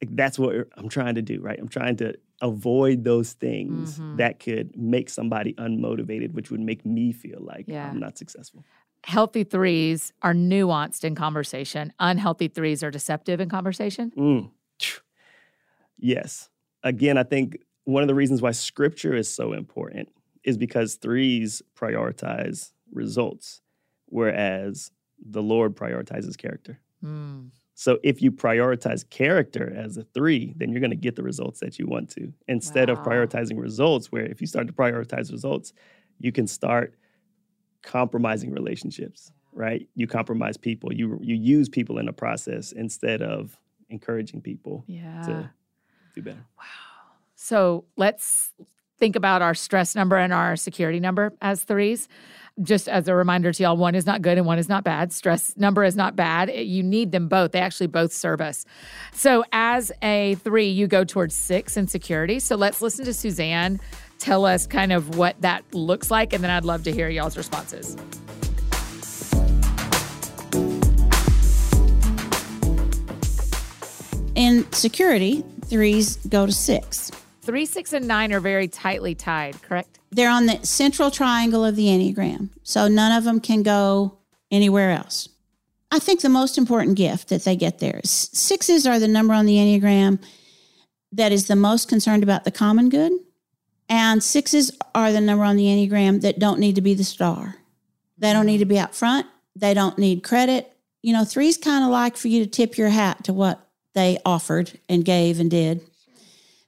like 0.00 0.16
that's 0.16 0.38
what 0.38 0.68
I'm 0.76 0.88
trying 0.88 1.16
to 1.16 1.22
do, 1.22 1.40
right? 1.40 1.58
I'm 1.58 1.68
trying 1.68 1.96
to 1.96 2.14
avoid 2.40 3.04
those 3.04 3.34
things 3.34 3.98
mm-hmm. 3.98 4.16
that 4.16 4.40
could 4.40 4.74
make 4.76 5.10
somebody 5.10 5.52
unmotivated, 5.54 6.32
which 6.32 6.50
would 6.50 6.60
make 6.60 6.86
me 6.86 7.12
feel 7.12 7.38
like 7.40 7.66
yeah. 7.68 7.90
I'm 7.90 8.00
not 8.00 8.16
successful. 8.16 8.64
Healthy 9.04 9.44
threes 9.44 10.12
are 10.22 10.34
nuanced 10.34 11.04
in 11.04 11.14
conversation. 11.14 11.92
Unhealthy 11.98 12.48
threes 12.48 12.82
are 12.82 12.90
deceptive 12.90 13.40
in 13.40 13.48
conversation. 13.48 14.12
Mm. 14.16 14.50
Yes. 15.98 16.48
Again, 16.82 17.18
I 17.18 17.24
think 17.24 17.58
one 17.84 18.02
of 18.02 18.08
the 18.08 18.14
reasons 18.14 18.40
why 18.40 18.52
scripture 18.52 19.14
is 19.14 19.32
so 19.32 19.52
important 19.52 20.08
is 20.44 20.56
because 20.56 20.94
threes 20.94 21.62
prioritize 21.76 22.72
results, 22.92 23.60
whereas 24.06 24.90
the 25.24 25.42
Lord 25.42 25.76
prioritizes 25.76 26.36
character. 26.36 26.80
Mm. 27.04 27.50
So 27.74 27.98
if 28.02 28.20
you 28.20 28.30
prioritize 28.30 29.08
character 29.08 29.72
as 29.74 29.96
a 29.96 30.02
three, 30.02 30.52
then 30.56 30.70
you're 30.70 30.80
going 30.80 30.90
to 30.90 30.96
get 30.96 31.16
the 31.16 31.22
results 31.22 31.60
that 31.60 31.78
you 31.78 31.86
want 31.86 32.10
to 32.10 32.32
instead 32.46 32.90
wow. 32.90 32.96
of 32.96 33.06
prioritizing 33.06 33.58
results, 33.58 34.12
where 34.12 34.26
if 34.26 34.40
you 34.40 34.46
start 34.46 34.66
to 34.66 34.72
prioritize 34.72 35.32
results, 35.32 35.72
you 36.18 36.30
can 36.30 36.46
start 36.46 36.94
compromising 37.82 38.52
relationships, 38.52 39.32
right? 39.52 39.88
You 39.94 40.06
compromise 40.06 40.58
people. 40.58 40.92
You 40.92 41.18
you 41.22 41.34
use 41.34 41.70
people 41.70 41.98
in 41.98 42.04
the 42.04 42.12
process 42.12 42.72
instead 42.72 43.22
of 43.22 43.58
encouraging 43.88 44.42
people 44.42 44.84
yeah. 44.86 45.22
to 45.22 45.50
do 46.14 46.22
better. 46.22 46.44
Wow. 46.58 46.64
So 47.34 47.86
let's 47.96 48.52
think 49.00 49.16
about 49.16 49.42
our 49.42 49.54
stress 49.54 49.96
number 49.96 50.16
and 50.16 50.32
our 50.32 50.54
security 50.54 51.00
number 51.00 51.32
as 51.40 51.64
threes 51.64 52.08
just 52.62 52.88
as 52.88 53.08
a 53.08 53.14
reminder 53.14 53.52
to 53.52 53.62
y'all, 53.62 53.76
one 53.76 53.94
is 53.94 54.04
not 54.04 54.20
good 54.20 54.36
and 54.36 54.46
one 54.46 54.58
is 54.58 54.68
not 54.68 54.84
bad. 54.84 55.12
Stress 55.12 55.56
number 55.56 55.82
is 55.82 55.96
not 55.96 56.14
bad. 56.14 56.50
You 56.50 56.82
need 56.82 57.10
them 57.10 57.28
both. 57.28 57.52
They 57.52 57.60
actually 57.60 57.86
both 57.86 58.12
serve 58.12 58.40
us. 58.40 58.66
So, 59.12 59.44
as 59.52 59.90
a 60.02 60.34
three, 60.36 60.68
you 60.68 60.86
go 60.86 61.04
towards 61.04 61.34
six 61.34 61.76
in 61.76 61.86
security. 61.86 62.38
So, 62.38 62.56
let's 62.56 62.82
listen 62.82 63.04
to 63.06 63.14
Suzanne 63.14 63.80
tell 64.18 64.44
us 64.44 64.66
kind 64.66 64.92
of 64.92 65.16
what 65.16 65.40
that 65.40 65.64
looks 65.74 66.10
like. 66.10 66.32
And 66.32 66.44
then 66.44 66.50
I'd 66.50 66.64
love 66.64 66.84
to 66.84 66.92
hear 66.92 67.08
y'all's 67.08 67.36
responses. 67.36 67.96
In 74.34 74.70
security, 74.72 75.42
threes 75.66 76.16
go 76.28 76.46
to 76.46 76.52
six. 76.52 77.10
Three, 77.42 77.66
six, 77.66 77.92
and 77.92 78.06
nine 78.06 78.32
are 78.32 78.40
very 78.40 78.68
tightly 78.68 79.14
tied, 79.14 79.60
correct? 79.62 79.98
They're 80.10 80.30
on 80.30 80.46
the 80.46 80.64
central 80.64 81.10
triangle 81.10 81.64
of 81.64 81.76
the 81.76 81.86
Enneagram. 81.86 82.50
So 82.62 82.88
none 82.88 83.16
of 83.16 83.24
them 83.24 83.40
can 83.40 83.62
go 83.62 84.18
anywhere 84.50 84.90
else. 84.90 85.28
I 85.90 85.98
think 85.98 86.20
the 86.20 86.28
most 86.28 86.58
important 86.58 86.96
gift 86.96 87.28
that 87.28 87.44
they 87.44 87.56
get 87.56 87.78
there 87.78 88.00
is 88.04 88.10
sixes 88.10 88.86
are 88.86 88.98
the 88.98 89.08
number 89.08 89.34
on 89.34 89.46
the 89.46 89.56
Enneagram 89.56 90.22
that 91.12 91.32
is 91.32 91.46
the 91.46 91.56
most 91.56 91.88
concerned 91.88 92.22
about 92.22 92.44
the 92.44 92.50
common 92.50 92.88
good. 92.88 93.12
And 93.88 94.22
sixes 94.22 94.70
are 94.94 95.10
the 95.10 95.20
number 95.20 95.44
on 95.44 95.56
the 95.56 95.64
Enneagram 95.64 96.20
that 96.20 96.38
don't 96.38 96.60
need 96.60 96.76
to 96.76 96.80
be 96.80 96.94
the 96.94 97.02
star. 97.02 97.56
They 98.18 98.32
don't 98.32 98.46
need 98.46 98.58
to 98.58 98.66
be 98.66 98.78
out 98.78 98.94
front. 98.94 99.26
They 99.56 99.74
don't 99.74 99.98
need 99.98 100.22
credit. 100.22 100.72
You 101.02 101.12
know, 101.12 101.24
threes 101.24 101.56
kind 101.56 101.82
of 101.82 101.90
like 101.90 102.16
for 102.16 102.28
you 102.28 102.44
to 102.44 102.50
tip 102.50 102.78
your 102.78 102.90
hat 102.90 103.24
to 103.24 103.32
what 103.32 103.66
they 103.94 104.18
offered 104.24 104.78
and 104.88 105.04
gave 105.04 105.40
and 105.40 105.50
did. 105.50 105.80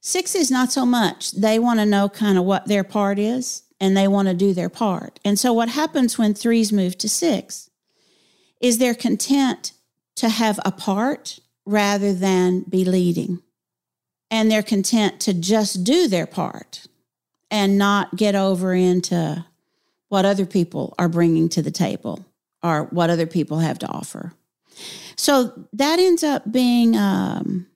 Six 0.05 0.35
is 0.35 0.51
not 0.51 0.73
so 0.73 0.85
much. 0.85 1.31
They 1.31 1.61
want 1.61 1.79
to 1.79 1.87
know 1.87 2.09
kind 2.09 2.37
of 2.37 2.45
what 2.45 2.67
their 2.67 2.83
part 2.83 3.21
is 3.21 3.63
and 3.81 3.97
they 3.97 4.09
want 4.09 4.27
to 4.27 4.35
do 4.35 4.53
their 4.53 4.69
part. 4.69 5.21
And 5.25 5.39
so, 5.39 5.53
what 5.53 5.69
happens 5.69 6.19
when 6.19 6.35
threes 6.35 6.73
move 6.73 6.99
to 6.99 7.09
six 7.09 7.71
is 8.61 8.79
they're 8.79 8.95
content 8.95 9.73
to 10.17 10.29
have 10.29 10.59
a 10.65 10.73
part 10.73 11.39
rather 11.65 12.13
than 12.13 12.63
be 12.69 12.85
leading. 12.85 13.43
And 14.29 14.51
they're 14.51 14.63
content 14.63 15.21
to 15.21 15.35
just 15.35 15.85
do 15.85 16.09
their 16.09 16.27
part 16.27 16.87
and 17.51 17.79
not 17.79 18.17
get 18.17 18.35
over 18.35 18.75
into 18.75 19.45
what 20.09 20.25
other 20.25 20.47
people 20.47 20.95
are 20.99 21.09
bringing 21.09 21.49
to 21.51 21.63
the 21.63 21.71
table 21.71 22.25
or 22.63 22.85
what 22.85 23.11
other 23.11 23.27
people 23.27 23.59
have 23.59 23.79
to 23.81 23.89
offer. 23.89 24.33
So 25.17 25.67
that 25.75 25.99
ends 25.99 26.25
up 26.25 26.51
being 26.51 26.97
um, 26.97 27.67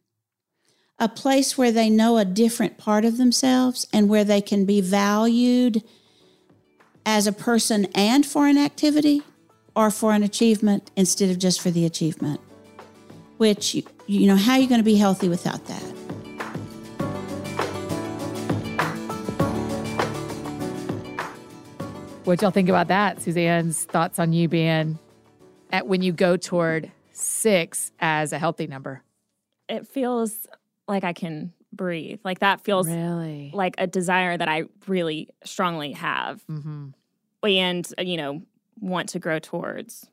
a 0.99 1.09
place 1.09 1.59
where 1.59 1.73
they 1.73 1.91
know 1.91 2.17
a 2.17 2.25
different 2.25 2.79
part 2.79 3.05
of 3.05 3.19
themselves 3.19 3.87
and 3.93 4.09
where 4.09 4.25
they 4.25 4.41
can 4.41 4.65
be 4.65 4.81
valued 4.81 5.83
as 7.05 7.27
a 7.27 7.33
person 7.33 7.87
and 7.95 8.25
for 8.25 8.47
an 8.47 8.57
activity 8.57 9.23
or 9.75 9.91
for 9.91 10.13
an 10.13 10.23
achievement 10.23 10.91
instead 10.97 11.29
of 11.31 11.39
just 11.39 11.61
for 11.61 11.71
the 11.71 11.85
achievement. 11.85 12.41
Which, 13.37 13.75
you 14.07 14.27
know, 14.27 14.37
how 14.37 14.55
are 14.55 14.59
you 14.59 14.67
going 14.67 14.81
to 14.81 14.85
be 14.85 14.97
healthy 14.97 15.29
without 15.29 15.67
that? 15.67 15.83
What 22.25 22.41
y'all 22.41 22.51
think 22.51 22.71
about 22.71 22.89
that? 22.89 23.21
Suzanne's 23.21 23.85
thoughts 23.85 24.19
on 24.19 24.33
you 24.33 24.49
being 24.49 24.99
at 25.71 25.87
when 25.87 26.01
you 26.01 26.13
go 26.13 26.39
toward 26.39 26.91
six 27.13 27.93
as 28.01 28.33
a 28.33 28.39
healthy 28.39 28.67
number? 28.67 29.03
It 29.69 29.87
feels 29.87 30.47
like 30.89 31.05
I 31.05 31.13
can 31.13 31.53
breathe. 31.73 32.21
Like 32.25 32.41
that 32.41 32.63
feels 32.63 32.89
really 32.89 33.51
like 33.55 33.75
a 33.79 33.87
desire 33.87 34.37
that 34.37 34.49
I 34.49 34.65
really 34.87 35.29
strongly 35.45 35.93
have. 35.93 36.45
Mm-hmm. 36.47 36.89
And, 37.45 37.95
uh, 37.99 38.03
you 38.03 38.17
know, 38.17 38.43
want 38.81 39.09
to 39.11 39.19
grow 39.19 39.39
towards. 39.39 40.11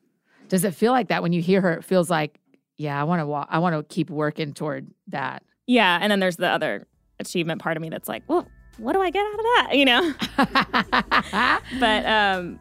Does 0.49 0.63
it 0.63 0.75
feel 0.75 0.91
like 0.91 1.07
that 1.07 1.23
when 1.23 1.33
you 1.33 1.41
hear 1.41 1.61
her? 1.61 1.73
It 1.73 1.83
feels 1.83 2.09
like, 2.09 2.39
yeah, 2.77 2.99
I 2.99 3.03
want 3.05 3.21
to 3.21 3.25
walk, 3.25 3.47
I 3.49 3.59
want 3.59 3.75
to 3.75 3.83
keep 3.93 4.09
working 4.09 4.53
toward 4.53 4.91
that. 5.07 5.43
Yeah. 5.65 5.97
And 6.01 6.11
then 6.11 6.19
there's 6.19 6.37
the 6.37 6.49
other 6.49 6.87
achievement 7.19 7.61
part 7.61 7.77
of 7.77 7.81
me 7.81 7.89
that's 7.89 8.07
like, 8.07 8.23
well, 8.27 8.47
what 8.77 8.93
do 8.93 9.01
I 9.01 9.09
get 9.09 9.25
out 9.25 9.33
of 9.33 9.39
that? 9.39 9.69
You 9.73 9.85
know? 9.85 10.13
but 11.79 12.05
um, 12.05 12.59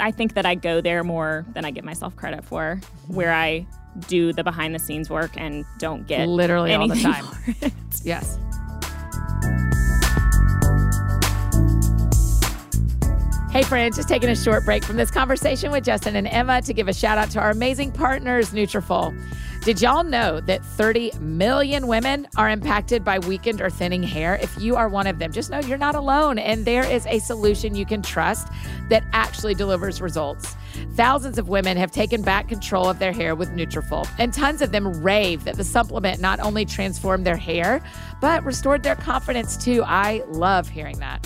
I 0.00 0.10
think 0.10 0.34
that 0.34 0.46
I 0.46 0.54
go 0.54 0.80
there 0.80 1.02
more 1.02 1.46
than 1.54 1.64
I 1.64 1.70
give 1.70 1.84
myself 1.84 2.14
credit 2.16 2.44
for, 2.44 2.80
where 3.08 3.32
I 3.32 3.66
do 4.00 4.32
the 4.32 4.42
behind 4.42 4.74
the 4.74 4.78
scenes 4.78 5.10
work 5.10 5.30
and 5.36 5.64
don't 5.78 6.06
get 6.06 6.28
literally 6.28 6.74
all 6.74 6.88
the 6.88 7.00
time. 7.00 7.24
yes. 8.02 8.38
Hey, 13.52 13.62
friends, 13.64 13.96
just 13.96 14.08
taking 14.08 14.30
a 14.30 14.34
short 14.34 14.64
break 14.64 14.82
from 14.82 14.96
this 14.96 15.10
conversation 15.10 15.70
with 15.70 15.84
Justin 15.84 16.16
and 16.16 16.26
Emma 16.26 16.62
to 16.62 16.72
give 16.72 16.88
a 16.88 16.94
shout 16.94 17.18
out 17.18 17.30
to 17.32 17.38
our 17.38 17.50
amazing 17.50 17.92
partners, 17.92 18.50
Nutrafol. 18.52 19.14
Did 19.62 19.80
y'all 19.80 20.02
know 20.02 20.40
that 20.40 20.64
30 20.64 21.12
million 21.20 21.86
women 21.86 22.26
are 22.36 22.50
impacted 22.50 23.04
by 23.04 23.20
weakened 23.20 23.60
or 23.60 23.70
thinning 23.70 24.02
hair? 24.02 24.34
If 24.42 24.60
you 24.60 24.74
are 24.74 24.88
one 24.88 25.06
of 25.06 25.20
them, 25.20 25.30
just 25.30 25.50
know 25.50 25.60
you're 25.60 25.78
not 25.78 25.94
alone 25.94 26.40
and 26.40 26.64
there 26.64 26.84
is 26.84 27.06
a 27.06 27.20
solution 27.20 27.76
you 27.76 27.86
can 27.86 28.02
trust 28.02 28.48
that 28.88 29.04
actually 29.12 29.54
delivers 29.54 30.00
results. 30.00 30.56
Thousands 30.96 31.38
of 31.38 31.48
women 31.48 31.76
have 31.76 31.92
taken 31.92 32.22
back 32.22 32.48
control 32.48 32.88
of 32.88 32.98
their 32.98 33.12
hair 33.12 33.36
with 33.36 33.50
Nutrafol, 33.50 34.08
and 34.18 34.34
tons 34.34 34.62
of 34.62 34.72
them 34.72 35.00
rave 35.00 35.44
that 35.44 35.54
the 35.54 35.62
supplement 35.62 36.20
not 36.20 36.40
only 36.40 36.64
transformed 36.64 37.24
their 37.24 37.36
hair, 37.36 37.80
but 38.20 38.44
restored 38.44 38.82
their 38.82 38.96
confidence 38.96 39.56
too. 39.56 39.84
I 39.86 40.24
love 40.26 40.68
hearing 40.68 40.98
that. 40.98 41.24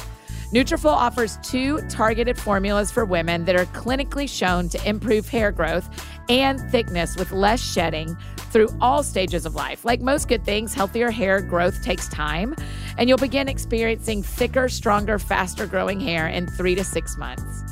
Nutrafol 0.52 0.92
offers 0.92 1.38
two 1.42 1.80
targeted 1.88 2.38
formulas 2.38 2.92
for 2.92 3.04
women 3.04 3.44
that 3.46 3.56
are 3.56 3.66
clinically 3.66 4.28
shown 4.28 4.68
to 4.68 4.88
improve 4.88 5.28
hair 5.28 5.50
growth 5.50 5.88
and 6.28 6.60
thickness 6.70 7.16
with 7.16 7.32
less 7.32 7.60
shedding 7.60 8.16
through 8.50 8.68
all 8.80 9.02
stages 9.02 9.44
of 9.44 9.54
life. 9.54 9.84
Like 9.84 10.00
most 10.00 10.28
good 10.28 10.44
things, 10.44 10.72
healthier 10.72 11.10
hair 11.10 11.40
growth 11.40 11.82
takes 11.82 12.08
time, 12.08 12.54
and 12.96 13.08
you'll 13.08 13.18
begin 13.18 13.48
experiencing 13.48 14.22
thicker, 14.22 14.68
stronger, 14.68 15.18
faster 15.18 15.66
growing 15.66 16.00
hair 16.00 16.26
in 16.26 16.46
three 16.46 16.74
to 16.74 16.84
six 16.84 17.18
months. 17.18 17.64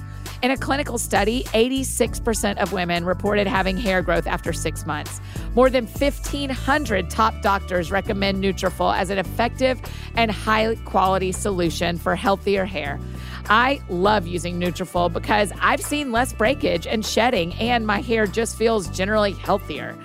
In 0.42 0.50
a 0.50 0.58
clinical 0.58 0.98
study, 0.98 1.44
86% 1.54 2.58
of 2.58 2.74
women 2.74 3.06
reported 3.06 3.46
having 3.46 3.78
hair 3.78 4.02
growth 4.02 4.26
after 4.26 4.52
six 4.52 4.84
months. 4.84 5.18
More 5.54 5.70
than 5.70 5.86
1,500 5.86 7.08
top 7.08 7.40
doctors 7.40 7.90
recommend 7.90 8.44
Nutrafol 8.44 8.94
as 8.94 9.08
an 9.08 9.16
effective 9.16 9.80
and 10.16 10.30
high 10.30 10.74
quality 10.84 11.32
solution 11.32 11.96
for 11.96 12.14
healthier 12.14 12.66
hair. 12.66 13.00
I 13.46 13.80
love 13.88 14.26
using 14.26 14.58
Nutrafol 14.58 15.12
because 15.12 15.52
I've 15.60 15.80
seen 15.80 16.12
less 16.12 16.32
breakage 16.32 16.86
and 16.86 17.04
shedding, 17.04 17.52
and 17.54 17.86
my 17.86 18.00
hair 18.00 18.26
just 18.26 18.56
feels 18.56 18.88
generally 18.88 19.32
healthier. 19.32 19.96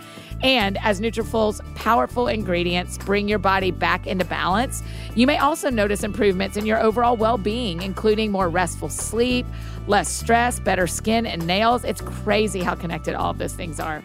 And 0.42 0.78
as 0.78 1.02
Nutrafol's 1.02 1.62
powerful 1.76 2.28
ingredients 2.28 2.98
bring 2.98 3.28
your 3.28 3.40
body 3.40 3.72
back 3.72 4.08
into 4.08 4.24
balance, 4.24 4.84
you 5.16 5.28
may 5.28 5.38
also 5.38 5.70
notice 5.70 6.04
improvements 6.04 6.56
in 6.56 6.66
your 6.66 6.82
overall 6.82 7.18
well-being, 7.18 7.82
including 7.82 8.32
more 8.32 8.48
restful 8.48 8.90
sleep, 8.90 9.46
less 9.88 10.10
stress, 10.10 10.60
better 10.60 10.88
skin 10.88 11.26
and 11.26 11.46
nails. 11.46 11.84
It's 11.84 12.02
crazy 12.02 12.62
how 12.62 12.76
connected 12.76 13.16
all 13.16 13.32
of 13.32 13.38
those 13.38 13.54
things 13.54 13.82
are. 13.82 14.02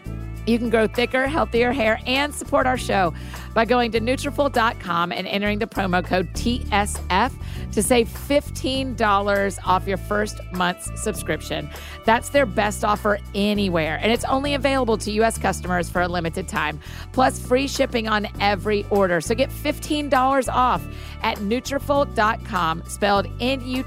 You 0.47 0.59
can 0.59 0.71
grow 0.71 0.87
thicker, 0.87 1.27
healthier 1.27 1.73
hair 1.73 2.01
and 2.07 2.35
support 2.35 2.67
our 2.67 2.77
show 2.77 3.15
by 3.55 3.65
going 3.65 3.93
to 3.93 4.01
Nutrafol.com 4.01 5.13
and 5.13 5.27
entering 5.27 5.59
the 5.59 5.67
promo 5.67 6.05
code 6.05 6.33
TSF 6.35 7.33
to 7.73 7.83
save 7.83 8.09
$15 8.09 9.59
off 9.65 9.87
your 9.87 9.97
first 9.97 10.41
month's 10.53 10.91
subscription. 11.01 11.71
That's 12.05 12.29
their 12.29 12.47
best 12.47 12.85
offer 12.85 13.19
anywhere, 13.35 13.99
and 14.03 14.13
it's 14.13 14.25
only 14.25 14.55
available 14.55 14.97
to 14.99 15.11
U.S. 15.13 15.39
customers 15.39 15.89
for 15.89 16.03
a 16.03 16.09
limited 16.09 16.47
time, 16.49 16.79
plus 17.13 17.39
free 17.39 17.67
shipping 17.69 18.09
on 18.09 18.27
every 18.41 18.85
order. 18.91 19.21
So 19.21 19.35
get 19.35 19.51
$15 19.51 20.53
off 20.53 20.85
at 21.23 21.39
Nutrafol.com, 21.39 22.83
spelled 22.87 23.27
N-U-T-R-A-F-O-L 23.41 23.85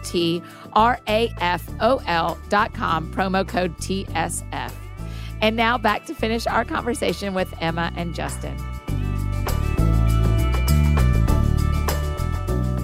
dot 2.50 2.74
com, 2.74 3.14
promo 3.14 3.48
code 3.48 3.78
TSF. 3.78 4.87
And 5.42 5.56
now 5.56 5.78
back 5.78 6.06
to 6.06 6.16
finish 6.16 6.48
our 6.48 6.66
conversation 6.66 7.34
with 7.34 7.54
Emma 7.62 7.92
and 7.96 8.16
Justin. 8.16 8.56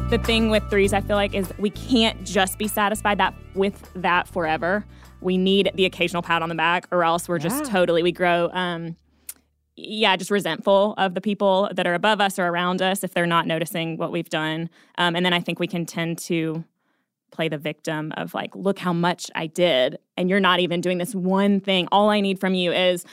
The 0.10 0.20
thing 0.20 0.52
with 0.52 0.70
threes, 0.70 0.94
I 0.94 1.02
feel 1.02 1.16
like, 1.16 1.34
is 1.34 1.52
we 1.58 1.72
can't 1.72 2.24
just 2.24 2.60
be 2.60 2.68
satisfied 2.68 3.18
that 3.18 3.34
with 3.56 3.90
that 3.96 4.28
forever. 4.28 4.86
We 5.22 5.38
need 5.38 5.72
the 5.74 5.86
occasional 5.86 6.22
pat 6.22 6.44
on 6.44 6.50
the 6.50 6.56
back, 6.56 6.88
or 6.92 7.04
else 7.04 7.28
we're 7.28 7.40
just 7.40 7.66
totally 7.66 8.04
we 8.04 8.12
grow. 8.12 8.50
Um, 8.54 8.96
yeah, 9.76 10.16
just 10.16 10.30
resentful 10.30 10.94
of 11.00 11.16
the 11.16 11.22
people 11.22 11.70
that 11.74 11.88
are 11.88 11.96
above 11.96 12.22
us 12.22 12.38
or 12.38 12.46
around 12.48 12.82
us 12.82 13.04
if 13.04 13.16
they're 13.16 13.26
not 13.26 13.48
noticing 13.48 13.98
what 13.98 14.12
we've 14.12 14.30
done. 14.30 14.70
Um, 15.00 15.16
and 15.16 15.26
then 15.26 15.34
I 15.34 15.40
think 15.40 15.60
we 15.60 15.66
can 15.66 15.86
tend 15.86 16.20
to 16.20 16.64
play 17.34 17.50
the 17.50 17.58
victim 17.58 18.14
of 18.16 18.34
like, 18.34 18.56
look 18.56 18.80
how 18.80 18.94
much 18.94 19.30
I 19.36 19.48
did, 19.48 19.98
and 20.16 20.30
you're 20.30 20.40
not 20.40 20.62
even 20.62 20.80
doing 20.80 21.00
this 21.00 21.14
one 21.14 21.60
thing. 21.60 21.90
All 21.92 22.10
I 22.10 22.22
need 22.22 22.40
from 22.40 22.54
you 22.54 22.72
is 22.72 23.04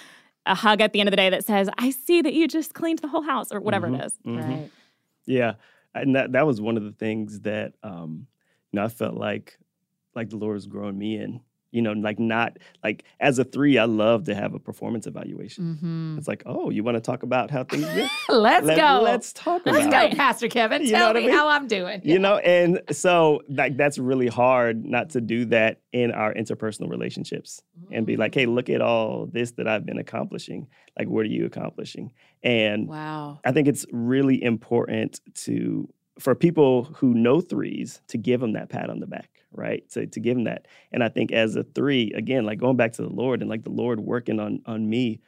a 0.47 0.55
hug 0.55 0.81
at 0.81 0.93
the 0.93 1.01
end 1.01 1.09
of 1.09 1.11
the 1.11 1.17
day 1.17 1.31
that 1.31 1.45
says, 1.45 1.69
I 1.79 1.91
see 1.91 2.23
that 2.23 2.33
you 2.33 2.47
just 2.47 2.75
cleaned 2.75 3.01
the 3.01 3.09
whole 3.09 3.23
house 3.23 3.51
or 3.51 3.61
whatever 3.61 3.89
mm-hmm, 3.89 4.01
it 4.01 4.05
is. 4.07 4.13
Mm-hmm. 4.27 4.51
Right. 4.51 4.71
Yeah. 5.27 5.55
And 5.95 6.15
that, 6.15 6.33
that 6.33 6.47
was 6.47 6.61
one 6.61 6.77
of 6.77 6.85
the 6.85 6.93
things 6.93 7.41
that, 7.41 7.75
um, 7.83 8.27
you 8.71 8.79
know, 8.79 8.85
I 8.85 8.89
felt 8.89 9.15
like, 9.15 9.59
like 10.15 10.31
the 10.31 10.37
Lord 10.37 10.55
was 10.55 10.67
growing 10.67 10.97
me 10.97 11.17
in 11.17 11.41
you 11.71 11.83
know, 11.83 11.93
like 11.93 12.19
not 12.19 12.59
like 12.83 13.05
as 13.21 13.39
a 13.39 13.45
three, 13.45 13.79
I 13.79 13.85
love 13.85 14.25
to 14.25 14.35
have 14.35 14.55
a 14.55 14.59
performance 14.59 15.07
evaluation. 15.07 15.77
Mm-hmm. 15.77 16.19
It's 16.19 16.29
like, 16.29 16.43
oh, 16.47 16.71
you 16.71 16.83
want 16.83 16.97
to 16.97 17.01
talk 17.01 17.23
about 17.23 17.51
how 17.51 17.65
things 17.65 17.85
go? 17.85 18.09
let's 18.29 18.67
Let, 18.67 18.77
go. 18.77 19.03
Let's 19.03 19.33
talk 19.33 19.63
let's 19.65 19.87
about 19.87 19.91
Let's 19.93 20.15
go, 20.15 20.17
Pastor 20.17 20.49
Kevin. 20.49 20.83
You 20.83 20.91
Tell 20.91 21.13
me 21.13 21.21
I 21.21 21.27
mean? 21.27 21.33
how 21.33 21.49
I'm 21.49 21.69
doing. 21.69 22.01
You 22.03 22.15
yeah. 22.15 22.19
know, 22.19 22.39
and 22.39 22.81
so 22.91 23.43
like 23.49 23.77
that's 23.77 23.99
really 23.99 24.29
hard 24.29 24.85
not 24.85 25.11
to 25.11 25.21
do 25.21 25.45
that 25.47 25.81
in 25.93 26.13
our 26.13 26.35
interpersonal 26.35 26.91
relationships 26.91 27.63
mm-hmm. 27.79 27.95
and 27.95 28.07
be 28.07 28.17
like, 28.17 28.35
hey, 28.35 28.47
look 28.47 28.69
at 28.69 28.81
all 28.81 29.27
this 29.27 29.53
that 29.53 29.69
I've 29.69 29.87
been 29.87 29.99
accomplishing. 29.99 30.67
Like, 30.99 31.09
what 31.09 31.21
are 31.21 31.31
you 31.31 31.47
accomplishing? 31.47 32.13
And 32.43 32.89
wow. 32.89 33.41
I 33.45 33.53
think 33.53 33.69
it's 33.69 33.87
really 33.93 34.43
important 34.43 35.21
to 35.43 35.89
for 36.19 36.35
people 36.35 36.85
who 36.85 37.15
know 37.15 37.41
threes 37.41 38.03
to 38.09 38.19
give 38.19 38.41
them 38.41 38.53
that 38.53 38.69
pat 38.69 38.91
on 38.91 39.01
the 39.01 39.07
back 39.07 39.40
right 39.53 39.89
to, 39.91 40.07
to 40.07 40.21
give 40.21 40.37
him 40.37 40.45
that 40.45 40.67
and 40.93 41.03
i 41.03 41.09
think 41.09 41.33
as 41.33 41.57
a 41.57 41.65
three 41.65 42.13
again 42.15 42.45
like 42.45 42.59
going 42.59 42.77
back 42.77 42.93
to 42.93 43.03
the 43.03 43.09
lord 43.09 43.41
and 43.41 43.51
like 43.51 43.65
the 43.65 43.71
lord 43.71 44.01
working 44.01 44.39
on 44.39 44.61
on 44.67 44.89
me 44.89 45.21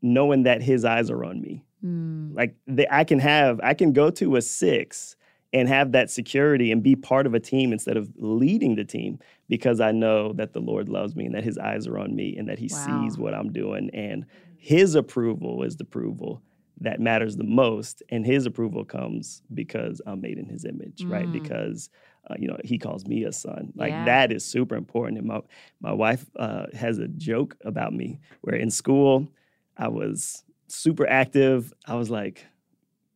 knowing 0.00 0.44
that 0.44 0.62
his 0.62 0.84
eyes 0.84 1.10
are 1.10 1.24
on 1.24 1.40
me 1.40 1.64
mm. 1.84 2.34
like 2.34 2.56
the, 2.66 2.92
i 2.94 3.04
can 3.04 3.18
have 3.18 3.60
i 3.62 3.74
can 3.74 3.92
go 3.92 4.10
to 4.10 4.36
a 4.36 4.42
six 4.42 5.16
and 5.52 5.68
have 5.68 5.92
that 5.92 6.10
security 6.10 6.70
and 6.70 6.82
be 6.82 6.94
part 6.94 7.26
of 7.26 7.32
a 7.34 7.40
team 7.40 7.72
instead 7.72 7.96
of 7.96 8.10
leading 8.16 8.76
the 8.76 8.84
team 8.84 9.18
because 9.48 9.80
i 9.80 9.92
know 9.92 10.32
that 10.32 10.52
the 10.52 10.60
lord 10.60 10.88
loves 10.88 11.14
me 11.14 11.26
and 11.26 11.34
that 11.34 11.44
his 11.44 11.58
eyes 11.58 11.86
are 11.86 11.98
on 11.98 12.14
me 12.14 12.36
and 12.36 12.48
that 12.48 12.58
he 12.58 12.68
wow. 12.72 13.02
sees 13.02 13.18
what 13.18 13.34
i'm 13.34 13.52
doing 13.52 13.90
and 13.92 14.24
his 14.56 14.94
approval 14.94 15.62
is 15.62 15.76
the 15.76 15.84
approval 15.84 16.42
that 16.80 17.00
matters 17.00 17.36
the 17.36 17.44
most 17.44 18.02
and 18.08 18.24
his 18.24 18.46
approval 18.46 18.84
comes 18.84 19.42
because 19.52 20.00
i'm 20.06 20.20
made 20.20 20.38
in 20.38 20.48
his 20.48 20.64
image 20.64 21.00
mm. 21.00 21.12
right 21.12 21.30
because 21.32 21.90
uh, 22.30 22.34
you 22.38 22.48
know 22.48 22.58
he 22.64 22.78
calls 22.78 23.06
me 23.06 23.24
a 23.24 23.32
son. 23.32 23.72
Like 23.74 23.90
yeah. 23.90 24.04
that 24.04 24.32
is 24.32 24.44
super 24.44 24.76
important. 24.76 25.18
And 25.18 25.26
my 25.26 25.40
my 25.80 25.92
wife 25.92 26.26
uh, 26.36 26.66
has 26.74 26.98
a 26.98 27.08
joke 27.08 27.56
about 27.64 27.92
me 27.92 28.20
where 28.40 28.56
in 28.56 28.70
school 28.70 29.28
i 29.76 29.88
was 29.88 30.42
super 30.68 31.08
active. 31.08 31.72
I 31.86 31.94
was 31.94 32.10
like 32.10 32.46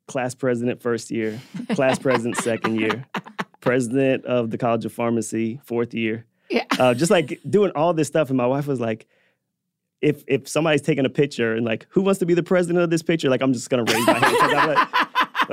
class 0.09 0.35
president 0.35 0.83
first 0.83 1.11
year 1.11 1.41
class 1.75 1.99
president 1.99 2.37
second 2.39 2.79
year 2.81 3.07
president 3.61 4.25
of 4.27 4.51
the 4.51 4.59
college 4.59 4.85
of 4.85 4.93
pharmacy 4.93 5.61
fourth 5.65 5.95
year. 5.95 6.27
Yeah. 6.51 6.65
Uh, 6.79 6.93
just 6.93 7.11
like 7.11 7.41
doing 7.49 7.73
all 7.75 7.95
this 7.95 8.09
stuff. 8.09 8.29
And 8.29 8.37
my 8.37 8.47
wife 8.47 8.67
was 8.67 8.81
like 8.81 9.07
if 10.01 10.25
if 10.27 10.49
somebody's 10.49 10.83
taking 10.83 11.07
a 11.07 11.11
picture 11.11 11.55
and 11.55 11.65
like 11.65 11.87
who 11.91 12.03
wants 12.03 12.19
to 12.19 12.27
be 12.27 12.35
the 12.35 12.43
president 12.43 12.83
of 12.83 12.91
this 12.91 13.03
picture, 13.03 13.31
like 13.31 13.41
I'm 13.41 13.53
just 13.53 13.71
gonna 13.71 13.85
raise 13.85 14.07
my 14.07 14.19
hand 14.19 14.89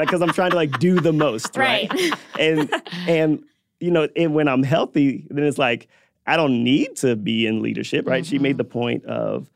because 0.06 0.22
I'm 0.22 0.28
like, 0.28 0.30
like 0.30 0.30
because 0.30 0.30
I'm 0.30 0.34
trying 0.34 0.52
to 0.52 0.56
like 0.56 0.80
do 0.80 1.00
the 1.00 1.14
most, 1.14 1.56
right? 1.58 1.92
right? 1.92 2.14
And 2.40 2.74
and 3.08 3.44
you 3.80 3.92
know, 3.92 4.08
and 4.16 4.34
when 4.34 4.48
I'm 4.48 4.64
healthy, 4.64 5.28
then 5.30 5.44
it's 5.44 5.58
like 5.58 5.88
I 6.26 6.38
don't 6.38 6.64
need 6.64 6.96
to 6.98 7.16
be 7.16 7.48
in 7.48 7.62
leadership, 7.62 8.08
right? 8.08 8.24
Mm-hmm. 8.24 8.30
She 8.30 8.40
made 8.40 8.52
mm-hmm. 8.52 8.58
the 8.58 8.64
point 8.66 9.06
of 9.06 9.50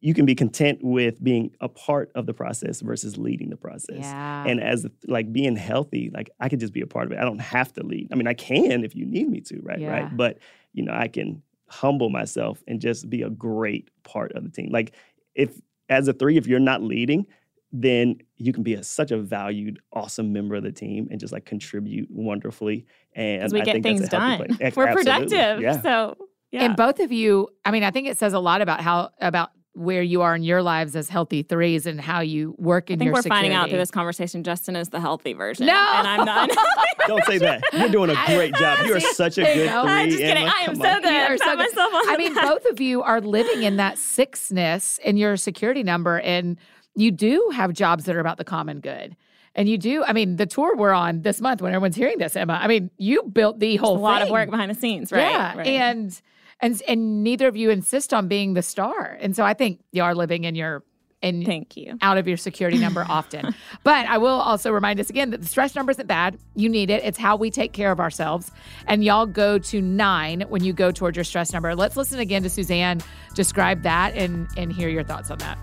you 0.00 0.14
can 0.14 0.24
be 0.24 0.34
content 0.34 0.78
with 0.82 1.22
being 1.22 1.50
a 1.60 1.68
part 1.68 2.10
of 2.14 2.24
the 2.24 2.32
process 2.32 2.80
versus 2.80 3.18
leading 3.18 3.50
the 3.50 3.56
process. 3.56 3.98
Yeah. 4.00 4.44
And 4.46 4.62
as 4.62 4.86
like 5.06 5.30
being 5.30 5.56
healthy, 5.56 6.10
like 6.14 6.30
I 6.40 6.48
could 6.48 6.60
just 6.60 6.72
be 6.72 6.80
a 6.80 6.86
part 6.86 7.06
of 7.06 7.12
it. 7.12 7.18
I 7.18 7.24
don't 7.24 7.40
have 7.40 7.72
to 7.74 7.84
lead. 7.84 8.08
I 8.10 8.14
mean, 8.14 8.26
I 8.26 8.32
can 8.34 8.84
if 8.84 8.96
you 8.96 9.04
need 9.04 9.28
me 9.28 9.40
to, 9.42 9.60
right? 9.60 9.78
Yeah. 9.78 9.90
Right. 9.90 10.16
But 10.16 10.38
you 10.72 10.82
know, 10.84 10.94
I 10.94 11.08
can 11.08 11.42
humble 11.68 12.08
myself 12.08 12.62
and 12.66 12.80
just 12.80 13.10
be 13.10 13.22
a 13.22 13.30
great 13.30 13.90
part 14.02 14.32
of 14.32 14.44
the 14.44 14.50
team. 14.50 14.70
Like 14.72 14.94
if 15.34 15.60
as 15.88 16.08
a 16.08 16.12
three, 16.12 16.36
if 16.36 16.46
you're 16.46 16.60
not 16.60 16.82
leading, 16.82 17.26
then 17.72 18.20
you 18.36 18.52
can 18.52 18.62
be 18.62 18.74
a, 18.74 18.82
such 18.82 19.10
a 19.10 19.18
valued, 19.18 19.80
awesome 19.92 20.32
member 20.32 20.56
of 20.56 20.62
the 20.62 20.72
team 20.72 21.08
and 21.10 21.20
just 21.20 21.32
like 21.32 21.44
contribute 21.44 22.08
wonderfully. 22.10 22.86
And 23.14 23.52
we 23.52 23.60
I 23.60 23.64
get 23.64 23.82
things 23.82 24.08
done. 24.08 24.58
We're 24.74 24.92
productive. 24.92 25.60
Yeah. 25.60 25.80
So 25.80 26.16
yeah. 26.50 26.64
And 26.64 26.76
both 26.76 26.98
of 26.98 27.12
you, 27.12 27.48
I 27.64 27.70
mean, 27.70 27.84
I 27.84 27.90
think 27.90 28.08
it 28.08 28.18
says 28.18 28.32
a 28.32 28.40
lot 28.40 28.60
about 28.60 28.80
how 28.80 29.10
about 29.20 29.50
where 29.74 30.02
you 30.02 30.20
are 30.20 30.34
in 30.34 30.42
your 30.42 30.62
lives 30.62 30.96
as 30.96 31.08
healthy 31.08 31.42
threes 31.42 31.86
and 31.86 32.00
how 32.00 32.20
you 32.20 32.56
work 32.58 32.90
in 32.90 32.94
your. 32.94 32.96
I 32.96 32.98
think 32.98 33.06
your 33.06 33.12
we're 33.12 33.22
security. 33.22 33.40
finding 33.42 33.52
out 33.52 33.68
through 33.68 33.78
this 33.78 33.90
conversation 33.92 34.42
Justin 34.42 34.74
is 34.74 34.88
the 34.88 34.98
healthy 34.98 35.32
version. 35.32 35.66
No. 35.66 35.72
And 35.72 36.08
I'm 36.08 36.24
not. 36.24 36.50
Don't 37.06 37.24
say 37.24 37.38
that. 37.38 37.62
You're 37.72 37.88
doing 37.88 38.10
a 38.10 38.14
great 38.26 38.52
job. 38.54 38.84
You 38.84 38.96
are 38.96 39.00
such 39.00 39.38
a 39.38 39.42
good 39.42 39.54
three. 39.54 39.68
I'm 39.68 40.08
just 40.08 40.20
kidding. 40.20 40.48
I 40.48 40.64
am 40.66 40.74
so 40.74 40.88
on. 40.88 41.02
good. 41.02 41.38
So 41.38 41.56
good. 41.56 41.70
I 41.76 42.16
mean, 42.18 42.34
both 42.34 42.64
of 42.66 42.80
you 42.80 43.02
are 43.02 43.20
living 43.20 43.62
in 43.62 43.76
that 43.76 43.96
sixness 43.96 44.98
in 45.04 45.16
your 45.16 45.36
security 45.36 45.84
number 45.84 46.18
and 46.20 46.58
you 47.00 47.10
do 47.10 47.50
have 47.54 47.72
jobs 47.72 48.04
that 48.04 48.16
are 48.16 48.20
about 48.20 48.38
the 48.38 48.44
common 48.44 48.80
good. 48.80 49.16
And 49.54 49.68
you 49.68 49.78
do, 49.78 50.04
I 50.04 50.12
mean, 50.12 50.36
the 50.36 50.46
tour 50.46 50.76
we're 50.76 50.92
on 50.92 51.22
this 51.22 51.40
month 51.40 51.60
when 51.60 51.72
everyone's 51.72 51.96
hearing 51.96 52.18
this, 52.18 52.36
Emma, 52.36 52.58
I 52.62 52.68
mean, 52.68 52.90
you 52.98 53.22
built 53.24 53.58
the 53.58 53.76
whole 53.76 53.96
a 53.96 53.98
lot 53.98 54.22
of 54.22 54.30
work 54.30 54.48
behind 54.48 54.70
the 54.70 54.78
scenes, 54.78 55.10
right? 55.10 55.30
Yeah. 55.30 55.56
Right. 55.56 55.66
And 55.66 56.20
and 56.60 56.80
and 56.86 57.24
neither 57.24 57.48
of 57.48 57.56
you 57.56 57.70
insist 57.70 58.14
on 58.14 58.28
being 58.28 58.54
the 58.54 58.62
star. 58.62 59.18
And 59.20 59.34
so 59.34 59.44
I 59.44 59.54
think 59.54 59.80
you 59.92 60.02
are 60.02 60.14
living 60.14 60.44
in 60.44 60.54
your 60.54 60.84
and 61.22 61.44
thank 61.44 61.76
you 61.76 61.98
out 62.00 62.16
of 62.16 62.26
your 62.26 62.36
security 62.36 62.78
number 62.78 63.04
often. 63.08 63.54
but 63.82 64.06
I 64.06 64.18
will 64.18 64.40
also 64.40 64.70
remind 64.70 65.00
us 65.00 65.10
again 65.10 65.30
that 65.30 65.42
the 65.42 65.48
stress 65.48 65.74
number 65.74 65.90
isn't 65.90 66.06
bad. 66.06 66.38
You 66.54 66.68
need 66.68 66.88
it. 66.88 67.02
It's 67.04 67.18
how 67.18 67.36
we 67.36 67.50
take 67.50 67.72
care 67.72 67.90
of 67.90 68.00
ourselves. 68.00 68.52
And 68.86 69.04
y'all 69.04 69.26
go 69.26 69.58
to 69.58 69.82
nine 69.82 70.42
when 70.48 70.62
you 70.64 70.72
go 70.72 70.92
towards 70.92 71.16
your 71.16 71.24
stress 71.24 71.52
number. 71.52 71.74
Let's 71.74 71.96
listen 71.96 72.20
again 72.20 72.42
to 72.44 72.50
Suzanne 72.50 73.02
describe 73.34 73.82
that 73.82 74.14
and 74.14 74.48
and 74.56 74.72
hear 74.72 74.88
your 74.88 75.04
thoughts 75.04 75.30
on 75.30 75.38
that. 75.38 75.58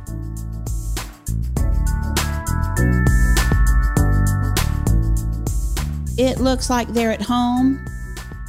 It 6.18 6.40
looks 6.40 6.70
like 6.70 6.88
they're 6.90 7.12
at 7.12 7.22
home 7.22 7.86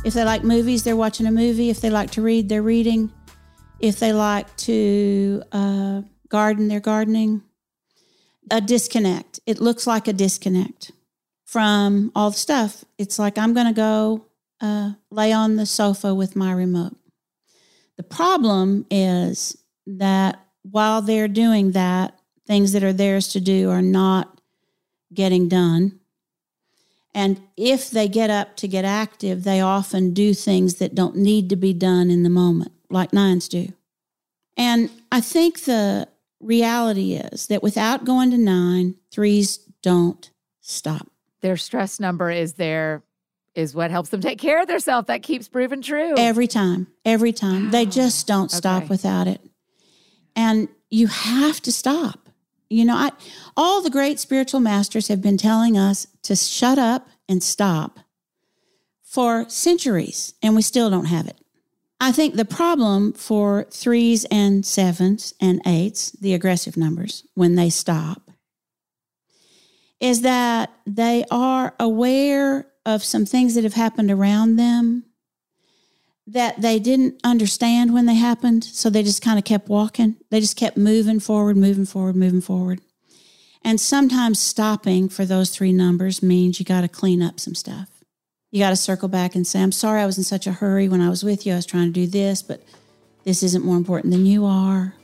if 0.05 0.15
they 0.15 0.25
like 0.25 0.45
movies, 0.45 0.85
they're 0.85 0.97
watching 0.97 1.27
a 1.27 1.31
movie. 1.33 1.71
If 1.71 1.81
they 1.81 1.91
like 1.91 2.13
to 2.13 2.23
read, 2.23 2.49
they're 2.49 2.63
reading. 2.63 3.13
If 3.81 3.99
they 3.99 4.13
like 4.13 4.55
to 4.59 5.43
uh, 5.53 6.03
garden, 6.29 6.69
they're 6.69 6.81
gardening. 6.81 7.43
A 8.51 8.61
disconnect. 8.61 9.41
It 9.45 9.61
looks 9.61 9.87
like 9.87 10.09
a 10.09 10.13
disconnect 10.13 10.93
from 11.45 12.13
all 12.15 12.31
the 12.31 12.37
stuff. 12.37 12.85
It's 12.97 13.19
like 13.19 13.37
I'm 13.37 13.53
going 13.53 13.67
to 13.67 13.75
go 13.75 14.25
uh, 14.61 14.93
lay 15.11 15.33
on 15.33 15.57
the 15.57 15.67
sofa 15.67 16.15
with 16.15 16.37
my 16.37 16.53
remote. 16.53 16.97
The 17.97 18.03
problem 18.05 18.87
is 18.91 19.59
that 19.87 20.41
while 20.63 21.03
they're 21.03 21.29
doing 21.29 21.73
that, 21.73 22.18
things 22.49 22.73
that 22.73 22.83
are 22.83 22.95
theirs 22.95 23.29
to 23.29 23.41
do 23.41 23.71
are 23.71 23.83
not 23.83 24.41
getting 25.13 25.49
done. 25.49 26.01
And 27.15 27.41
if 27.57 27.91
they 27.91 28.09
get 28.09 28.31
up 28.31 28.57
to 28.57 28.67
get 28.69 28.85
active, 28.85 29.45
they 29.45 29.61
often 29.61 30.15
do 30.15 30.33
things 30.35 30.77
that 30.77 30.95
don't 30.95 31.17
need 31.17 31.51
to 31.51 31.57
be 31.57 31.75
done 31.75 32.11
in 32.11 32.23
the 32.23 32.31
moment, 32.31 32.73
like 32.91 33.13
nines 33.13 33.49
do. 33.49 33.73
And 34.57 34.91
I 35.13 35.21
think 35.21 35.61
the 35.61 36.09
reality 36.41 37.15
is 37.15 37.49
that 37.49 37.63
without 37.63 38.05
going 38.05 38.31
to 38.31 38.39
nine, 38.39 38.95
threes 39.11 39.59
don't 39.83 40.31
stop. 40.61 41.09
Their 41.43 41.57
stress 41.57 42.01
number 42.01 42.31
is 42.31 42.55
there 42.55 43.03
is 43.55 43.75
what 43.75 43.91
helps 43.91 44.09
them 44.09 44.21
take 44.21 44.39
care 44.39 44.63
of 44.63 44.69
themselves. 44.69 45.09
That 45.09 45.23
keeps 45.23 45.49
proving 45.49 45.83
true. 45.83 46.15
Every 46.17 46.47
time. 46.47 46.87
Every 47.05 47.33
time. 47.33 47.71
They 47.73 47.85
just 47.85 48.27
don't 48.27 48.51
stop 48.51 48.85
okay. 48.85 48.89
without 48.89 49.27
it. 49.27 49.41
And 50.35 50.69
you 50.91 51.09
have 51.09 51.61
to 51.63 51.73
stop. 51.73 52.28
You 52.71 52.85
know, 52.85 52.97
I, 52.97 53.13
all 53.57 53.83
the 53.83 53.91
great 53.91 54.21
spiritual 54.21 54.61
masters 54.61 55.09
have 55.09 55.23
been 55.23 55.39
telling 55.39 55.79
us 55.79 56.07
to 56.23 56.37
shut 56.37 56.79
up 56.79 57.09
and 57.29 57.43
stop 57.43 58.01
for 59.03 59.49
centuries, 59.49 60.35
and 60.43 60.55
we 60.55 60.63
still 60.63 60.91
don't 60.91 61.07
have 61.07 61.27
it. 61.27 61.39
I 62.01 62.13
think 62.13 62.35
the 62.35 62.45
problem 62.45 63.13
for 63.15 63.65
threes 63.71 64.25
and 64.31 64.65
sevens 64.65 65.35
and 65.41 65.61
eights, 65.67 66.13
the 66.13 66.35
aggressive 66.35 66.77
numbers, 66.77 67.25
when 67.35 67.55
they 67.57 67.71
stop, 67.71 68.31
is 69.99 70.21
that 70.23 70.71
they 70.87 71.25
are 71.31 71.75
aware 71.81 72.69
of 72.87 73.03
some 73.03 73.27
things 73.27 73.55
that 73.55 73.65
have 73.65 73.75
happened 73.75 74.11
around 74.11 74.57
them 74.57 75.05
that 76.29 76.61
they 76.61 76.79
didn't 76.79 77.19
understand 77.25 77.95
when 77.95 78.07
they 78.07 78.15
happened. 78.15 78.63
So 78.63 78.91
they 78.91 79.03
just 79.03 79.23
kind 79.23 79.39
of 79.39 79.45
kept 79.45 79.69
walking. 79.69 80.17
They 80.31 80.41
just 80.41 80.57
kept 80.57 80.77
moving 80.77 81.21
forward, 81.21 81.57
moving 81.57 81.87
forward, 81.87 82.17
moving 82.17 82.43
forward. 82.43 82.81
And 83.65 83.81
sometimes 83.81 84.39
stopping 84.39 85.09
for 85.09 85.25
those 85.25 85.51
three 85.51 85.73
numbers 85.73 86.23
means 86.23 86.59
you 86.59 86.67
got 86.67 86.83
to 86.83 86.89
clean 86.89 87.23
up 87.23 87.41
some 87.41 87.55
stuff. 87.55 87.89
You 88.51 88.61
got 88.61 88.71
to 88.71 88.77
circle 88.77 89.09
back 89.09 89.35
and 89.35 89.47
say, 89.47 89.63
I'm 89.63 89.73
sorry 89.73 90.01
I 90.01 90.07
was 90.07 90.19
in 90.19 90.25
such 90.25 90.47
a 90.47 90.53
hurry 90.53 90.89
when 90.89 91.01
I 91.01 91.09
was 91.09 91.25
with 91.25 91.45
you. 91.45 91.55
I 91.55 91.57
was 91.57 91.67
trying 91.67 91.87
to 91.87 91.93
do 91.93 92.07
this, 92.07 92.43
but 92.43 92.63
this 93.25 93.43
isn't 93.43 93.65
more 93.65 93.77
important 93.77 94.13
than 94.13 94.27
you 94.27 94.45
are. 94.45 94.95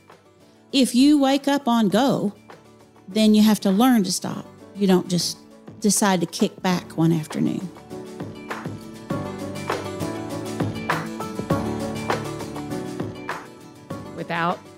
If 0.71 0.95
you 0.95 1.19
wake 1.19 1.47
up 1.47 1.67
on 1.67 1.89
go, 1.89 2.33
then 3.07 3.33
you 3.33 3.43
have 3.43 3.59
to 3.61 3.71
learn 3.71 4.03
to 4.03 4.11
stop. 4.11 4.45
You 4.75 4.87
don't 4.87 5.07
just 5.07 5.37
decide 5.79 6.21
to 6.21 6.27
kick 6.27 6.61
back 6.61 6.97
one 6.97 7.11
afternoon. 7.11 7.69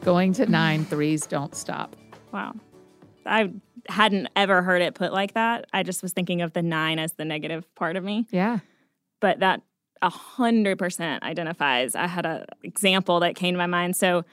Going 0.08 0.32
to 0.32 0.46
nine, 0.50 0.86
threes 0.86 1.28
don't 1.28 1.54
stop. 1.54 1.96
Wow. 2.32 2.56
I 3.26 3.52
hadn't 3.90 4.30
ever 4.38 4.62
heard 4.62 4.82
it 4.82 4.96
put 4.96 5.12
like 5.12 5.34
that. 5.34 5.66
I 5.74 5.84
just 5.84 6.02
was 6.02 6.14
thinking 6.14 6.42
of 6.42 6.54
the 6.54 6.62
nine 6.62 6.98
as 6.98 7.12
the 7.14 7.26
negative 7.26 7.64
part 7.76 7.98
of 7.98 8.06
me. 8.06 8.26
Yeah. 8.32 8.60
But 9.20 9.42
that 9.42 9.62
a 10.02 10.10
hundred 10.10 10.78
percent 10.80 11.24
identifies. 11.24 11.94
I 11.94 12.08
had 12.08 12.26
an 12.26 12.46
example 12.64 13.20
that 13.20 13.36
came 13.36 13.54
to 13.54 13.58
my 13.58 13.68
mind. 13.68 13.98
So 13.98 14.24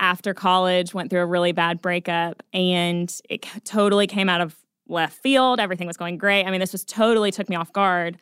after 0.00 0.34
college, 0.34 0.94
went 0.94 1.10
through 1.10 1.20
a 1.20 1.26
really 1.26 1.52
bad 1.52 1.80
breakup, 1.80 2.42
and 2.52 3.12
it 3.28 3.46
totally 3.64 4.06
came 4.06 4.28
out 4.28 4.40
of 4.40 4.56
left 4.88 5.20
field. 5.22 5.60
Everything 5.60 5.86
was 5.86 5.96
going 5.96 6.18
great. 6.18 6.44
I 6.44 6.50
mean, 6.50 6.60
this 6.60 6.72
was 6.72 6.84
totally 6.84 7.30
took 7.30 7.48
me 7.48 7.54
off 7.54 7.72
guard. 7.72 8.18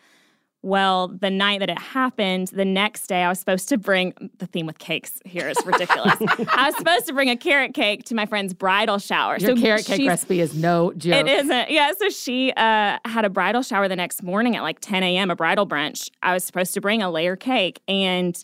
Well, 0.67 1.07
the 1.07 1.31
night 1.31 1.61
that 1.61 1.71
it 1.71 1.79
happened, 1.79 2.49
the 2.49 2.65
next 2.65 3.07
day 3.07 3.23
I 3.23 3.29
was 3.29 3.39
supposed 3.39 3.69
to 3.69 3.79
bring 3.79 4.13
the 4.39 4.49
theme 4.49 4.67
with 4.67 4.81
cakes 4.81 5.21
here 5.25 5.49
is 5.49 5.57
ridiculous. 5.65 6.17
I 6.21 6.67
was 6.67 6.77
supposed 6.77 7.07
to 7.07 7.13
bring 7.13 7.31
a 7.31 7.37
carrot 7.37 7.73
cake 7.73 8.03
to 8.07 8.17
my 8.17 8.27
friend's 8.27 8.53
bridal 8.53 8.99
shower. 8.99 9.37
Your 9.39 9.55
so 9.55 9.63
carrot 9.63 9.85
cake 9.85 10.09
recipe 10.09 10.41
is 10.41 10.57
no 10.57 10.93
joke. 10.95 11.25
It 11.25 11.29
isn't. 11.29 11.71
Yeah. 11.71 11.93
So 11.97 12.09
she 12.09 12.51
uh, 12.57 12.99
had 13.05 13.25
a 13.25 13.31
bridal 13.31 13.63
shower 13.63 13.87
the 13.87 13.95
next 13.95 14.25
morning 14.25 14.57
at 14.57 14.63
like 14.63 14.81
10 14.81 15.05
a.m., 15.05 15.31
a 15.31 15.37
bridal 15.37 15.69
brunch. 15.69 16.11
I 16.21 16.35
was 16.35 16.43
supposed 16.43 16.75
to 16.75 16.81
bring 16.81 17.01
a 17.01 17.13
layer 17.13 17.37
cake 17.37 17.81
and 17.87 18.37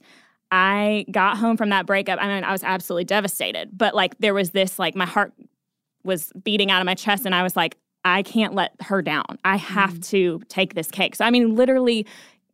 I 0.53 1.07
got 1.11 1.39
home 1.39 1.57
from 1.57 1.70
that 1.70 1.87
breakup. 1.87 2.20
I 2.23 2.29
mean, 2.29 2.45
I 2.45 2.53
was 2.53 2.62
absolutely 2.62 3.07
devastated, 3.07 3.77
but 3.77 3.97
like 3.97 4.16
there 4.18 4.33
was 4.33 4.51
this, 4.51 4.79
like 4.79 4.95
my 4.95 5.07
heart 5.07 5.33
was 6.05 6.31
beating 6.45 6.70
out 6.70 6.81
of 6.81 6.87
my 6.87 6.95
chest 6.95 7.27
and 7.27 7.35
I 7.35 7.43
was 7.43 7.57
like, 7.57 7.79
I 8.05 8.22
can't 8.22 8.55
let 8.55 8.72
her 8.80 9.03
down. 9.03 9.38
I 9.44 9.57
have 9.57 9.94
mm. 9.94 10.09
to 10.09 10.42
take 10.48 10.74
this 10.74 10.90
cake. 10.90 11.16
So, 11.16 11.24
I 11.24 11.30
mean, 11.30 11.55
literally 11.55 12.07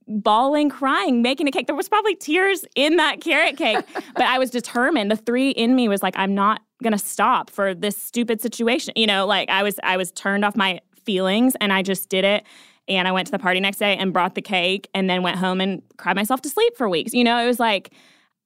bawling, 0.06 0.70
crying, 0.70 1.20
making 1.22 1.46
a 1.48 1.50
cake. 1.50 1.66
There 1.66 1.76
was 1.76 1.88
probably 1.88 2.14
tears 2.14 2.64
in 2.74 2.96
that 2.96 3.20
carrot 3.20 3.56
cake, 3.56 3.84
but 4.14 4.24
I 4.24 4.38
was 4.38 4.50
determined. 4.50 5.10
The 5.10 5.16
three 5.16 5.50
in 5.50 5.74
me 5.74 5.88
was 5.88 6.02
like, 6.02 6.14
I'm 6.16 6.34
not 6.34 6.62
gonna 6.82 6.98
stop 6.98 7.50
for 7.50 7.74
this 7.74 8.00
stupid 8.00 8.40
situation. 8.40 8.94
You 8.96 9.06
know, 9.06 9.26
like 9.26 9.50
I 9.50 9.62
was, 9.62 9.78
I 9.82 9.96
was 9.96 10.10
turned 10.12 10.44
off 10.44 10.56
my 10.56 10.80
feelings, 11.04 11.56
and 11.60 11.72
I 11.72 11.82
just 11.82 12.08
did 12.08 12.24
it. 12.24 12.44
And 12.88 13.06
I 13.06 13.12
went 13.12 13.26
to 13.26 13.32
the 13.32 13.38
party 13.38 13.60
next 13.60 13.78
day 13.78 13.96
and 13.96 14.14
brought 14.14 14.34
the 14.34 14.42
cake, 14.42 14.88
and 14.94 15.10
then 15.10 15.22
went 15.22 15.36
home 15.36 15.60
and 15.60 15.82
cried 15.98 16.16
myself 16.16 16.40
to 16.42 16.48
sleep 16.48 16.76
for 16.76 16.88
weeks. 16.88 17.12
You 17.12 17.24
know, 17.24 17.38
it 17.38 17.46
was 17.46 17.60
like 17.60 17.92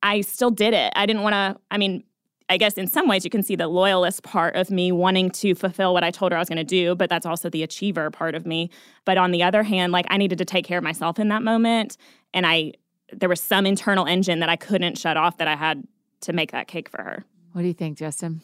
I 0.03 0.22
still 0.22 0.50
did 0.50 0.74
it. 0.74 0.92
I 0.96 1.07
didn't 1.07 1.22
want 1.22 1.34
to. 1.34 1.61
I 1.70 1.78
mean, 1.78 2.03
I 2.53 2.59
guess 2.59 2.74
in 2.74 2.86
some 2.86 3.09
ways 3.09 3.24
you 3.24 3.30
can 3.30 3.42
see 3.42 3.57
the 3.57 3.66
loyalist 3.66 4.24
part 4.24 4.57
of 4.57 4.70
me 4.70 4.92
wanting 4.92 5.30
to 5.30 5.55
fulfill 5.55 5.94
what 5.94 6.05
I 6.05 6.11
told 6.11 6.32
her 6.32 6.36
I 6.36 6.38
was 6.38 6.50
going 6.50 6.59
to 6.59 6.64
do, 6.64 6.94
but 6.94 7.09
that's 7.09 7.24
also 7.24 7.48
the 7.48 7.62
achiever 7.62 8.11
part 8.11 8.34
of 8.34 8.44
me. 8.44 8.68
But 9.07 9.16
on 9.16 9.30
the 9.30 9.42
other 9.42 9.62
hand, 9.62 9.90
like 9.90 10.05
I 10.11 10.18
needed 10.18 10.36
to 10.36 10.44
take 10.44 10.66
care 10.66 10.76
of 10.76 10.84
myself 10.84 11.18
in 11.18 11.28
that 11.28 11.42
moment, 11.42 11.96
and 12.34 12.46
I 12.46 12.74
there 13.11 13.30
was 13.30 13.40
some 13.40 13.64
internal 13.64 14.05
engine 14.05 14.40
that 14.40 14.50
I 14.50 14.57
couldn't 14.57 14.98
shut 14.98 15.16
off 15.16 15.38
that 15.38 15.48
I 15.48 15.57
had 15.57 15.82
to 16.20 16.34
make 16.34 16.53
that 16.53 16.68
cake 16.68 16.90
for 16.90 17.03
her. 17.03 17.24
What 17.53 17.62
do 17.62 17.68
you 17.68 17.74
think, 17.74 17.96
Justin? 17.96 18.42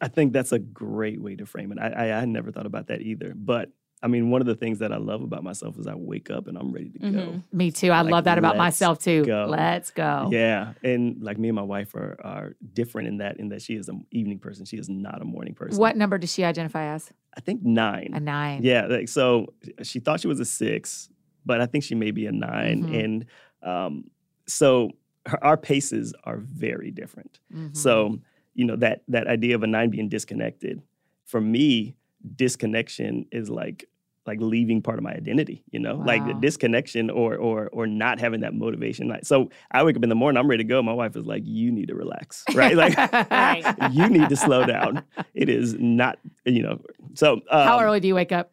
I 0.00 0.08
think 0.08 0.32
that's 0.32 0.52
a 0.52 0.58
great 0.58 1.20
way 1.20 1.36
to 1.36 1.44
frame 1.44 1.72
it. 1.72 1.78
I, 1.78 1.88
I, 1.88 2.12
I 2.20 2.24
never 2.24 2.50
thought 2.50 2.66
about 2.66 2.86
that 2.86 3.02
either, 3.02 3.34
but 3.36 3.70
I 4.02 4.08
mean, 4.08 4.30
one 4.30 4.42
of 4.42 4.46
the 4.46 4.54
things 4.54 4.80
that 4.80 4.92
I 4.92 4.98
love 4.98 5.22
about 5.22 5.42
myself 5.42 5.78
is 5.78 5.86
I 5.86 5.94
wake 5.94 6.30
up 6.30 6.48
and 6.48 6.58
I'm 6.58 6.70
ready 6.70 6.90
to 6.90 6.98
mm-hmm. 6.98 7.16
go. 7.16 7.42
Me 7.52 7.70
too. 7.70 7.90
I 7.90 8.02
like, 8.02 8.12
love 8.12 8.24
that 8.24 8.36
about 8.36 8.56
myself 8.56 8.98
too. 8.98 9.24
Go. 9.24 9.46
Let's 9.48 9.90
go. 9.90 10.28
Yeah, 10.30 10.74
and 10.82 11.22
like 11.22 11.38
me 11.38 11.48
and 11.48 11.56
my 11.56 11.62
wife 11.62 11.94
are 11.94 12.18
are 12.22 12.56
different 12.74 13.08
in 13.08 13.18
that 13.18 13.38
in 13.38 13.48
that 13.48 13.62
she 13.62 13.74
is 13.74 13.88
an 13.88 14.06
evening 14.10 14.38
person. 14.38 14.66
She 14.66 14.76
is 14.76 14.88
not 14.88 15.22
a 15.22 15.24
morning 15.24 15.54
person. 15.54 15.78
What 15.78 15.96
number 15.96 16.18
does 16.18 16.32
she 16.32 16.44
identify 16.44 16.94
as? 16.94 17.10
I 17.36 17.40
think 17.40 17.62
nine. 17.62 18.12
A 18.14 18.20
nine. 18.20 18.62
Yeah. 18.62 18.86
Like, 18.86 19.08
so 19.08 19.46
she 19.82 20.00
thought 20.00 20.20
she 20.20 20.28
was 20.28 20.40
a 20.40 20.44
six, 20.44 21.10
but 21.44 21.60
I 21.60 21.66
think 21.66 21.84
she 21.84 21.94
may 21.94 22.10
be 22.10 22.26
a 22.26 22.32
9 22.32 22.82
mm-hmm. 22.82 22.94
And 22.94 23.26
um, 23.62 24.10
so 24.46 24.90
her, 25.26 25.42
our 25.44 25.56
paces 25.56 26.14
are 26.24 26.38
very 26.38 26.90
different. 26.90 27.38
Mm-hmm. 27.54 27.74
So 27.74 28.18
you 28.54 28.64
know 28.64 28.76
that 28.76 29.02
that 29.08 29.26
idea 29.26 29.54
of 29.54 29.62
a 29.62 29.66
nine 29.66 29.90
being 29.90 30.08
disconnected 30.08 30.82
for 31.24 31.40
me 31.40 31.94
disconnection 32.34 33.26
is 33.30 33.50
like 33.50 33.86
like 34.26 34.40
leaving 34.40 34.82
part 34.82 34.98
of 34.98 35.04
my 35.04 35.12
identity, 35.12 35.62
you 35.70 35.78
know, 35.78 35.96
wow. 35.96 36.04
like 36.04 36.26
the 36.26 36.34
disconnection 36.34 37.10
or 37.10 37.36
or 37.36 37.68
or 37.68 37.86
not 37.86 38.18
having 38.18 38.40
that 38.40 38.54
motivation. 38.54 39.08
Like, 39.08 39.24
so 39.24 39.50
I 39.70 39.84
wake 39.84 39.96
up 39.96 40.02
in 40.02 40.08
the 40.08 40.14
morning, 40.14 40.38
I'm 40.38 40.48
ready 40.48 40.64
to 40.64 40.68
go. 40.68 40.82
My 40.82 40.92
wife 40.92 41.16
is 41.16 41.26
like, 41.26 41.42
"You 41.44 41.70
need 41.70 41.88
to 41.88 41.94
relax, 41.94 42.44
right? 42.54 42.74
Like, 42.76 42.96
you 43.92 44.08
need 44.08 44.28
to 44.28 44.36
slow 44.36 44.66
down. 44.66 45.04
It 45.34 45.48
is 45.48 45.74
not, 45.78 46.18
you 46.44 46.62
know." 46.62 46.80
So, 47.14 47.34
um, 47.50 47.66
how 47.66 47.80
early 47.80 48.00
do 48.00 48.08
you 48.08 48.14
wake 48.14 48.32
up? 48.32 48.52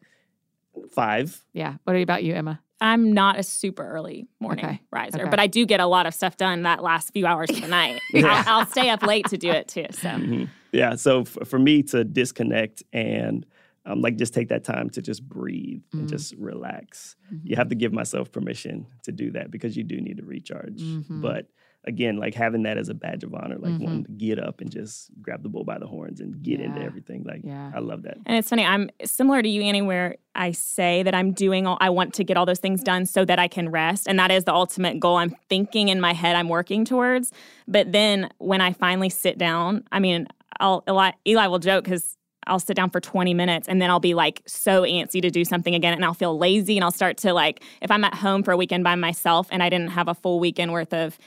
Five. 0.90 1.44
Yeah. 1.52 1.74
What 1.84 1.96
about 1.96 2.24
you, 2.24 2.34
Emma? 2.34 2.60
I'm 2.80 3.12
not 3.12 3.38
a 3.38 3.42
super 3.42 3.86
early 3.86 4.26
morning 4.40 4.64
okay. 4.64 4.80
riser, 4.90 5.22
okay. 5.22 5.30
but 5.30 5.38
I 5.38 5.46
do 5.46 5.64
get 5.64 5.80
a 5.80 5.86
lot 5.86 6.06
of 6.06 6.12
stuff 6.12 6.36
done 6.36 6.62
that 6.62 6.82
last 6.82 7.12
few 7.12 7.24
hours 7.24 7.48
of 7.48 7.60
the 7.60 7.68
night. 7.68 8.00
yeah. 8.12 8.44
I'll, 8.46 8.60
I'll, 8.60 8.66
stay 8.66 8.90
up 8.90 9.02
late 9.02 9.26
to 9.28 9.38
do 9.38 9.50
it 9.50 9.68
too. 9.68 9.86
So, 9.92 10.08
mm-hmm. 10.08 10.44
yeah. 10.72 10.96
So 10.96 11.20
f- 11.20 11.38
for 11.44 11.58
me 11.58 11.82
to 11.84 12.04
disconnect 12.04 12.82
and 12.92 13.46
um, 13.86 14.00
like 14.00 14.16
just 14.16 14.34
take 14.34 14.48
that 14.48 14.64
time 14.64 14.90
to 14.90 15.02
just 15.02 15.26
breathe 15.28 15.82
mm-hmm. 15.88 16.00
and 16.00 16.08
just 16.08 16.34
relax. 16.38 17.16
Mm-hmm. 17.26 17.48
You 17.48 17.56
have 17.56 17.68
to 17.68 17.74
give 17.74 17.92
myself 17.92 18.32
permission 18.32 18.86
to 19.02 19.12
do 19.12 19.30
that 19.32 19.50
because 19.50 19.76
you 19.76 19.84
do 19.84 20.00
need 20.00 20.18
to 20.18 20.24
recharge. 20.24 20.80
Mm-hmm. 20.80 21.20
But 21.20 21.48
again, 21.86 22.16
like 22.16 22.34
having 22.34 22.62
that 22.62 22.78
as 22.78 22.88
a 22.88 22.94
badge 22.94 23.24
of 23.24 23.34
honor, 23.34 23.56
like 23.58 23.72
wanting 23.72 24.04
mm-hmm. 24.04 24.18
to 24.18 24.26
get 24.26 24.38
up 24.38 24.60
and 24.62 24.70
just 24.70 25.10
grab 25.20 25.42
the 25.42 25.48
bull 25.48 25.64
by 25.64 25.78
the 25.78 25.86
horns 25.86 26.20
and 26.20 26.42
get 26.42 26.60
yeah. 26.60 26.66
into 26.66 26.80
everything. 26.80 27.24
Like, 27.24 27.42
yeah. 27.44 27.70
I 27.74 27.80
love 27.80 28.02
that. 28.02 28.16
And 28.24 28.38
it's 28.38 28.48
funny, 28.48 28.64
I'm 28.64 28.88
similar 29.04 29.42
to 29.42 29.48
you, 29.48 29.62
Annie, 29.62 29.82
where 29.82 30.16
I 30.34 30.52
say 30.52 31.02
that 31.02 31.14
I'm 31.14 31.32
doing 31.32 31.66
all, 31.66 31.76
I 31.80 31.90
want 31.90 32.14
to 32.14 32.24
get 32.24 32.36
all 32.36 32.46
those 32.46 32.58
things 32.58 32.82
done 32.82 33.04
so 33.04 33.24
that 33.26 33.38
I 33.38 33.48
can 33.48 33.68
rest. 33.68 34.08
And 34.08 34.18
that 34.18 34.30
is 34.30 34.44
the 34.44 34.54
ultimate 34.54 34.98
goal 34.98 35.16
I'm 35.16 35.36
thinking 35.50 35.88
in 35.88 36.00
my 36.00 36.14
head, 36.14 36.36
I'm 36.36 36.48
working 36.48 36.86
towards. 36.86 37.32
But 37.68 37.92
then 37.92 38.30
when 38.38 38.60
I 38.62 38.72
finally 38.72 39.10
sit 39.10 39.36
down, 39.36 39.84
I 39.92 40.00
mean, 40.00 40.26
I'll, 40.60 40.84
Eli, 40.88 41.12
Eli 41.26 41.46
will 41.48 41.58
joke 41.58 41.84
because 41.84 42.16
I'll 42.46 42.60
sit 42.60 42.76
down 42.76 42.90
for 42.90 43.00
20 43.00 43.34
minutes 43.34 43.68
and 43.68 43.80
then 43.80 43.90
I'll 43.90 44.00
be 44.00 44.14
like 44.14 44.42
so 44.46 44.82
antsy 44.82 45.20
to 45.22 45.30
do 45.30 45.44
something 45.44 45.74
again 45.74 45.94
and 45.94 46.04
I'll 46.04 46.14
feel 46.14 46.36
lazy 46.38 46.76
and 46.76 46.84
I'll 46.84 46.90
start 46.90 47.16
to 47.18 47.32
like 47.32 47.62
if 47.80 47.90
I'm 47.90 48.04
at 48.04 48.14
home 48.14 48.42
for 48.42 48.52
a 48.52 48.56
weekend 48.56 48.84
by 48.84 48.94
myself 48.94 49.48
and 49.50 49.62
I 49.62 49.68
didn't 49.68 49.90
have 49.90 50.08
a 50.08 50.14
full 50.14 50.40
weekend 50.40 50.72
worth 50.72 50.92
of 50.92 51.18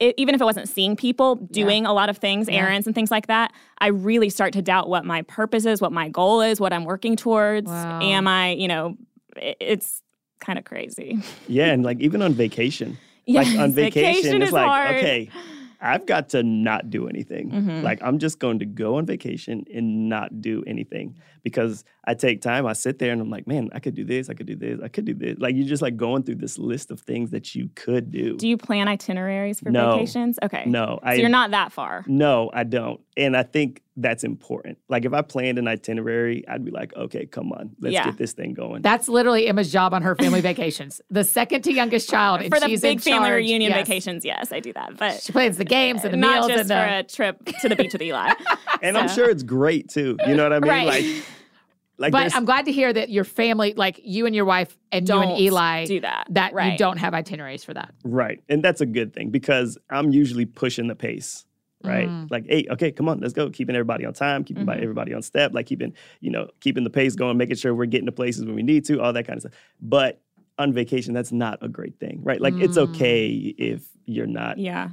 it, 0.00 0.14
even 0.18 0.34
if 0.34 0.40
it 0.40 0.44
wasn't 0.44 0.68
seeing 0.68 0.96
people 0.96 1.36
doing 1.36 1.84
yeah. 1.84 1.90
a 1.90 1.92
lot 1.92 2.08
of 2.08 2.18
things, 2.18 2.48
yeah. 2.48 2.56
errands 2.56 2.86
and 2.86 2.94
things 2.94 3.10
like 3.10 3.28
that, 3.28 3.52
I 3.78 3.88
really 3.88 4.28
start 4.28 4.52
to 4.54 4.62
doubt 4.62 4.88
what 4.88 5.04
my 5.04 5.22
purpose 5.22 5.66
is, 5.66 5.80
what 5.80 5.92
my 5.92 6.08
goal 6.08 6.40
is, 6.40 6.60
what 6.60 6.72
I'm 6.72 6.84
working 6.84 7.16
towards. 7.16 7.68
Wow. 7.68 8.00
Am 8.00 8.26
I, 8.26 8.50
you 8.50 8.68
know, 8.68 8.96
it, 9.36 9.56
it's 9.60 10.02
kind 10.40 10.58
of 10.58 10.64
crazy. 10.64 11.20
Yeah, 11.48 11.66
and 11.66 11.84
like 11.84 12.00
even 12.00 12.22
on 12.22 12.34
vacation. 12.34 12.98
Yeah, 13.26 13.42
like 13.42 13.58
on 13.58 13.72
vacation, 13.72 14.14
vacation 14.14 14.42
it's 14.42 14.52
like, 14.52 14.66
hard. 14.66 14.96
okay, 14.96 15.30
I've 15.84 16.06
got 16.06 16.30
to 16.30 16.42
not 16.42 16.90
do 16.90 17.08
anything. 17.08 17.50
Mm-hmm. 17.50 17.82
Like 17.82 18.00
I'm 18.02 18.18
just 18.18 18.38
going 18.38 18.58
to 18.60 18.66
go 18.66 18.96
on 18.96 19.06
vacation 19.06 19.64
and 19.72 20.08
not 20.08 20.40
do 20.40 20.64
anything 20.66 21.16
because 21.44 21.84
I 22.06 22.14
take 22.14 22.40
time. 22.40 22.66
I 22.66 22.72
sit 22.72 22.98
there 22.98 23.12
and 23.12 23.20
I'm 23.20 23.30
like, 23.30 23.46
man, 23.46 23.68
I 23.72 23.78
could 23.78 23.94
do 23.94 24.04
this. 24.04 24.28
I 24.28 24.34
could 24.34 24.46
do 24.46 24.56
this. 24.56 24.80
I 24.82 24.88
could 24.88 25.04
do 25.04 25.14
this. 25.14 25.38
Like 25.38 25.54
you're 25.54 25.68
just 25.68 25.82
like 25.82 25.96
going 25.96 26.24
through 26.24 26.36
this 26.36 26.58
list 26.58 26.90
of 26.90 27.00
things 27.00 27.30
that 27.30 27.54
you 27.54 27.70
could 27.74 28.10
do. 28.10 28.36
Do 28.36 28.48
you 28.48 28.56
plan 28.56 28.88
itineraries 28.88 29.60
for 29.60 29.70
no, 29.70 29.92
vacations? 29.92 30.38
Okay. 30.42 30.64
No, 30.66 30.98
so 31.02 31.08
I, 31.08 31.14
you're 31.14 31.28
not 31.28 31.52
that 31.52 31.70
far. 31.70 32.04
No, 32.08 32.50
I 32.52 32.64
don't. 32.64 33.00
And 33.16 33.36
I 33.36 33.44
think 33.44 33.82
that's 33.96 34.24
important. 34.24 34.78
Like 34.88 35.04
if 35.04 35.12
I 35.12 35.22
planned 35.22 35.58
an 35.58 35.68
itinerary, 35.68 36.46
I'd 36.48 36.64
be 36.64 36.70
like, 36.70 36.96
okay, 36.96 37.26
come 37.26 37.52
on, 37.52 37.70
let's 37.80 37.92
yeah. 37.92 38.06
get 38.06 38.16
this 38.16 38.32
thing 38.32 38.54
going. 38.54 38.82
That's 38.82 39.08
literally 39.08 39.46
Emma's 39.46 39.70
job 39.70 39.94
on 39.94 40.02
her 40.02 40.16
family 40.16 40.40
vacations. 40.40 41.00
The 41.10 41.22
second 41.24 41.62
to 41.62 41.72
youngest 41.72 42.10
child, 42.10 42.42
for 42.42 42.58
the 42.58 42.76
big 42.80 43.00
family 43.00 43.28
charge. 43.28 43.36
reunion 43.36 43.70
yes. 43.70 43.86
vacations. 43.86 44.24
Yes, 44.24 44.50
I 44.50 44.60
do 44.60 44.72
that. 44.72 44.96
But 44.96 45.22
she 45.22 45.32
plans 45.32 45.58
the 45.58 45.64
games 45.64 46.04
and 46.04 46.12
the 46.12 46.16
not 46.16 46.34
meals 46.34 46.48
just 46.48 46.60
and 46.60 46.70
the... 46.70 46.74
for 46.74 46.84
a 46.84 47.02
trip 47.04 47.60
to 47.60 47.68
the 47.68 47.76
beach 47.76 47.92
with 47.92 48.02
Eli. 48.02 48.32
And 48.84 48.94
so. 48.94 49.00
I'm 49.00 49.08
sure 49.08 49.28
it's 49.28 49.42
great 49.42 49.88
too. 49.88 50.16
You 50.26 50.36
know 50.36 50.44
what 50.44 50.52
I 50.52 50.60
mean? 50.60 50.70
Right. 50.70 50.86
Like 50.86 51.24
like 51.96 52.12
but 52.12 52.34
I'm 52.34 52.44
glad 52.44 52.64
to 52.64 52.72
hear 52.72 52.92
that 52.92 53.10
your 53.10 53.24
family, 53.24 53.72
like 53.74 54.00
you 54.02 54.26
and 54.26 54.34
your 54.34 54.44
wife 54.44 54.76
and 54.90 55.08
you 55.08 55.18
and 55.20 55.38
Eli, 55.38 55.84
do 55.86 56.00
that. 56.00 56.26
That 56.30 56.52
right. 56.52 56.72
you 56.72 56.78
don't 56.78 56.96
have 56.96 57.14
itineraries 57.14 57.62
for 57.62 57.72
that. 57.74 57.94
Right, 58.02 58.42
and 58.48 58.64
that's 58.64 58.80
a 58.80 58.86
good 58.86 59.14
thing 59.14 59.30
because 59.30 59.78
I'm 59.90 60.10
usually 60.10 60.44
pushing 60.46 60.88
the 60.88 60.96
pace. 60.96 61.44
Right, 61.84 62.08
mm. 62.08 62.30
like 62.30 62.46
hey, 62.48 62.66
okay, 62.70 62.90
come 62.90 63.08
on, 63.08 63.20
let's 63.20 63.34
go. 63.34 63.50
Keeping 63.50 63.76
everybody 63.76 64.06
on 64.06 64.12
time, 64.14 64.42
keeping 64.42 64.64
mm-hmm. 64.64 64.82
everybody 64.82 65.12
on 65.14 65.22
step, 65.22 65.52
like 65.54 65.66
keeping 65.66 65.92
you 66.20 66.30
know 66.30 66.48
keeping 66.60 66.82
the 66.82 66.90
pace 66.90 67.14
going, 67.14 67.36
making 67.36 67.56
sure 67.56 67.74
we're 67.74 67.86
getting 67.86 68.06
to 68.06 68.12
places 68.12 68.44
when 68.44 68.54
we 68.54 68.62
need 68.62 68.84
to, 68.86 69.00
all 69.00 69.12
that 69.12 69.26
kind 69.26 69.36
of 69.36 69.42
stuff. 69.42 69.52
But 69.80 70.20
on 70.58 70.72
vacation, 70.72 71.14
that's 71.14 71.30
not 71.30 71.58
a 71.60 71.68
great 71.68 72.00
thing, 72.00 72.20
right? 72.22 72.40
Like 72.40 72.54
mm. 72.54 72.62
it's 72.62 72.78
okay 72.78 73.28
if 73.28 73.86
you're 74.06 74.26
not 74.26 74.58
yeah 74.58 74.90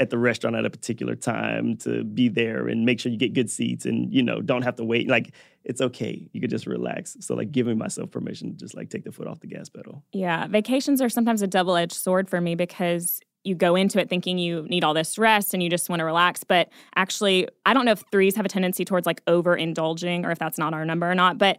at 0.00 0.08
the 0.08 0.18
restaurant 0.18 0.56
at 0.56 0.64
a 0.64 0.70
particular 0.70 1.14
time 1.14 1.76
to 1.76 2.02
be 2.02 2.28
there 2.28 2.66
and 2.66 2.86
make 2.86 2.98
sure 2.98 3.12
you 3.12 3.18
get 3.18 3.34
good 3.34 3.50
seats 3.50 3.84
and 3.84 4.12
you 4.12 4.22
know 4.22 4.40
don't 4.40 4.62
have 4.62 4.74
to 4.76 4.84
wait. 4.84 5.08
Like 5.08 5.32
it's 5.62 5.82
okay. 5.82 6.26
You 6.32 6.40
could 6.40 6.50
just 6.50 6.66
relax. 6.66 7.18
So 7.20 7.34
like 7.34 7.52
giving 7.52 7.76
myself 7.76 8.10
permission 8.10 8.50
to 8.50 8.56
just 8.56 8.74
like 8.74 8.88
take 8.88 9.04
the 9.04 9.12
foot 9.12 9.28
off 9.28 9.40
the 9.40 9.46
gas 9.46 9.68
pedal. 9.68 10.02
Yeah. 10.12 10.46
Vacations 10.48 11.02
are 11.02 11.10
sometimes 11.10 11.42
a 11.42 11.46
double-edged 11.46 11.92
sword 11.92 12.30
for 12.30 12.40
me 12.40 12.54
because 12.54 13.20
you 13.44 13.54
go 13.54 13.76
into 13.76 14.00
it 14.00 14.08
thinking 14.08 14.38
you 14.38 14.62
need 14.68 14.84
all 14.84 14.94
this 14.94 15.18
rest 15.18 15.52
and 15.52 15.62
you 15.62 15.68
just 15.68 15.90
want 15.90 16.00
to 16.00 16.04
relax. 16.04 16.44
But 16.44 16.70
actually 16.96 17.46
i 17.66 17.74
don't 17.74 17.84
know 17.84 17.92
if 17.92 18.02
threes 18.10 18.34
have 18.36 18.46
a 18.46 18.48
tendency 18.48 18.84
towards 18.84 19.06
like 19.06 19.24
overindulging 19.26 20.24
or 20.24 20.30
if 20.30 20.38
that's 20.38 20.58
not 20.58 20.72
our 20.72 20.84
number 20.84 21.10
or 21.10 21.14
not 21.14 21.38
but 21.38 21.58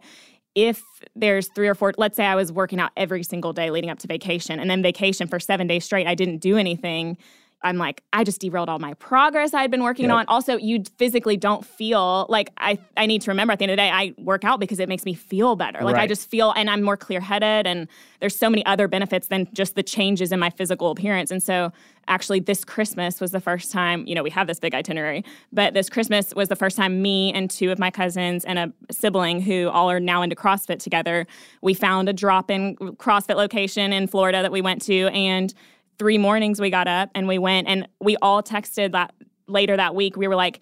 if 0.54 0.82
there's 1.16 1.48
three 1.48 1.68
or 1.68 1.74
four, 1.74 1.94
let's 1.96 2.16
say 2.16 2.26
I 2.26 2.34
was 2.34 2.52
working 2.52 2.78
out 2.78 2.90
every 2.96 3.22
single 3.22 3.52
day 3.52 3.70
leading 3.70 3.88
up 3.88 3.98
to 4.00 4.06
vacation, 4.06 4.60
and 4.60 4.70
then 4.70 4.82
vacation 4.82 5.26
for 5.26 5.40
seven 5.40 5.66
days 5.66 5.84
straight, 5.84 6.06
I 6.06 6.14
didn't 6.14 6.38
do 6.38 6.58
anything. 6.58 7.16
I'm 7.64 7.78
like, 7.78 8.02
I 8.12 8.24
just 8.24 8.40
derailed 8.40 8.68
all 8.68 8.78
my 8.78 8.94
progress 8.94 9.54
I'd 9.54 9.70
been 9.70 9.82
working 9.82 10.06
yep. 10.06 10.14
on. 10.14 10.26
Also, 10.26 10.56
you 10.56 10.82
physically 10.98 11.36
don't 11.36 11.64
feel 11.64 12.26
like 12.28 12.50
I, 12.58 12.78
I 12.96 13.06
need 13.06 13.22
to 13.22 13.30
remember 13.30 13.52
at 13.52 13.58
the 13.58 13.64
end 13.64 13.72
of 13.72 13.76
the 13.76 13.82
day, 13.82 13.90
I 13.90 14.14
work 14.18 14.44
out 14.44 14.60
because 14.60 14.80
it 14.80 14.88
makes 14.88 15.04
me 15.04 15.14
feel 15.14 15.56
better. 15.56 15.82
Like 15.82 15.96
right. 15.96 16.04
I 16.04 16.06
just 16.06 16.28
feel, 16.28 16.52
and 16.52 16.68
I'm 16.68 16.82
more 16.82 16.96
clear 16.96 17.20
headed, 17.20 17.66
and 17.66 17.88
there's 18.20 18.36
so 18.36 18.50
many 18.50 18.64
other 18.66 18.88
benefits 18.88 19.28
than 19.28 19.48
just 19.52 19.74
the 19.74 19.82
changes 19.82 20.32
in 20.32 20.40
my 20.40 20.50
physical 20.50 20.90
appearance. 20.90 21.30
And 21.30 21.42
so, 21.42 21.72
actually, 22.08 22.40
this 22.40 22.64
Christmas 22.64 23.20
was 23.20 23.30
the 23.30 23.40
first 23.40 23.70
time, 23.70 24.06
you 24.06 24.14
know, 24.14 24.22
we 24.22 24.30
have 24.30 24.46
this 24.46 24.58
big 24.58 24.74
itinerary, 24.74 25.24
but 25.52 25.74
this 25.74 25.88
Christmas 25.88 26.34
was 26.34 26.48
the 26.48 26.56
first 26.56 26.76
time 26.76 27.00
me 27.00 27.32
and 27.32 27.48
two 27.48 27.70
of 27.70 27.78
my 27.78 27.90
cousins 27.90 28.44
and 28.44 28.58
a 28.58 28.72
sibling 28.90 29.40
who 29.40 29.68
all 29.68 29.90
are 29.90 30.00
now 30.00 30.22
into 30.22 30.34
CrossFit 30.34 30.78
together, 30.78 31.26
we 31.60 31.74
found 31.74 32.08
a 32.08 32.12
drop 32.12 32.50
in 32.50 32.76
CrossFit 32.76 33.36
location 33.36 33.92
in 33.92 34.06
Florida 34.06 34.42
that 34.42 34.52
we 34.52 34.60
went 34.60 34.82
to. 34.82 35.06
And 35.08 35.54
three 35.98 36.18
mornings 36.18 36.60
we 36.60 36.70
got 36.70 36.88
up 36.88 37.10
and 37.14 37.28
we 37.28 37.38
went 37.38 37.68
and 37.68 37.88
we 38.00 38.16
all 38.22 38.42
texted 38.42 38.92
that 38.92 39.14
later 39.46 39.76
that 39.76 39.94
week. 39.94 40.16
We 40.16 40.28
were 40.28 40.36
like, 40.36 40.60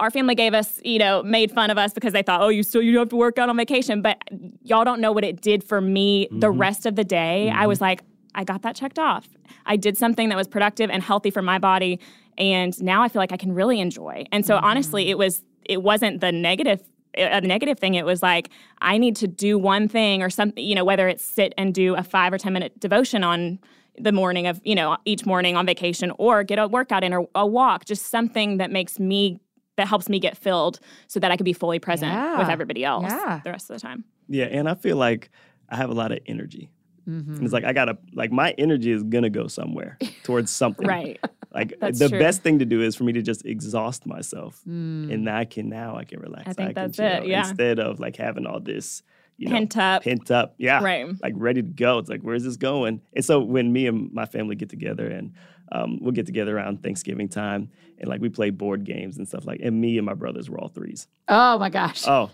our 0.00 0.10
family 0.10 0.34
gave 0.34 0.52
us, 0.52 0.80
you 0.84 0.98
know, 0.98 1.22
made 1.22 1.52
fun 1.52 1.70
of 1.70 1.78
us 1.78 1.92
because 1.92 2.12
they 2.12 2.22
thought, 2.22 2.42
oh, 2.42 2.48
you 2.48 2.62
still 2.62 2.82
you 2.82 2.98
have 2.98 3.08
to 3.10 3.16
work 3.16 3.38
out 3.38 3.48
on 3.48 3.56
vacation. 3.56 4.02
But 4.02 4.18
y'all 4.62 4.84
don't 4.84 5.00
know 5.00 5.12
what 5.12 5.24
it 5.24 5.40
did 5.40 5.62
for 5.62 5.80
me 5.80 6.26
mm-hmm. 6.26 6.40
the 6.40 6.50
rest 6.50 6.86
of 6.86 6.96
the 6.96 7.04
day. 7.04 7.46
Mm-hmm. 7.48 7.58
I 7.58 7.66
was 7.66 7.80
like, 7.80 8.02
I 8.34 8.44
got 8.44 8.62
that 8.62 8.74
checked 8.74 8.98
off. 8.98 9.28
I 9.66 9.76
did 9.76 9.96
something 9.96 10.28
that 10.30 10.36
was 10.36 10.48
productive 10.48 10.90
and 10.90 11.02
healthy 11.02 11.30
for 11.30 11.42
my 11.42 11.58
body. 11.58 12.00
And 12.36 12.80
now 12.82 13.02
I 13.02 13.08
feel 13.08 13.20
like 13.20 13.32
I 13.32 13.36
can 13.36 13.52
really 13.52 13.78
enjoy. 13.80 14.24
And 14.32 14.44
so 14.44 14.56
mm-hmm. 14.56 14.64
honestly, 14.64 15.10
it 15.10 15.18
was 15.18 15.42
it 15.64 15.82
wasn't 15.82 16.20
the 16.20 16.32
negative 16.32 16.82
a 17.14 17.42
negative 17.42 17.78
thing 17.78 17.92
it 17.92 18.06
was 18.06 18.22
like 18.22 18.48
i 18.80 18.96
need 18.96 19.14
to 19.14 19.28
do 19.28 19.58
one 19.58 19.86
thing 19.86 20.22
or 20.22 20.30
something 20.30 20.64
you 20.64 20.74
know 20.74 20.82
whether 20.82 21.08
it's 21.08 21.22
sit 21.22 21.52
and 21.58 21.74
do 21.74 21.94
a 21.94 22.02
five 22.02 22.32
or 22.32 22.38
ten 22.38 22.54
minute 22.54 22.80
devotion 22.80 23.22
on 23.22 23.58
the 24.02 24.12
morning 24.12 24.46
of, 24.46 24.60
you 24.64 24.74
know, 24.74 24.96
each 25.04 25.24
morning 25.24 25.56
on 25.56 25.66
vacation 25.66 26.12
or 26.18 26.42
get 26.44 26.58
a 26.58 26.68
workout 26.68 27.04
in 27.04 27.12
or 27.12 27.28
a 27.34 27.46
walk, 27.46 27.84
just 27.84 28.06
something 28.06 28.58
that 28.58 28.70
makes 28.70 28.98
me 28.98 29.40
that 29.76 29.88
helps 29.88 30.08
me 30.08 30.18
get 30.18 30.36
filled 30.36 30.80
so 31.08 31.18
that 31.18 31.30
I 31.30 31.36
can 31.36 31.44
be 31.44 31.52
fully 31.54 31.78
present 31.78 32.12
yeah. 32.12 32.38
with 32.38 32.48
everybody 32.48 32.84
else 32.84 33.06
yeah. 33.08 33.40
the 33.42 33.50
rest 33.50 33.70
of 33.70 33.76
the 33.76 33.80
time. 33.80 34.04
Yeah, 34.28 34.44
and 34.44 34.68
I 34.68 34.74
feel 34.74 34.96
like 34.96 35.30
I 35.68 35.76
have 35.76 35.90
a 35.90 35.94
lot 35.94 36.12
of 36.12 36.18
energy. 36.26 36.70
Mm-hmm. 37.08 37.34
And 37.34 37.44
it's 37.44 37.52
like 37.52 37.64
I 37.64 37.72
gotta 37.72 37.98
like 38.12 38.30
my 38.30 38.54
energy 38.58 38.92
is 38.92 39.02
gonna 39.02 39.30
go 39.30 39.46
somewhere 39.48 39.98
towards 40.22 40.50
something. 40.50 40.86
right. 40.86 41.18
Like 41.52 41.74
the 41.80 42.08
true. 42.08 42.18
best 42.18 42.42
thing 42.42 42.58
to 42.60 42.64
do 42.64 42.80
is 42.82 42.94
for 42.94 43.04
me 43.04 43.12
to 43.12 43.22
just 43.22 43.44
exhaust 43.44 44.06
myself, 44.06 44.60
mm. 44.68 45.12
and 45.12 45.28
I 45.28 45.44
can 45.44 45.68
now 45.68 45.96
I 45.96 46.04
can 46.04 46.20
relax. 46.20 46.48
I 46.48 46.52
think 46.52 46.70
I 46.70 46.72
that's 46.72 46.96
can 46.96 47.22
it. 47.22 47.28
Yeah. 47.28 47.48
Instead 47.48 47.80
of 47.80 47.98
like 47.98 48.16
having 48.16 48.46
all 48.46 48.60
this 48.60 49.02
you 49.42 49.48
know, 49.48 49.56
pent 49.56 49.76
up, 49.76 50.04
pent 50.04 50.30
up, 50.30 50.54
yeah, 50.58 50.82
right, 50.82 51.06
like 51.20 51.34
ready 51.36 51.62
to 51.62 51.68
go. 51.68 51.98
It's 51.98 52.08
like, 52.08 52.20
where's 52.20 52.44
this 52.44 52.56
going? 52.56 53.00
And 53.14 53.24
so 53.24 53.40
when 53.40 53.72
me 53.72 53.88
and 53.88 54.12
my 54.12 54.24
family 54.24 54.54
get 54.54 54.68
together, 54.68 55.08
and 55.08 55.32
um, 55.72 55.98
we'll 56.00 56.12
get 56.12 56.26
together 56.26 56.56
around 56.56 56.82
Thanksgiving 56.82 57.28
time, 57.28 57.68
and 57.98 58.08
like 58.08 58.20
we 58.20 58.28
play 58.28 58.50
board 58.50 58.84
games 58.84 59.18
and 59.18 59.26
stuff 59.26 59.44
like. 59.44 59.60
And 59.60 59.80
me 59.80 59.98
and 59.98 60.06
my 60.06 60.14
brothers 60.14 60.48
were 60.48 60.58
all 60.60 60.68
threes. 60.68 61.08
Oh 61.26 61.58
my 61.58 61.70
gosh! 61.70 62.06
Oh, 62.06 62.30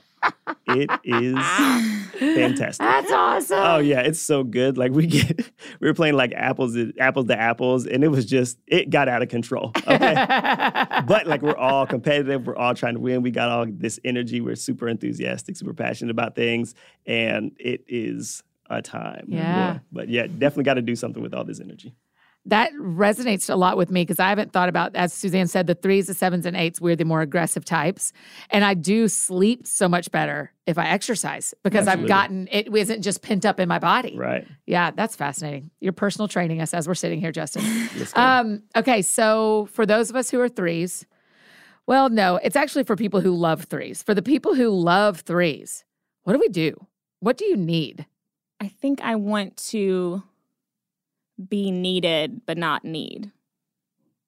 it 0.66 0.90
is 1.04 1.38
fantastic. 2.18 2.84
That's 2.84 3.12
awesome. 3.12 3.58
Oh 3.58 3.78
yeah, 3.78 4.00
it's 4.00 4.20
so 4.20 4.44
good. 4.44 4.76
Like 4.78 4.92
we 4.92 5.06
get 5.06 5.50
we 5.80 5.88
were 5.88 5.94
playing 5.94 6.14
like 6.14 6.32
apples 6.34 6.76
apples 6.98 7.26
to 7.26 7.38
apples 7.38 7.86
and 7.86 8.04
it 8.04 8.08
was 8.08 8.26
just 8.26 8.58
it 8.66 8.90
got 8.90 9.08
out 9.08 9.22
of 9.22 9.28
control. 9.28 9.72
Okay. 9.76 10.14
but 11.06 11.26
like 11.26 11.42
we're 11.42 11.56
all 11.56 11.86
competitive, 11.86 12.46
we're 12.46 12.56
all 12.56 12.74
trying 12.74 12.94
to 12.94 13.00
win. 13.00 13.22
We 13.22 13.30
got 13.30 13.48
all 13.48 13.66
this 13.68 13.98
energy, 14.04 14.40
we're 14.40 14.56
super 14.56 14.88
enthusiastic, 14.88 15.56
super 15.56 15.74
passionate 15.74 16.10
about 16.10 16.34
things 16.34 16.74
and 17.06 17.52
it 17.58 17.84
is 17.88 18.42
a 18.70 18.82
time. 18.82 19.26
Yeah. 19.28 19.78
But 19.92 20.08
yeah, 20.08 20.26
definitely 20.26 20.64
got 20.64 20.74
to 20.74 20.82
do 20.82 20.96
something 20.96 21.22
with 21.22 21.34
all 21.34 21.44
this 21.44 21.60
energy 21.60 21.94
that 22.47 22.72
resonates 22.74 23.51
a 23.51 23.57
lot 23.57 23.76
with 23.76 23.91
me 23.91 24.03
because 24.03 24.18
I 24.18 24.30
haven't 24.30 24.53
thought 24.53 24.68
about, 24.68 24.97
as 24.97 25.12
Suzanne 25.12 25.49
said, 25.49 25.66
the 25.66 25.74
threes, 25.74 26.07
the 26.07 26.14
sevens, 26.14 26.47
and 26.47 26.57
eights. 26.57 26.80
We're 26.80 26.97
the 26.97 27.05
more 27.05 27.20
aggressive 27.20 27.64
types, 27.64 28.12
and 28.51 28.64
I 28.64 28.74
do 28.74 29.09
sleep 29.09 29.66
so 29.66 29.89
much 29.89 30.11
better 30.11 30.53
if 30.66 30.78
I 30.78 30.89
exercise 30.89 31.55
because 31.62 31.86
Absolutely. 31.86 32.05
I've 32.05 32.09
gotten 32.09 32.49
it 32.51 32.74
isn't 32.74 33.03
just 33.03 33.22
pent 33.22 33.45
up 33.45 33.61
in 33.61 33.68
my 33.68 33.78
body. 33.78 34.16
Right. 34.16 34.47
Yeah, 34.66 34.91
that's 34.91 35.14
fascinating. 35.14 35.70
You're 35.80 35.93
personal 35.93 36.28
training 36.28 36.61
us 36.61 36.72
as 36.72 36.89
we're 36.89 36.95
sitting 36.95 37.20
here, 37.20 37.32
Justin. 37.32 37.89
um, 38.14 38.62
okay, 38.76 39.03
so 39.03 39.68
for 39.72 39.84
those 39.84 40.09
of 40.09 40.16
us 40.16 40.30
who 40.30 40.41
are 40.41 40.49
threes, 40.49 41.07
well, 41.86 42.09
no, 42.09 42.36
it's 42.43 42.57
actually 42.57 42.84
for 42.84 42.97
people 42.97 43.20
who 43.20 43.34
love 43.34 43.64
threes. 43.64 44.03
For 44.03 44.14
the 44.14 44.22
people 44.22 44.55
who 44.55 44.68
love 44.68 45.20
threes, 45.20 45.84
what 46.24 46.34
do 46.34 46.39
we 46.39 46.49
do? 46.49 46.86
What 47.20 47.36
do 47.36 47.45
you 47.47 47.57
need? 47.57 48.07
I 48.61 48.68
think 48.68 49.01
I 49.03 49.16
want 49.16 49.57
to 49.68 50.22
be 51.49 51.70
needed 51.70 52.43
but 52.47 52.59
not 52.59 52.84
need. 52.84 53.30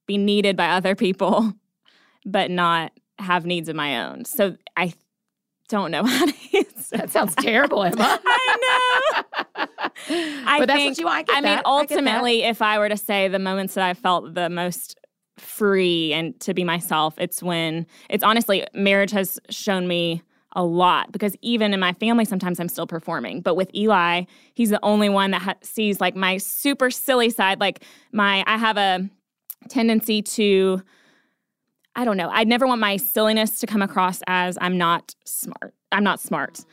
Be 0.06 0.18
needed 0.18 0.56
by 0.56 0.70
other 0.70 0.94
people 0.94 1.54
but 2.24 2.50
not 2.50 2.92
have 3.18 3.46
needs 3.46 3.68
of 3.68 3.76
my 3.76 4.06
own. 4.06 4.24
So 4.24 4.56
I 4.76 4.94
don't 5.68 5.90
know 5.90 6.04
how 6.06 6.26
to 6.26 6.34
answer. 6.54 6.96
That 6.96 7.10
sounds 7.10 7.34
terrible, 7.36 7.82
Emma. 7.84 8.20
I 8.24 8.56
know. 8.60 9.56
I 10.46 10.58
but 10.58 10.66
that's 10.66 10.84
what 10.84 10.98
you 10.98 11.04
want. 11.06 11.30
I, 11.30 11.38
I 11.38 11.40
mean, 11.40 11.60
ultimately, 11.64 12.44
I 12.44 12.48
if 12.48 12.62
I 12.62 12.78
were 12.78 12.88
to 12.88 12.96
say 12.96 13.28
the 13.28 13.38
moments 13.38 13.74
that 13.74 13.84
I 13.84 13.94
felt 13.94 14.34
the 14.34 14.50
most 14.50 14.98
free 15.38 16.12
and 16.12 16.38
to 16.40 16.54
be 16.54 16.64
myself, 16.64 17.14
it's 17.18 17.42
when 17.42 17.86
it's 18.08 18.24
honestly 18.24 18.66
marriage 18.74 19.12
has 19.12 19.38
shown 19.48 19.86
me 19.86 20.22
a 20.52 20.64
lot 20.64 21.12
because 21.12 21.36
even 21.42 21.72
in 21.72 21.80
my 21.80 21.92
family, 21.94 22.24
sometimes 22.24 22.58
I'm 22.58 22.68
still 22.68 22.86
performing. 22.86 23.40
But 23.40 23.54
with 23.54 23.70
Eli, 23.74 24.24
he's 24.54 24.70
the 24.70 24.80
only 24.82 25.08
one 25.08 25.30
that 25.30 25.42
ha- 25.42 25.54
sees 25.62 26.00
like 26.00 26.16
my 26.16 26.38
super 26.38 26.90
silly 26.90 27.30
side. 27.30 27.60
Like 27.60 27.84
my, 28.12 28.42
I 28.46 28.56
have 28.56 28.76
a 28.76 29.08
tendency 29.68 30.22
to, 30.22 30.82
I 31.94 32.04
don't 32.04 32.16
know, 32.16 32.28
I 32.30 32.44
never 32.44 32.66
want 32.66 32.80
my 32.80 32.96
silliness 32.96 33.60
to 33.60 33.66
come 33.66 33.82
across 33.82 34.22
as 34.26 34.58
I'm 34.60 34.76
not 34.76 35.14
smart. 35.24 35.74
I'm 35.92 36.04
not 36.04 36.20
smart. 36.20 36.64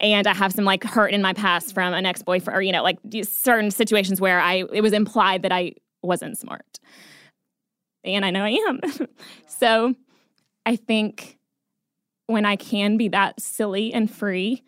And 0.00 0.26
I 0.26 0.34
have 0.34 0.52
some 0.52 0.64
like 0.64 0.82
hurt 0.82 1.12
in 1.12 1.22
my 1.22 1.32
past 1.32 1.74
from 1.74 1.94
an 1.94 2.06
ex 2.06 2.22
boyfriend, 2.22 2.58
or, 2.58 2.62
you 2.62 2.72
know, 2.72 2.82
like 2.82 2.98
certain 3.22 3.70
situations 3.70 4.20
where 4.20 4.40
I, 4.40 4.64
it 4.72 4.80
was 4.80 4.92
implied 4.92 5.42
that 5.42 5.52
I 5.52 5.74
wasn't 6.02 6.38
smart. 6.38 6.80
And 8.04 8.24
I 8.24 8.30
know 8.30 8.42
I 8.42 8.50
am. 8.50 8.80
so 9.46 9.94
I 10.66 10.74
think 10.74 11.38
when 12.32 12.44
I 12.44 12.56
can 12.56 12.96
be 12.96 13.08
that 13.08 13.40
silly 13.40 13.92
and 13.92 14.10
free 14.10 14.62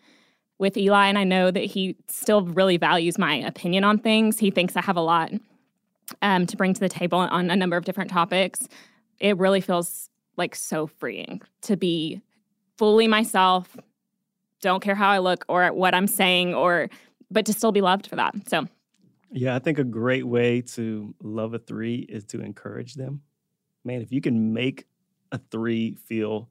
with 0.57 0.77
Eli, 0.77 1.07
and 1.07 1.17
I 1.17 1.25
know 1.25 1.51
that 1.51 1.65
he 1.65 1.97
still 2.07 2.43
really 2.43 2.77
values 2.77 3.17
my 3.17 3.35
opinion 3.35 3.83
on 3.83 3.97
things. 3.97 4.39
He 4.39 4.51
thinks 4.51 4.77
I 4.77 4.81
have 4.81 4.95
a 4.95 5.01
lot 5.01 5.31
um, 6.21 6.45
to 6.45 6.55
bring 6.55 6.73
to 6.73 6.79
the 6.79 6.89
table 6.89 7.17
on 7.17 7.49
a 7.49 7.55
number 7.55 7.75
of 7.75 7.83
different 7.83 8.09
topics. 8.09 8.67
It 9.19 9.37
really 9.37 9.61
feels 9.61 10.09
like 10.37 10.55
so 10.55 10.87
freeing 10.87 11.41
to 11.63 11.75
be 11.75 12.21
fully 12.77 13.07
myself. 13.07 13.75
Don't 14.61 14.81
care 14.81 14.95
how 14.95 15.09
I 15.09 15.19
look 15.19 15.45
or 15.49 15.67
what 15.73 15.93
I'm 15.93 16.07
saying, 16.07 16.53
or 16.53 16.89
but 17.29 17.45
to 17.47 17.53
still 17.53 17.71
be 17.71 17.81
loved 17.81 18.07
for 18.07 18.15
that. 18.15 18.35
So, 18.47 18.67
yeah, 19.31 19.55
I 19.55 19.59
think 19.59 19.79
a 19.79 19.83
great 19.83 20.25
way 20.25 20.61
to 20.61 21.13
love 21.21 21.53
a 21.53 21.59
three 21.59 22.05
is 22.07 22.23
to 22.25 22.41
encourage 22.41 22.93
them. 22.93 23.21
Man, 23.83 24.01
if 24.01 24.11
you 24.11 24.21
can 24.21 24.53
make 24.53 24.85
a 25.31 25.39
three 25.51 25.95
feel 26.05 26.49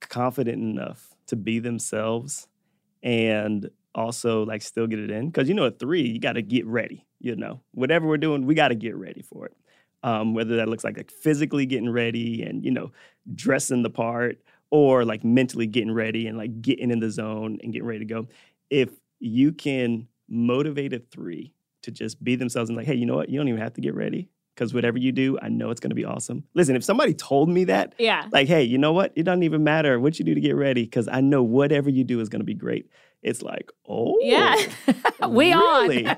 confident 0.00 0.62
enough 0.62 1.14
to 1.26 1.36
be 1.36 1.58
themselves 1.58 2.48
and 3.02 3.70
also 3.94 4.44
like 4.44 4.62
still 4.62 4.86
get 4.86 4.98
it 4.98 5.10
in 5.10 5.28
because 5.28 5.48
you 5.48 5.54
know 5.54 5.66
at 5.66 5.78
three 5.78 6.02
you 6.02 6.20
got 6.20 6.34
to 6.34 6.42
get 6.42 6.66
ready 6.66 7.06
you 7.20 7.34
know 7.36 7.60
whatever 7.72 8.06
we're 8.06 8.18
doing 8.18 8.46
we 8.46 8.54
got 8.54 8.68
to 8.68 8.74
get 8.74 8.96
ready 8.96 9.22
for 9.22 9.46
it 9.46 9.56
Um, 10.02 10.34
whether 10.34 10.56
that 10.56 10.68
looks 10.68 10.84
like, 10.84 10.96
like 10.96 11.10
physically 11.10 11.66
getting 11.66 11.90
ready 11.90 12.42
and 12.42 12.64
you 12.64 12.70
know 12.70 12.92
dressing 13.34 13.82
the 13.82 13.90
part, 13.90 14.38
or 14.70 15.04
like 15.04 15.24
mentally 15.24 15.66
getting 15.66 15.92
ready 15.92 16.26
and 16.26 16.36
like 16.38 16.60
getting 16.62 16.90
in 16.90 17.00
the 17.00 17.10
zone 17.10 17.58
and 17.62 17.72
getting 17.72 17.86
ready 17.88 18.00
to 18.00 18.04
go. 18.04 18.28
If 18.70 18.90
you 19.20 19.52
can 19.52 20.08
motivate 20.28 20.92
a 20.92 20.98
three 21.10 21.52
to 21.82 21.90
just 21.90 22.22
be 22.22 22.36
themselves 22.36 22.68
and 22.70 22.76
like, 22.76 22.86
hey, 22.86 22.94
you 22.94 23.06
know 23.06 23.16
what? 23.16 23.28
You 23.30 23.38
don't 23.38 23.48
even 23.48 23.60
have 23.60 23.74
to 23.74 23.80
get 23.80 23.94
ready 23.94 24.28
because 24.56 24.72
whatever 24.72 24.96
you 24.98 25.12
do, 25.12 25.38
I 25.42 25.48
know 25.50 25.70
it's 25.70 25.80
going 25.80 25.90
to 25.90 25.94
be 25.94 26.04
awesome. 26.06 26.44
Listen, 26.54 26.74
if 26.76 26.82
somebody 26.82 27.12
told 27.12 27.50
me 27.50 27.64
that, 27.64 27.94
yeah, 27.98 28.26
like, 28.32 28.48
hey, 28.48 28.62
you 28.64 28.78
know 28.78 28.92
what? 28.92 29.12
It 29.14 29.24
doesn't 29.24 29.42
even 29.42 29.62
matter 29.62 30.00
what 30.00 30.18
you 30.18 30.24
do 30.24 30.34
to 30.34 30.40
get 30.40 30.56
ready 30.56 30.84
because 30.84 31.06
I 31.08 31.20
know 31.20 31.42
whatever 31.42 31.90
you 31.90 32.02
do 32.04 32.20
is 32.20 32.28
going 32.30 32.40
to 32.40 32.44
be 32.46 32.54
great. 32.54 32.88
It's 33.22 33.42
like, 33.42 33.70
oh, 33.88 34.16
yeah, 34.20 34.56
we 35.28 35.52
really? 35.52 36.06
on. 36.06 36.16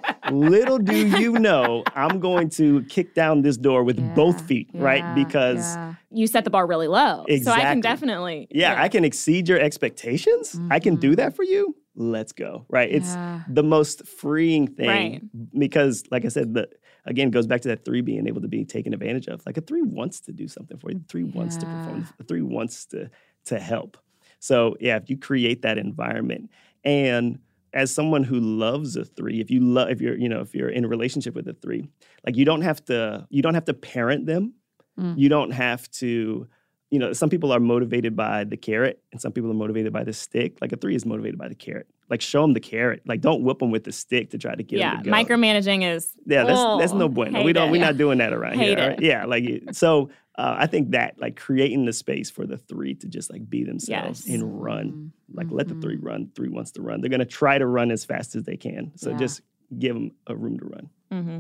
Little 0.51 0.79
do 0.79 0.95
you 1.19 1.33
know, 1.39 1.83
I'm 1.95 2.21
going 2.21 2.51
to 2.51 2.83
kick 2.85 3.15
down 3.15 3.43
this 3.43 3.57
door 3.57 3.83
with 3.83 3.99
Yeah, 3.99 4.15
both 4.15 4.41
feet, 4.43 4.71
yeah, 4.73 4.83
right? 4.83 5.15
Because 5.15 5.75
yeah. 5.75 5.95
you 6.11 6.27
set 6.27 6.45
the 6.45 6.51
bar 6.51 6.67
really 6.67 6.89
low. 6.89 7.25
So 7.43 7.51
I 7.51 7.61
can 7.61 7.81
definitely. 7.81 8.47
yeah, 8.51 8.81
I 8.81 8.89
can 8.89 9.05
exceed 9.05 9.49
your 9.49 9.59
expectations. 9.59 10.59
I 10.71 10.81
can 10.81 10.97
do 10.97 11.09
mm-hmm. 11.11 11.17
that 11.17 11.35
for 11.37 11.45
you. 11.45 11.75
Let's 11.95 12.33
go. 12.33 12.67
Right. 12.69 12.91
It's 12.91 13.15
Yeah. 13.15 13.43
the 13.49 13.63
most 13.63 14.07
freeing 14.07 14.69
thing 14.69 14.89
Right. 14.89 15.23
because, 15.59 16.05
like 16.11 16.25
I 16.25 16.29
said, 16.29 16.55
the 16.55 16.69
again 17.09 17.29
it 17.29 17.33
goes 17.33 17.47
back 17.47 17.61
to 17.63 17.69
that 17.69 17.85
three 17.85 18.01
being 18.01 18.27
able 18.27 18.41
to 18.41 18.49
be 18.49 18.65
taken 18.65 18.93
advantage 18.93 19.27
of. 19.27 19.45
Like 19.45 19.57
a 19.57 19.61
three 19.61 19.83
wants 19.83 20.21
to 20.21 20.33
do 20.33 20.49
something 20.49 20.79
for 20.79 20.91
you. 20.91 20.99
The 20.99 21.05
three 21.09 21.25
wants 21.25 21.57
to 21.57 21.67
perform. 21.67 22.01
Yeah. 22.01 22.07
The 22.19 22.25
three 22.25 22.43
wants 22.43 22.87
to 22.87 23.11
to 23.47 23.59
help. 23.59 23.97
So 24.39 24.77
yeah, 24.81 24.97
if 24.97 25.11
you 25.11 25.17
create 25.17 25.63
that 25.63 25.79
environment 25.79 26.51
and 26.85 27.41
as 27.75 27.93
someone 27.93 28.25
who 28.25 28.41
loves 28.41 28.97
a 28.97 29.05
three, 29.05 29.41
if 29.41 29.51
you 29.51 29.61
love 29.61 29.91
if 29.91 30.01
you're, 30.01 30.17
you 30.17 30.29
know, 30.29 30.41
if 30.41 30.55
you're 30.55 30.71
in 30.71 30.85
a 30.85 30.89
relationship 30.89 31.35
with 31.35 31.47
a 31.49 31.53
three, 31.55 31.89
like 32.25 32.37
you 32.37 32.45
don't 32.45 32.63
have 32.63 32.85
to 32.87 33.27
you 33.31 33.43
don't 33.43 33.55
have 33.55 33.67
to 33.67 33.75
parent 33.75 34.27
them. 34.27 34.55
Mm. 34.99 35.19
You 35.19 35.29
don't 35.29 35.51
have 35.51 35.91
to 35.93 36.49
you 36.91 36.99
know, 36.99 37.13
some 37.13 37.29
people 37.29 37.53
are 37.53 37.61
motivated 37.61 38.17
by 38.17 38.45
the 38.45 38.57
carrot 38.57 39.03
and 39.13 39.21
some 39.21 39.31
people 39.33 39.51
are 39.51 39.55
motivated 39.55 39.93
by 39.93 40.05
the 40.05 40.13
stick. 40.13 40.57
Like 40.61 40.73
a 40.73 40.77
three 40.77 40.95
is 40.95 41.05
motivated 41.05 41.39
by 41.39 41.49
the 41.49 41.55
carrot. 41.55 41.87
Like 42.09 42.23
show 42.23 42.41
them 42.43 42.55
the 42.55 42.61
carrot. 42.61 43.03
Like 43.07 43.21
don't 43.21 43.43
whip 43.43 43.59
them 43.59 43.71
with 43.71 43.85
the 43.85 43.93
stick 43.93 44.31
to 44.31 44.39
try 44.39 44.55
to 44.55 44.63
get 44.63 44.79
yeah. 44.79 44.95
them 44.95 45.05
to 45.05 45.11
go. 45.11 45.17
Micromanaging 45.17 45.85
is. 45.95 46.11
yeah, 46.25 46.45
that's 46.45 46.61
that's 46.81 46.93
no 46.95 47.05
Oh, 47.05 47.09
bueno. 47.09 47.43
We 47.43 47.53
don't 47.53 47.69
it. 47.69 47.73
we're 47.73 47.81
not 47.83 47.99
doing 47.99 48.19
that 48.19 48.33
around 48.33 48.57
Hate 48.59 48.79
here. 48.79 48.89
right? 48.89 49.01
Yeah, 49.01 49.25
like 49.27 49.45
so. 49.73 50.11
Uh, 50.37 50.55
I 50.57 50.67
think 50.69 50.93
that 50.93 51.21
like 51.21 51.35
creating 51.35 51.85
the 51.85 51.93
space 51.93 52.31
for 52.31 52.47
the 52.47 52.57
three 52.57 52.95
to 52.95 53.09
just 53.09 53.29
like 53.29 53.51
be 53.51 53.65
themselves 53.65 54.25
Yes. 54.25 54.35
and 54.41 54.63
run. 54.63 55.13
Like 55.35 55.49
let 55.51 55.67
the 55.67 55.75
three 55.75 55.97
run. 55.97 56.31
Three 56.37 56.49
wants 56.49 56.71
to 56.73 56.83
run. 56.83 57.01
They're 57.01 57.11
gonna 57.11 57.25
try 57.27 57.59
to 57.59 57.67
run 57.67 57.91
as 57.91 58.05
fast 58.05 58.37
as 58.37 58.45
they 58.45 58.57
can. 58.57 58.93
So 58.95 59.11
Yeah. 59.11 59.17
just 59.17 59.41
give 59.77 59.95
them 59.95 60.13
a 60.29 60.37
room 60.37 60.59
to 60.61 60.65
run. 60.65 60.91
hmm 61.11 61.39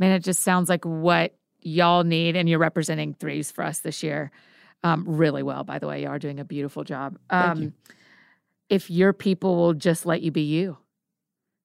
Man, 0.00 0.10
it 0.12 0.24
just 0.24 0.42
sounds 0.42 0.68
like 0.68 0.84
what 0.84 1.36
y'all 1.62 2.02
need, 2.02 2.34
and 2.36 2.48
you're 2.48 2.58
representing 2.58 3.14
threes 3.14 3.52
for 3.52 3.62
us 3.62 3.78
this 3.78 4.02
year 4.02 4.32
um, 4.84 5.04
really 5.06 5.42
well. 5.42 5.64
By 5.64 5.78
the 5.80 5.88
way, 5.88 6.02
y'all 6.02 6.12
are 6.12 6.18
doing 6.18 6.38
a 6.38 6.44
beautiful 6.44 6.84
job. 6.84 7.18
Thank 7.30 7.42
Um, 7.42 7.62
you. 7.62 7.72
If 8.68 8.90
your 8.90 9.12
people 9.12 9.56
will 9.56 9.74
just 9.74 10.06
let 10.06 10.22
you 10.22 10.30
be 10.30 10.42
you, 10.42 10.78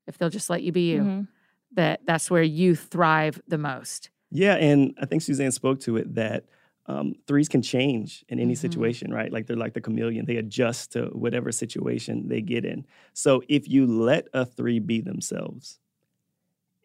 if 0.08 0.18
they'll 0.18 0.30
just 0.30 0.50
let 0.50 0.64
you 0.64 0.72
be 0.72 0.92
you, 0.92 1.04
Mhm. 1.04 1.28
that 1.74 2.02
that's 2.06 2.32
where 2.32 2.44
you 2.44 2.76
thrive 2.76 3.42
the 3.48 3.58
most. 3.58 4.10
Yeah, 4.32 4.56
and 4.56 4.96
I 5.02 5.06
think 5.06 5.22
Suzanne 5.22 5.52
spoke 5.52 5.80
to 5.82 5.98
it 5.98 6.16
that 6.16 6.46
um, 6.86 7.14
threes 7.28 7.48
can 7.48 7.62
change 7.62 8.26
in 8.30 8.40
any 8.40 8.54
Mhm. 8.56 8.58
situation, 8.58 9.14
right? 9.14 9.32
Like 9.32 9.46
they're 9.46 9.56
like 9.56 9.74
the 9.74 9.82
chameleon; 9.82 10.26
they 10.26 10.38
adjust 10.38 10.94
to 10.94 11.06
whatever 11.08 11.52
situation 11.52 12.28
they 12.28 12.42
get 12.42 12.66
in. 12.66 12.86
So 13.14 13.44
if 13.48 13.68
you 13.68 13.86
let 13.86 14.28
a 14.34 14.46
three 14.46 14.80
be 14.80 15.00
themselves 15.02 15.80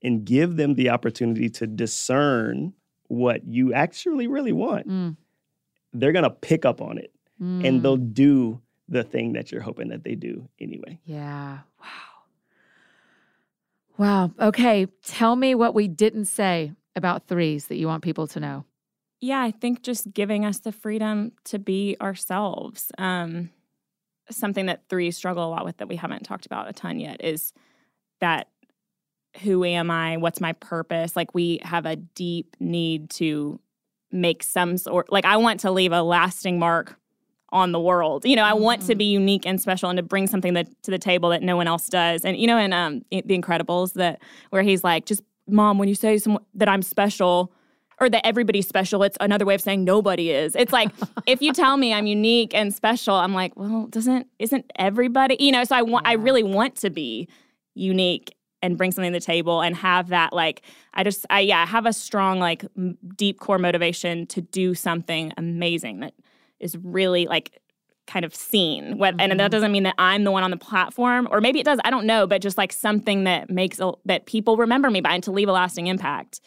and 0.02 0.24
give 0.24 0.56
them 0.56 0.74
the 0.74 0.90
opportunity 0.90 1.48
to 1.50 1.66
discern 1.66 2.74
what 3.08 3.46
you 3.46 3.72
actually 3.72 4.26
really 4.26 4.52
want, 4.52 4.86
Mm, 4.86 5.16
they're 5.94 6.12
gonna 6.12 6.30
pick 6.30 6.64
up 6.64 6.82
on 6.82 6.98
it 6.98 7.12
and 7.40 7.62
mm. 7.62 7.82
they'll 7.82 7.96
do 7.96 8.60
the 8.88 9.02
thing 9.02 9.32
that 9.32 9.50
you're 9.50 9.62
hoping 9.62 9.88
that 9.88 10.04
they 10.04 10.14
do 10.14 10.48
anyway. 10.60 10.98
Yeah. 11.04 11.60
Wow. 11.80 11.88
Wow. 13.96 14.32
Okay. 14.40 14.86
Tell 15.04 15.36
me 15.36 15.54
what 15.54 15.74
we 15.74 15.88
didn't 15.88 16.26
say 16.26 16.72
about 16.96 17.26
threes 17.28 17.66
that 17.66 17.76
you 17.76 17.86
want 17.86 18.02
people 18.02 18.26
to 18.28 18.40
know. 18.40 18.64
Yeah, 19.20 19.40
I 19.40 19.52
think 19.52 19.82
just 19.82 20.12
giving 20.12 20.44
us 20.44 20.60
the 20.60 20.72
freedom 20.72 21.32
to 21.44 21.58
be 21.58 21.96
ourselves. 22.00 22.92
Um, 22.98 23.50
something 24.30 24.66
that 24.66 24.88
threes 24.88 25.16
struggle 25.16 25.46
a 25.46 25.50
lot 25.50 25.64
with 25.64 25.78
that 25.78 25.88
we 25.88 25.96
haven't 25.96 26.24
talked 26.24 26.46
about 26.46 26.68
a 26.68 26.72
ton 26.72 26.98
yet 26.98 27.22
is 27.22 27.52
that 28.20 28.48
who 29.42 29.64
am 29.64 29.90
I? 29.90 30.16
What's 30.16 30.40
my 30.40 30.52
purpose? 30.52 31.16
Like 31.16 31.34
we 31.34 31.58
have 31.62 31.86
a 31.86 31.96
deep 31.96 32.56
need 32.60 33.10
to 33.10 33.60
make 34.14 34.42
some 34.42 34.76
sort 34.78 35.10
like 35.12 35.24
I 35.24 35.36
want 35.36 35.60
to 35.60 35.70
leave 35.70 35.92
a 35.92 36.02
lasting 36.02 36.58
mark 36.58 36.96
on 37.50 37.72
the 37.72 37.80
world. 37.80 38.24
You 38.24 38.34
know, 38.36 38.42
I 38.44 38.52
want 38.54 38.82
to 38.82 38.94
Mhm. 38.94 38.98
be 38.98 39.04
unique 39.04 39.46
and 39.46 39.60
special 39.60 39.88
and 39.90 39.96
to 39.96 40.02
bring 40.02 40.26
something 40.26 40.54
that 40.54 40.66
to 40.84 40.90
the 40.90 40.98
table 40.98 41.28
that 41.30 41.42
no 41.42 41.56
one 41.56 41.66
else 41.68 41.86
does. 41.88 42.24
And 42.24 42.36
you 42.36 42.46
know, 42.46 42.58
in 42.58 42.72
um 42.72 43.02
The 43.10 43.22
Incredibles, 43.22 43.92
that 43.94 44.20
where 44.50 44.62
he's 44.62 44.82
like, 44.82 45.04
just 45.06 45.22
mom, 45.48 45.78
when 45.78 45.88
you 45.88 45.94
say 45.94 46.16
some, 46.18 46.38
that 46.54 46.68
I'm 46.68 46.82
special 46.82 47.52
or 48.00 48.08
that 48.10 48.26
everybody's 48.26 48.66
special, 48.66 49.02
it's 49.04 49.16
another 49.20 49.44
way 49.44 49.54
of 49.54 49.60
saying 49.60 49.84
nobody 49.84 50.30
is. 50.30 50.56
It's 50.56 50.72
like 50.72 50.90
if 51.26 51.42
you 51.42 51.52
tell 51.52 51.76
me 51.76 51.92
I'm 51.92 52.06
unique 52.06 52.54
and 52.54 52.74
special, 52.74 53.14
I'm 53.14 53.34
like, 53.34 53.56
well, 53.56 53.86
doesn't 53.88 54.26
isn't 54.38 54.70
everybody? 54.76 55.36
You 55.38 55.52
know, 55.52 55.64
so 55.64 55.76
I 55.76 55.82
want 55.82 56.06
I 56.08 56.14
really 56.14 56.42
want 56.42 56.76
to 56.76 56.90
be 56.90 57.28
unique 57.74 58.34
and 58.64 58.78
bring 58.78 58.90
something 58.90 59.12
to 59.12 59.18
the 59.18 59.24
table 59.24 59.60
and 59.60 59.76
have 59.76 60.08
that 60.08 60.32
like 60.32 60.62
I 60.94 61.04
just 61.04 61.26
I 61.28 61.40
yeah, 61.40 61.66
have 61.66 61.86
a 61.86 61.92
strong 61.92 62.40
like 62.40 62.64
m- 62.76 62.96
deep 63.14 63.38
core 63.38 63.58
motivation 63.58 64.26
to 64.28 64.40
do 64.40 64.74
something 64.74 65.32
amazing 65.36 66.00
that 66.00 66.14
is 66.60 66.76
really 66.78 67.26
like 67.26 67.60
kind 68.06 68.24
of 68.24 68.34
seen. 68.34 68.98
What 68.98 69.14
and 69.18 69.32
Mhm. 69.32 69.38
that 69.38 69.50
doesn't 69.50 69.70
mean 69.72 69.82
that 69.84 69.94
I'm 69.98 70.24
the 70.24 70.30
one 70.30 70.42
on 70.42 70.50
the 70.50 70.56
platform 70.56 71.28
or 71.30 71.40
maybe 71.40 71.60
it 71.60 71.64
does, 71.64 71.78
I 71.84 71.90
don't 71.90 72.06
know, 72.06 72.26
but 72.26 72.40
just 72.42 72.56
like 72.58 72.72
something 72.72 73.24
that 73.24 73.50
makes 73.50 73.80
a, 73.80 73.92
that 74.06 74.26
people 74.26 74.56
remember 74.56 74.90
me 74.90 75.00
by 75.00 75.14
and 75.14 75.22
to 75.24 75.30
leave 75.32 75.48
a 75.48 75.52
lasting 75.52 75.86
impact. 75.86 76.40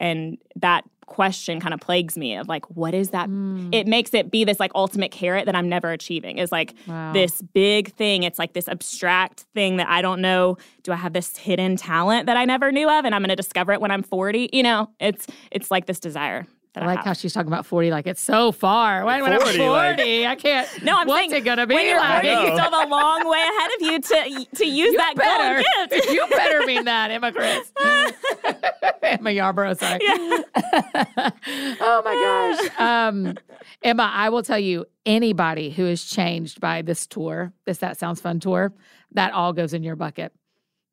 And 0.00 0.38
that 0.56 0.84
question 1.06 1.60
kind 1.60 1.74
of 1.74 1.80
plagues 1.80 2.16
me 2.16 2.36
of 2.36 2.48
like 2.48 2.64
what 2.70 2.94
is 2.94 3.10
that 3.10 3.28
Mm, 3.28 3.74
it 3.74 3.86
makes 3.86 4.14
it 4.14 4.30
be 4.30 4.44
this 4.44 4.60
like 4.60 4.70
ultimate 4.74 5.10
carrot 5.10 5.46
that 5.46 5.56
I'm 5.56 5.68
never 5.68 5.90
achieving 5.90 6.38
is 6.38 6.52
like 6.52 6.74
wow. 6.86 7.12
this 7.12 7.42
big 7.42 7.92
thing. 7.94 8.22
It's 8.22 8.38
like 8.38 8.52
this 8.52 8.68
abstract 8.68 9.40
thing 9.54 9.76
that 9.78 9.88
I 9.88 10.02
don't 10.02 10.20
know. 10.20 10.56
Do 10.82 10.92
I 10.92 10.96
have 10.96 11.12
this 11.12 11.36
hidden 11.36 11.76
talent 11.76 12.26
that 12.26 12.36
I 12.36 12.44
never 12.44 12.70
knew 12.70 12.88
of, 12.88 13.04
and 13.04 13.14
I'm 13.14 13.22
going 13.22 13.30
to 13.30 13.36
discover 13.36 13.72
it 13.72 13.80
when 13.80 13.90
I'm 13.90 14.02
40? 14.02 14.50
You 14.52 14.62
know, 14.62 14.90
it's 15.00 15.26
it's 15.50 15.70
like 15.70 15.86
this 15.86 15.98
desire 15.98 16.46
I 16.76 16.80
I, 16.80 16.86
like 16.86 16.96
have. 16.98 17.04
how 17.06 17.12
she's 17.12 17.32
talking 17.32 17.46
about 17.48 17.66
40 17.66 17.90
like 17.90 18.06
it's 18.06 18.20
so 18.20 18.50
far. 18.52 19.04
When, 19.04 19.22
when 19.22 19.32
I'm 19.32 19.40
40, 19.40 19.58
40, 19.58 19.68
like- 19.68 20.26
I 20.28 20.34
can't. 20.34 20.82
no, 20.82 20.96
I'm 20.96 21.06
What's 21.06 21.20
saying 21.30 21.32
it 21.42 21.44
going 21.44 21.58
to 21.58 21.66
be 21.66 21.74
when 21.74 21.86
you're 21.86 21.98
like? 22.00 22.22
40, 22.24 22.28
you 22.28 22.46
still 22.46 22.58
have 22.58 22.72
a 22.72 22.86
long 22.90 23.28
way 23.28 23.38
ahead 23.38 23.70
of 23.76 23.80
you 23.82 24.00
to 24.00 24.46
to 24.56 24.64
use 24.66 24.92
You 24.92 24.96
that 24.98 25.14
better. 25.16 25.62
gold 25.76 25.90
gift. 25.90 26.10
you 26.12 26.26
better 26.30 26.66
mean 26.66 26.84
that, 26.86 27.10
Emma 27.10 27.32
Chris. 27.32 27.70
Emma 29.02 29.30
Yarborough, 29.30 29.74
sorry. 29.74 30.00
oh 30.06 32.02
my 32.04 32.58
gosh. 32.68 32.80
Um, 32.80 33.34
Emma, 33.82 34.10
I 34.12 34.28
will 34.30 34.42
tell 34.42 34.58
you, 34.58 34.86
anybody 35.06 35.70
who 35.70 35.86
is 35.86 36.04
changed 36.04 36.60
by 36.60 36.82
this 36.82 37.06
tour, 37.06 37.52
this 37.66 37.78
That 37.78 37.98
Sounds 37.98 38.20
Fun 38.20 38.40
tour, 38.40 38.72
that 39.12 39.32
all 39.32 39.52
goes 39.52 39.74
in 39.74 39.82
your 39.82 39.96
bucket. 39.96 40.32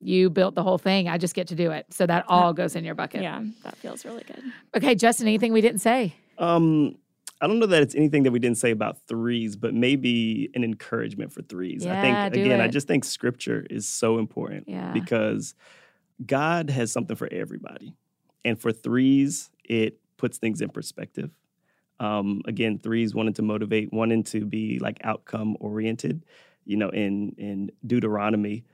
You 0.02 0.30
built 0.30 0.56
the 0.56 0.64
whole 0.64 0.78
thing. 0.78 1.08
I 1.08 1.18
just 1.18 1.36
get 1.36 1.48
to 1.50 1.56
do 1.56 1.72
it. 1.72 1.86
So 1.92 2.06
that 2.08 2.26
all 2.28 2.54
goes 2.54 2.76
in 2.76 2.84
your 2.84 2.96
bucket. 2.96 3.22
yeah, 3.22 3.44
that 3.64 3.78
feels 3.78 4.04
really 4.06 4.24
good. 4.24 4.42
Okay, 4.76 4.96
Justin, 4.96 5.28
anything 5.28 5.54
we 5.54 5.62
didn't 5.62 5.80
say? 5.80 6.16
Um, 6.38 6.96
I 7.40 7.48
don't 7.48 7.60
know 7.60 7.66
that 7.68 7.82
it's 7.82 7.96
anything 7.96 8.24
that 8.24 8.32
we 8.32 8.40
didn't 8.40 8.58
say 8.58 8.72
about 8.72 8.98
threes, 9.08 9.56
but 9.56 9.74
maybe 9.74 10.50
an 10.54 10.64
encouragement 10.64 11.32
for 11.32 11.42
threes. 11.42 11.86
I 11.86 12.02
think 12.02 12.34
do 12.34 12.42
again, 12.42 12.62
I 12.62 12.68
just 12.68 12.88
think 12.88 13.04
scripture 13.04 13.66
is 13.70 13.88
so 13.88 14.18
important 14.20 14.68
Yeah. 14.68 14.92
because 14.92 15.56
God 16.26 16.70
has 16.70 16.92
something 16.92 17.16
for 17.16 17.28
everybody. 17.32 17.94
And 18.46 18.60
for 18.60 18.72
threes, 18.72 19.50
it 19.64 20.00
puts 20.18 20.38
things 20.38 20.62
in 20.62 20.70
perspective. 20.70 21.32
Um, 22.00 22.42
again, 22.46 22.80
threes 22.80 23.14
wanted 23.14 23.36
to 23.36 23.42
motivate, 23.44 23.92
wanting 23.94 24.24
to 24.26 24.46
be 24.46 24.80
like 24.80 25.00
outcome 25.04 25.58
oriented. 25.60 26.24
You 26.66 26.78
know, 26.78 26.90
in 26.90 27.34
in 27.40 27.72
Deuteronomy, 27.86 28.66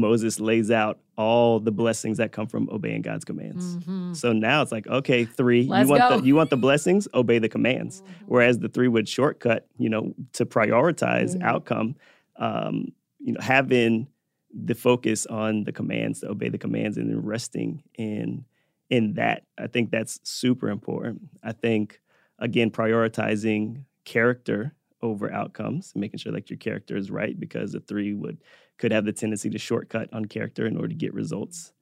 Moses 0.00 0.40
lays 0.40 0.70
out 0.70 0.98
all 1.16 1.60
the 1.60 1.70
blessings 1.72 2.18
that 2.18 2.32
come 2.32 2.46
from 2.46 2.68
obeying 2.70 3.02
God's 3.02 3.24
commands. 3.24 3.78
Mhm. 3.86 4.16
So 4.16 4.32
now 4.32 4.62
it's 4.62 4.72
like, 4.72 4.86
okay, 4.86 5.24
three, 5.24 5.64
Let's 5.64 5.82
you 5.86 5.90
want 5.90 6.08
go. 6.08 6.18
the 6.20 6.26
you 6.26 6.34
want 6.36 6.50
the 6.50 6.56
blessings, 6.56 7.06
obey 7.14 7.38
the 7.38 7.48
commands. 7.48 8.02
Whereas 8.26 8.58
the 8.58 8.68
three 8.68 8.88
would 8.88 9.08
shortcut, 9.08 9.66
you 9.78 9.88
know, 9.88 10.14
to 10.34 10.44
prioritize 10.46 11.36
Mhm. 11.36 11.42
outcome, 11.42 11.96
um, 12.36 12.92
you 13.20 13.32
know, 13.32 13.40
having 13.40 14.08
the 14.52 14.74
focus 14.74 15.26
on 15.26 15.64
the 15.64 15.72
commands, 15.72 16.20
to 16.20 16.30
obey 16.30 16.48
the 16.48 16.58
commands, 16.58 16.96
and 16.96 17.10
then 17.10 17.22
resting 17.22 17.82
in 17.96 18.44
in 18.90 19.14
that. 19.14 19.44
I 19.58 19.66
think 19.66 19.90
that's 19.90 20.20
super 20.22 20.68
important. 20.68 21.22
I 21.42 21.52
think 21.52 22.00
again, 22.38 22.70
prioritizing 22.70 23.84
character 24.04 24.74
over 25.02 25.32
outcomes, 25.32 25.92
making 25.94 26.18
sure 26.18 26.32
like 26.32 26.50
your 26.50 26.56
character 26.58 26.96
is 26.96 27.10
right, 27.10 27.38
because 27.38 27.72
the 27.72 27.80
three 27.80 28.12
would 28.14 28.38
could 28.78 28.92
have 28.92 29.04
the 29.04 29.12
tendency 29.12 29.50
to 29.50 29.58
shortcut 29.58 30.08
on 30.12 30.24
character 30.26 30.66
in 30.66 30.76
order 30.76 30.88
to 30.88 30.94
get 30.94 31.14
results. 31.14 31.72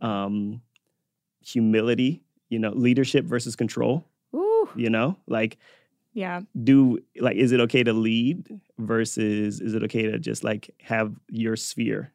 Um, 0.00 0.60
humility, 1.40 2.22
you 2.48 2.58
know, 2.58 2.70
leadership 2.70 3.24
versus 3.24 3.56
control. 3.56 4.06
Ooh. 4.34 4.68
You 4.74 4.90
know, 4.90 5.18
like 5.26 5.58
yeah. 6.14 6.42
Do 6.62 6.98
like 7.20 7.36
is 7.36 7.52
it 7.52 7.60
okay 7.60 7.82
to 7.82 7.92
lead 7.92 8.60
versus 8.78 9.60
is 9.60 9.74
it 9.74 9.82
okay 9.84 10.02
to 10.02 10.18
just 10.18 10.44
like 10.44 10.70
have 10.82 11.14
your 11.30 11.56
sphere 11.56 12.12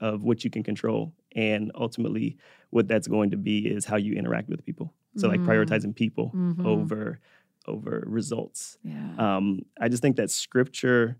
of 0.00 0.22
what 0.22 0.44
you 0.44 0.50
can 0.50 0.62
control 0.62 1.12
and 1.34 1.70
ultimately 1.74 2.36
what 2.70 2.86
that's 2.88 3.08
going 3.08 3.30
to 3.32 3.36
be 3.36 3.66
is 3.66 3.84
how 3.84 3.96
you 3.96 4.14
interact 4.14 4.48
with 4.48 4.64
people. 4.64 4.92
So 5.16 5.26
like 5.28 5.40
Mm-hmm. 5.40 5.50
prioritizing 5.50 5.94
people 5.96 6.32
Mhm. 6.34 6.64
over 6.64 7.20
over 7.66 8.04
results. 8.06 8.78
Yeah. 8.84 9.14
Um, 9.18 9.62
I 9.80 9.88
just 9.88 10.00
think 10.02 10.16
that 10.16 10.30
scripture 10.30 11.18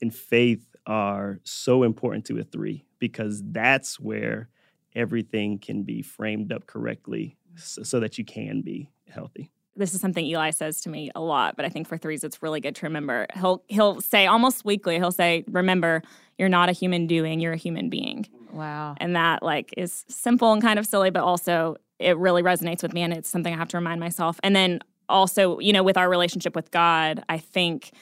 and 0.00 0.14
faith 0.14 0.64
are 0.86 1.40
so 1.44 1.82
important 1.82 2.24
to 2.26 2.38
a 2.38 2.44
three 2.44 2.84
because 2.98 3.42
that's 3.46 3.98
where 3.98 4.48
everything 4.94 5.58
can 5.58 5.82
be 5.82 6.02
framed 6.02 6.52
up 6.52 6.66
correctly 6.66 7.36
so, 7.56 7.82
so 7.82 8.00
that 8.00 8.18
you 8.18 8.24
can 8.24 8.60
be 8.60 8.90
healthy. 9.08 9.50
this 9.76 9.94
is 9.94 10.00
something 10.00 10.24
Eli 10.24 10.50
says 10.50 10.80
to 10.82 10.90
me 10.90 11.10
a 11.14 11.20
lot, 11.20 11.56
but 11.56 11.64
I 11.64 11.68
think 11.68 11.88
for 11.88 11.96
threes 11.96 12.24
it's 12.24 12.42
really 12.42 12.60
good 12.60 12.74
to 12.76 12.86
remember. 12.86 13.26
He'll 13.34 13.62
he'll 13.68 14.00
say 14.00 14.26
almost 14.26 14.64
weekly, 14.64 14.96
he'll 14.96 15.12
say, 15.12 15.44
"Remember, 15.48 16.02
you're 16.38 16.48
not 16.48 16.68
a 16.68 16.72
human 16.72 17.06
doing, 17.06 17.40
you're 17.40 17.52
a 17.52 17.58
human 17.58 17.88
being." 17.88 18.26
wow. 18.52 18.94
And 18.98 19.16
that 19.16 19.42
like 19.42 19.72
is 19.76 20.04
simple 20.08 20.52
and 20.52 20.62
kind 20.62 20.78
of 20.78 20.86
silly, 20.86 21.10
but 21.10 21.22
also 21.22 21.76
it 21.98 22.16
really 22.16 22.42
resonates 22.42 22.82
with 22.82 22.92
me 22.92 23.02
and 23.02 23.12
it's 23.12 23.28
something 23.28 23.52
I 23.52 23.56
have 23.56 23.68
to 23.68 23.76
remind 23.76 24.00
myself. 24.00 24.40
And 24.42 24.56
then 24.56 24.80
also, 25.08 25.58
you 25.58 25.72
know, 25.72 25.82
with 25.82 25.96
our 25.96 26.08
relationship 26.08 26.54
with 26.54 26.70
God, 26.70 27.22
I 27.28 27.38
think 27.38 27.92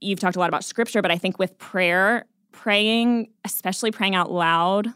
you've 0.00 0.20
talked 0.20 0.36
a 0.36 0.38
lot 0.38 0.48
about 0.48 0.64
scripture, 0.64 1.02
but 1.02 1.10
I 1.10 1.18
think 1.18 1.38
with 1.38 1.56
prayer, 1.58 2.26
praying, 2.52 3.30
especially 3.44 3.90
praying 3.90 4.14
out 4.14 4.30
loud, 4.30 4.88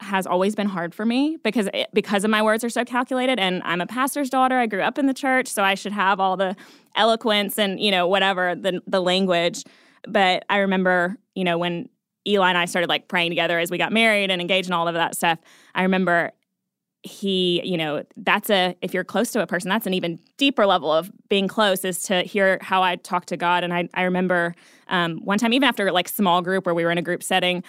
has 0.00 0.26
always 0.26 0.54
been 0.54 0.68
hard 0.68 0.94
for 0.94 1.06
me 1.06 1.38
because 1.42 1.68
it, 1.72 1.88
because 1.94 2.22
of 2.22 2.30
my 2.30 2.42
words 2.42 2.62
are 2.62 2.68
so 2.68 2.84
calculated 2.84 3.38
and 3.40 3.62
I'm 3.64 3.80
a 3.80 3.86
pastor's 3.86 4.28
daughter. 4.28 4.58
I 4.58 4.66
grew 4.66 4.82
up 4.82 4.98
in 4.98 5.06
the 5.06 5.14
church, 5.14 5.48
so 5.48 5.62
I 5.62 5.74
should 5.74 5.92
have 5.92 6.20
all 6.20 6.36
the 6.36 6.54
eloquence 6.96 7.58
and, 7.58 7.80
you 7.80 7.90
know, 7.90 8.06
whatever 8.06 8.54
the 8.54 8.82
the 8.86 9.00
language. 9.00 9.64
But 10.06 10.44
I 10.50 10.58
remember, 10.58 11.16
you 11.34 11.44
know, 11.44 11.56
when 11.56 11.88
Eli 12.26 12.48
and 12.48 12.58
I 12.58 12.64
started 12.66 12.88
like 12.88 13.08
praying 13.08 13.30
together 13.30 13.58
as 13.58 13.70
we 13.70 13.78
got 13.78 13.92
married 13.92 14.30
and 14.30 14.40
engaged 14.40 14.68
and 14.68 14.74
all 14.74 14.88
of 14.88 14.94
that 14.94 15.16
stuff. 15.16 15.38
I 15.74 15.82
remember 15.82 16.32
he, 17.06 17.62
you 17.64 17.76
know, 17.76 18.04
that's 18.16 18.50
a 18.50 18.76
if 18.82 18.92
you're 18.92 19.04
close 19.04 19.30
to 19.32 19.42
a 19.42 19.46
person, 19.46 19.68
that's 19.68 19.86
an 19.86 19.94
even 19.94 20.18
deeper 20.36 20.66
level 20.66 20.92
of 20.92 21.10
being 21.28 21.48
close 21.48 21.84
is 21.84 22.02
to 22.04 22.22
hear 22.22 22.58
how 22.60 22.82
I 22.82 22.96
talk 22.96 23.26
to 23.26 23.36
God. 23.36 23.64
And 23.64 23.72
I 23.72 23.88
I 23.94 24.02
remember 24.02 24.54
um, 24.88 25.18
one 25.24 25.38
time, 25.38 25.52
even 25.52 25.68
after 25.68 25.90
like 25.92 26.08
small 26.08 26.42
group 26.42 26.66
where 26.66 26.74
we 26.74 26.84
were 26.84 26.90
in 26.90 26.98
a 26.98 27.02
group 27.02 27.22
setting, 27.22 27.62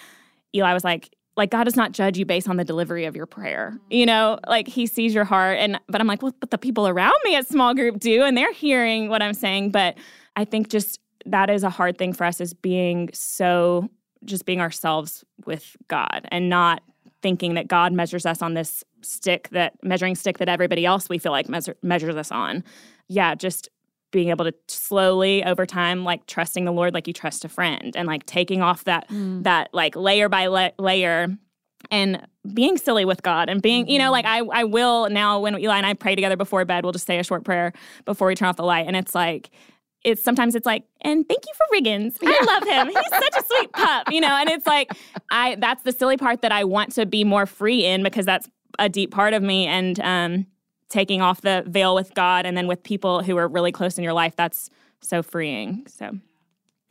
Eli 0.54 0.74
was 0.74 0.84
like, 0.84 1.14
like 1.36 1.50
God 1.50 1.64
does 1.64 1.76
not 1.76 1.92
judge 1.92 2.18
you 2.18 2.26
based 2.26 2.48
on 2.48 2.56
the 2.56 2.64
delivery 2.64 3.04
of 3.04 3.14
your 3.14 3.26
prayer. 3.26 3.78
You 3.90 4.06
know, 4.06 4.38
like 4.46 4.66
he 4.66 4.86
sees 4.86 5.14
your 5.14 5.24
heart. 5.24 5.58
And 5.58 5.80
but 5.88 6.00
I'm 6.00 6.06
like, 6.06 6.20
well, 6.20 6.34
but 6.40 6.50
the 6.50 6.58
people 6.58 6.88
around 6.88 7.16
me 7.24 7.36
at 7.36 7.46
small 7.46 7.74
group 7.74 8.00
do, 8.00 8.24
and 8.24 8.36
they're 8.36 8.52
hearing 8.52 9.08
what 9.08 9.22
I'm 9.22 9.34
saying. 9.34 9.70
But 9.70 9.96
I 10.36 10.44
think 10.44 10.68
just 10.68 11.00
that 11.26 11.48
is 11.48 11.62
a 11.62 11.70
hard 11.70 11.96
thing 11.96 12.12
for 12.12 12.24
us 12.24 12.40
is 12.40 12.54
being 12.54 13.10
so 13.12 13.88
just 14.24 14.44
being 14.44 14.60
ourselves 14.60 15.24
with 15.46 15.76
God 15.86 16.26
and 16.30 16.48
not 16.48 16.82
thinking 17.22 17.54
that 17.54 17.68
God 17.68 17.92
measures 17.92 18.26
us 18.26 18.42
on 18.42 18.54
this 18.54 18.84
stick 19.02 19.48
that 19.50 19.74
measuring 19.82 20.14
stick 20.14 20.38
that 20.38 20.48
everybody 20.48 20.84
else 20.84 21.08
we 21.08 21.18
feel 21.18 21.32
like 21.32 21.48
measure, 21.48 21.76
measures 21.82 22.16
us 22.16 22.30
on. 22.30 22.64
Yeah, 23.08 23.34
just 23.34 23.68
being 24.10 24.30
able 24.30 24.44
to 24.44 24.54
slowly 24.68 25.44
over 25.44 25.66
time 25.66 26.04
like 26.04 26.26
trusting 26.26 26.64
the 26.64 26.72
Lord 26.72 26.94
like 26.94 27.06
you 27.06 27.12
trust 27.12 27.44
a 27.44 27.48
friend 27.48 27.94
and 27.94 28.06
like 28.08 28.24
taking 28.24 28.62
off 28.62 28.84
that 28.84 29.08
mm. 29.08 29.42
that 29.42 29.68
like 29.74 29.94
layer 29.96 30.28
by 30.28 30.46
la- 30.46 30.70
layer 30.78 31.36
and 31.90 32.26
being 32.54 32.76
silly 32.76 33.04
with 33.04 33.22
God 33.22 33.48
and 33.48 33.60
being, 33.62 33.86
you 33.86 33.98
know, 33.98 34.04
mm-hmm. 34.04 34.12
like 34.12 34.24
I 34.24 34.60
I 34.60 34.64
will 34.64 35.10
now 35.10 35.40
when 35.40 35.58
Eli 35.58 35.76
and 35.76 35.86
I 35.86 35.94
pray 35.94 36.14
together 36.14 36.36
before 36.36 36.64
bed, 36.64 36.84
we'll 36.84 36.92
just 36.92 37.06
say 37.06 37.18
a 37.18 37.24
short 37.24 37.44
prayer 37.44 37.72
before 38.04 38.28
we 38.28 38.34
turn 38.34 38.48
off 38.48 38.56
the 38.56 38.64
light. 38.64 38.86
And 38.86 38.96
it's 38.96 39.14
like 39.14 39.50
it's 40.04 40.22
sometimes 40.22 40.54
it's 40.54 40.66
like, 40.66 40.84
and 41.02 41.26
thank 41.28 41.42
you 41.46 41.52
for 41.54 41.76
Riggins. 41.76 42.16
I 42.22 42.44
love 42.44 42.64
him. 42.64 42.86
He's 42.86 43.10
such 43.10 43.36
a 43.36 43.44
sweet 43.44 43.72
pup, 43.72 44.12
you 44.12 44.20
know. 44.20 44.36
And 44.36 44.48
it's 44.48 44.66
like, 44.66 44.90
I 45.30 45.56
that's 45.56 45.82
the 45.82 45.92
silly 45.92 46.16
part 46.16 46.42
that 46.42 46.52
I 46.52 46.64
want 46.64 46.92
to 46.92 47.06
be 47.06 47.24
more 47.24 47.46
free 47.46 47.84
in 47.84 48.02
because 48.02 48.26
that's 48.26 48.48
a 48.78 48.88
deep 48.88 49.10
part 49.10 49.34
of 49.34 49.42
me. 49.42 49.66
And 49.66 49.98
um, 50.00 50.46
taking 50.88 51.20
off 51.20 51.42
the 51.42 51.64
veil 51.66 51.94
with 51.94 52.14
God 52.14 52.46
and 52.46 52.56
then 52.56 52.66
with 52.66 52.82
people 52.82 53.22
who 53.22 53.36
are 53.36 53.48
really 53.48 53.72
close 53.72 53.98
in 53.98 54.04
your 54.04 54.12
life, 54.12 54.36
that's 54.36 54.70
so 55.00 55.22
freeing. 55.22 55.84
So 55.88 56.18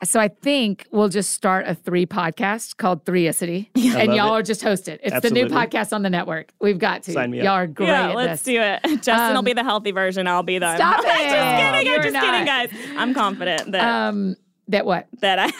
So 0.03 0.19
I 0.19 0.27
think 0.27 0.85
we'll 0.91 1.09
just 1.09 1.31
start 1.33 1.65
a 1.67 1.73
three 1.73 2.05
podcast 2.05 2.77
called 2.77 3.03
Threeicity, 3.03 3.69
I 3.75 4.01
and 4.03 4.13
y'all 4.13 4.27
it. 4.33 4.35
will 4.37 4.43
just 4.43 4.61
host 4.61 4.87
it. 4.87 4.99
It's 5.03 5.21
the 5.21 5.31
new 5.31 5.47
podcast 5.47 5.91
on 5.91 6.03
the 6.03 6.09
network. 6.09 6.51
We've 6.61 6.77
got 6.77 7.01
to. 7.03 7.13
Sign 7.13 7.31
me 7.31 7.39
up. 7.39 7.45
Y'all 7.45 7.53
are 7.55 7.65
great 7.67 7.87
yeah, 7.87 8.13
let's 8.13 8.43
this. 8.43 8.53
do 8.53 8.61
it. 8.61 8.81
Justin 9.03 9.29
will 9.31 9.37
Um, 9.39 9.45
be 9.45 9.53
the 9.53 9.63
healthy 9.63 9.91
version. 9.91 10.27
I'll 10.27 10.43
be 10.43 10.59
the. 10.59 10.75
Stop 10.75 10.97
I'm 10.99 11.03
just 11.03 11.15
it. 11.15 11.29
kidding. 11.29 11.87
You're 11.87 11.95
I'm 11.97 12.03
just 12.03 12.13
not. 12.13 12.23
kidding, 12.23 12.45
guys. 12.45 12.69
I'm 12.95 13.13
confident 13.15 13.71
that 13.71 13.83
Um, 13.83 14.35
that 14.70 14.86
what? 14.86 15.07
that 15.20 15.39
I 15.39 15.51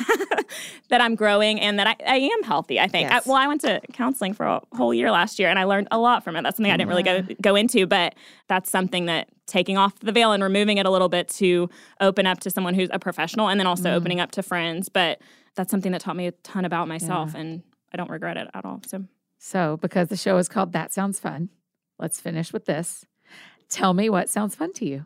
that 0.90 1.02
I'm 1.02 1.16
growing 1.16 1.60
and 1.60 1.80
that 1.80 1.88
I, 1.88 1.96
I 2.06 2.18
am 2.18 2.44
healthy. 2.44 2.80
I 2.80 2.88
think. 2.88 3.10
Yes. 3.10 3.26
I, 3.26 3.30
well, 3.30 3.38
I 3.38 3.48
went 3.48 3.62
to 3.62 3.82
counseling 3.94 4.34
for 4.34 4.46
a 4.46 4.62
whole 4.74 4.94
year 4.94 5.12
last 5.12 5.40
year, 5.40 5.50
and 5.50 5.58
I 5.58 5.64
learned 5.64 5.88
a 5.92 5.98
lot 5.98 6.24
from 6.24 6.36
it. 6.36 6.44
That's 6.44 6.58
something 6.58 6.72
I 6.72 6.78
didn't 6.78 6.90
really 6.90 7.04
go 7.04 7.22
mm-hmm. 7.22 7.34
go 7.42 7.56
into, 7.56 7.86
but 7.88 8.16
that's 8.48 8.70
something 8.70 9.06
that 9.06 9.30
taking 9.46 9.78
off 9.78 10.00
the 10.00 10.12
veil 10.12 10.32
and 10.32 10.44
removing 10.44 10.78
it 10.78 10.86
a 10.86 10.90
little 10.90 11.10
bit 11.10 11.30
to 11.30 11.70
open 12.02 12.26
up 12.26 12.40
to 12.42 12.50
someone 12.50 12.74
who's 12.74 12.90
a 12.92 13.00
professional, 13.00 13.50
and 13.50 13.60
then 13.60 13.68
also 13.68 13.84
mm-hmm. 13.84 13.98
opening 13.98 14.20
up 14.20 14.32
to 14.32 14.44
friends. 14.44 14.90
But 14.90 15.22
that's 15.56 15.72
something 15.72 15.92
that 15.92 16.02
taught 16.02 16.16
me 16.16 16.28
a 16.28 16.32
ton 16.32 16.66
about 16.66 16.88
myself, 16.88 17.34
and 17.34 17.64
I 17.94 17.98
don't 17.98 18.10
regret 18.10 18.38
it 18.38 18.48
at 18.54 18.66
all. 18.66 18.82
So. 18.88 19.06
So 19.40 19.78
because 19.78 20.10
the 20.10 20.18
show 20.18 20.38
is 20.38 20.50
called 20.50 20.74
That 20.74 20.92
Sounds 20.92 21.20
Fun, 21.20 21.50
let's 22.00 22.20
finish 22.20 22.52
with 22.52 22.66
this. 22.66 23.06
Tell 23.70 23.94
me 23.94 24.10
what 24.10 24.30
sounds 24.30 24.56
fun 24.56 24.74
to 24.74 24.86
you. 24.86 25.06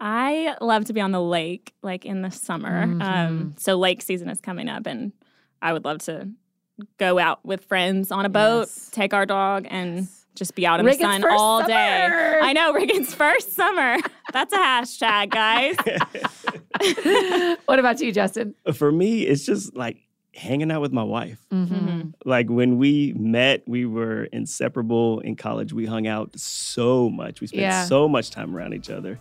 I 0.00 0.56
love 0.60 0.86
to 0.86 0.92
be 0.92 1.00
on 1.00 1.12
the 1.12 1.20
lake, 1.22 1.74
like 1.82 2.04
in 2.06 2.22
the 2.22 2.30
summer. 2.30 2.82
Um, 3.00 3.54
so 3.58 3.76
lake 3.76 4.00
season 4.02 4.28
is 4.30 4.40
coming 4.40 4.68
up, 4.68 4.86
and 4.86 5.12
I 5.60 5.72
would 5.72 5.84
love 5.84 5.98
to 6.04 6.28
go 6.98 7.18
out 7.18 7.44
with 7.44 7.64
friends 7.66 8.10
on 8.10 8.24
a 8.24 8.30
boat, 8.30 8.60
Yes. 8.62 8.88
take 8.92 9.12
our 9.12 9.26
dog, 9.26 9.66
and 9.68 10.08
just 10.34 10.54
be 10.54 10.66
out 10.66 10.80
in 10.80 10.86
Riggins' 10.86 10.98
the 10.98 11.02
sun 11.04 11.22
first 11.22 11.36
all 11.38 11.62
day. 11.66 12.06
I 12.40 12.52
know 12.54 12.72
Riggins' 12.72 13.08
first 13.08 13.52
summer. 13.52 13.96
That's 14.32 14.54
a 14.54 14.56
hashtag, 14.56 15.30
guys. 15.30 15.76
What 17.66 17.78
about 17.78 18.00
you, 18.00 18.10
Justin? 18.12 18.54
For 18.72 18.90
me, 18.90 19.22
it's 19.22 19.44
just 19.44 19.76
like 19.76 19.98
hanging 20.34 20.70
out 20.70 20.80
with 20.80 20.92
my 20.92 21.02
wife. 21.02 21.38
Mm-hmm. 21.52 22.10
Like 22.24 22.48
when 22.48 22.78
we 22.78 23.12
met, 23.16 23.62
we 23.66 23.84
were 23.84 24.24
inseparable 24.24 25.20
in 25.20 25.36
college. 25.36 25.72
We 25.72 25.84
hung 25.86 26.06
out 26.06 26.38
so 26.38 27.10
much. 27.10 27.40
We 27.40 27.48
spent 27.48 27.60
Yeah. 27.62 27.84
so 27.84 28.08
much 28.08 28.30
time 28.30 28.56
around 28.56 28.72
each 28.74 28.88
other. 28.90 29.18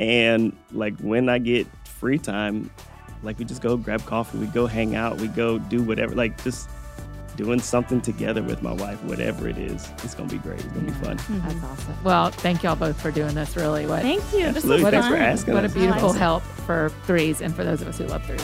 And 0.00 0.56
like 0.72 0.98
when 1.00 1.28
I 1.28 1.38
get 1.38 1.66
free 1.84 2.18
time, 2.18 2.70
like 3.22 3.38
we 3.38 3.44
just 3.44 3.62
go 3.62 3.76
grab 3.76 4.04
coffee, 4.04 4.38
we 4.38 4.46
go 4.46 4.66
hang 4.66 4.96
out, 4.96 5.18
we 5.18 5.28
go 5.28 5.58
do 5.58 5.82
whatever, 5.82 6.14
like 6.14 6.42
just 6.42 6.68
doing 7.36 7.60
something 7.60 8.00
together 8.00 8.42
with 8.42 8.62
my 8.62 8.72
wife, 8.72 9.02
whatever 9.04 9.48
it 9.48 9.58
is. 9.58 9.88
It's 10.02 10.14
gonna 10.14 10.28
be 10.28 10.38
great. 10.38 10.60
It's 10.60 10.68
gonna 10.68 10.86
be 10.86 10.92
fun. 10.92 11.16
That's 11.16 11.28
mm-hmm. 11.28 11.64
awesome. 11.64 12.04
Well, 12.04 12.30
thank 12.30 12.62
y'all 12.62 12.76
both 12.76 13.00
for 13.00 13.10
doing 13.10 13.34
this. 13.34 13.56
Really, 13.56 13.86
what 13.86 14.02
Thank 14.02 14.22
you. 14.32 14.46
This 14.52 14.56
Absolutely. 14.56 14.84
was 14.84 14.92
Thanks 14.92 15.06
fun. 15.06 15.16
for 15.16 15.22
asking 15.22 15.54
what 15.54 15.64
a 15.64 15.68
beautiful 15.68 16.08
Nice. 16.10 16.18
help 16.18 16.42
for 16.42 16.90
threes 17.04 17.40
and 17.40 17.54
for 17.54 17.64
those 17.64 17.80
of 17.80 17.88
us 17.88 17.98
who 17.98 18.06
love 18.06 18.24
threes. 18.24 18.42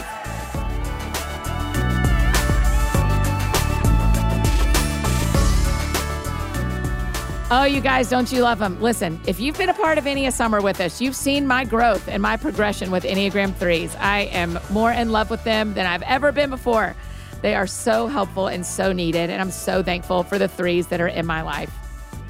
Oh, 7.51 7.65
you 7.65 7.81
guys, 7.81 8.11
don't 8.11 8.31
you 8.31 8.43
love 8.43 8.59
them? 8.59 8.79
Listen, 8.83 9.19
if 9.27 9.41
you've 9.41 9.57
been 9.57 9.71
a 9.71 9.75
part 9.75 9.97
of 9.97 10.05
Enneagram 10.05 10.35
Summer 10.35 10.61
with 10.61 10.83
us, 10.83 11.01
you've 11.01 11.17
seen 11.17 11.47
my 11.47 11.65
growth 11.65 12.07
and 12.07 12.21
my 12.21 12.37
progression 12.37 12.91
with 12.91 13.05
Enneagram 13.05 13.53
3s. 13.53 13.99
I 13.99 14.25
am 14.25 14.59
more 14.71 14.93
in 14.93 15.13
love 15.13 15.31
with 15.31 15.43
them 15.45 15.73
than 15.73 15.87
I've 15.87 16.03
ever 16.03 16.31
been 16.31 16.51
before. 16.51 16.95
They 17.41 17.55
are 17.55 17.67
so 17.67 18.07
helpful 18.07 18.49
and 18.49 18.67
so 18.67 18.93
needed, 18.93 19.31
and 19.31 19.41
I'm 19.41 19.51
so 19.51 19.83
thankful 19.83 20.25
for 20.25 20.39
the 20.39 20.47
threes 20.47 20.89
that 20.89 21.01
are 21.01 21.09
in 21.09 21.25
my 21.25 21.41
life. 21.41 21.73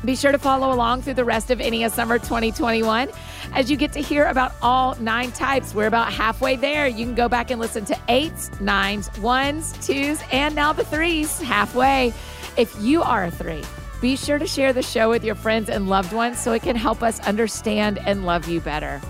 Be 0.04 0.14
sure 0.14 0.30
to 0.30 0.38
follow 0.38 0.72
along 0.72 1.02
through 1.02 1.14
the 1.14 1.24
rest 1.24 1.50
of 1.50 1.58
Enneagram 1.58 1.90
Summer 1.90 2.20
2021 2.20 3.08
as 3.54 3.68
you 3.68 3.76
get 3.76 3.90
to 3.94 4.00
hear 4.00 4.24
about 4.26 4.52
all 4.62 4.94
nine 5.00 5.32
types. 5.32 5.74
We're 5.74 5.88
about 5.88 6.12
halfway 6.12 6.54
there. 6.54 6.86
You 6.86 7.04
can 7.04 7.16
go 7.16 7.28
back 7.28 7.50
and 7.50 7.58
listen 7.58 7.84
to 7.86 7.98
eights, 8.06 8.52
nines, 8.60 9.10
ones, 9.18 9.72
twos, 9.84 10.22
and 10.30 10.54
now 10.54 10.72
the 10.72 10.84
threes 10.84 11.40
halfway. 11.40 12.12
If 12.56 12.72
you 12.80 13.02
are 13.02 13.24
a 13.24 13.32
three, 13.32 13.64
be 14.01 14.16
sure 14.16 14.38
to 14.38 14.46
share 14.46 14.72
the 14.72 14.82
show 14.82 15.11
with 15.11 15.24
your 15.24 15.34
friends 15.34 15.68
and 15.68 15.88
loved 15.88 16.12
ones 16.12 16.38
so 16.38 16.53
it 16.53 16.62
can 16.62 16.76
help 16.76 17.03
us 17.03 17.20
understand 17.20 17.99
and 17.99 18.24
love 18.24 18.49
you 18.49 18.61
better. 18.61 19.01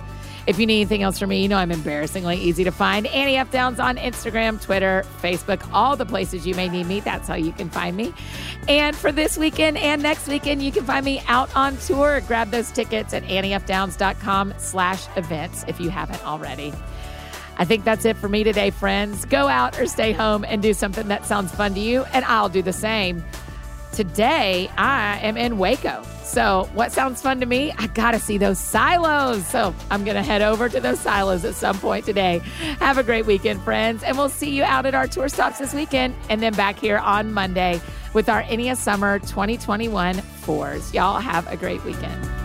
If 0.48 0.58
you 0.58 0.64
need 0.64 0.76
anything 0.76 1.02
else 1.02 1.18
from 1.18 1.28
me, 1.28 1.42
you 1.42 1.48
know 1.48 1.58
I'm 1.58 1.70
embarrassingly 1.70 2.36
easy 2.36 2.64
to 2.64 2.70
find. 2.70 3.06
Annie 3.08 3.36
F. 3.36 3.50
Downs 3.50 3.78
on 3.78 3.98
Instagram, 3.98 4.58
Twitter, 4.58 5.04
Facebook, 5.20 5.68
all 5.74 5.94
the 5.94 6.06
places 6.06 6.46
you 6.46 6.54
may 6.54 6.70
need 6.70 6.86
me. 6.86 7.00
That's 7.00 7.28
how 7.28 7.34
you 7.34 7.52
can 7.52 7.68
find 7.68 7.94
me. 7.94 8.14
And 8.66 8.96
for 8.96 9.12
this 9.12 9.36
weekend 9.36 9.76
and 9.76 10.02
next 10.02 10.26
weekend, 10.26 10.62
you 10.62 10.72
can 10.72 10.84
find 10.84 11.04
me 11.04 11.20
out 11.28 11.54
on 11.54 11.76
tour. 11.76 12.22
Grab 12.22 12.50
those 12.50 12.70
tickets 12.70 13.12
at 13.12 13.24
anniefdowns.com 13.24 14.54
slash 14.56 15.06
events 15.16 15.66
if 15.68 15.78
you 15.78 15.90
haven't 15.90 16.26
already. 16.26 16.72
I 17.58 17.66
think 17.66 17.84
that's 17.84 18.06
it 18.06 18.16
for 18.16 18.30
me 18.30 18.42
today, 18.42 18.70
friends. 18.70 19.26
Go 19.26 19.48
out 19.48 19.78
or 19.78 19.86
stay 19.86 20.12
home 20.12 20.46
and 20.48 20.62
do 20.62 20.72
something 20.72 21.08
that 21.08 21.26
sounds 21.26 21.54
fun 21.54 21.74
to 21.74 21.80
you, 21.80 22.04
and 22.14 22.24
I'll 22.24 22.48
do 22.48 22.62
the 22.62 22.72
same. 22.72 23.22
Today, 23.92 24.70
I 24.76 25.18
am 25.18 25.36
in 25.36 25.58
Waco. 25.58 26.02
So, 26.22 26.68
what 26.74 26.92
sounds 26.92 27.22
fun 27.22 27.40
to 27.40 27.46
me? 27.46 27.72
I 27.78 27.86
got 27.88 28.10
to 28.12 28.18
see 28.18 28.38
those 28.38 28.58
silos. 28.58 29.46
So, 29.46 29.74
I'm 29.90 30.04
going 30.04 30.16
to 30.16 30.22
head 30.22 30.42
over 30.42 30.68
to 30.68 30.78
those 30.78 31.00
silos 31.00 31.44
at 31.44 31.54
some 31.54 31.78
point 31.78 32.04
today. 32.04 32.40
Have 32.80 32.98
a 32.98 33.02
great 33.02 33.26
weekend, 33.26 33.62
friends. 33.62 34.02
And 34.02 34.16
we'll 34.16 34.28
see 34.28 34.50
you 34.50 34.62
out 34.62 34.86
at 34.86 34.94
our 34.94 35.06
tour 35.06 35.28
stops 35.28 35.58
this 35.58 35.72
weekend 35.72 36.14
and 36.28 36.42
then 36.42 36.52
back 36.52 36.78
here 36.78 36.98
on 36.98 37.32
Monday 37.32 37.80
with 38.12 38.28
our 38.28 38.42
Enneagram 38.42 38.76
Summer 38.76 39.18
2021 39.20 40.14
fours. 40.14 40.92
Y'all 40.92 41.20
have 41.20 41.46
a 41.50 41.56
great 41.56 41.82
weekend. 41.84 42.37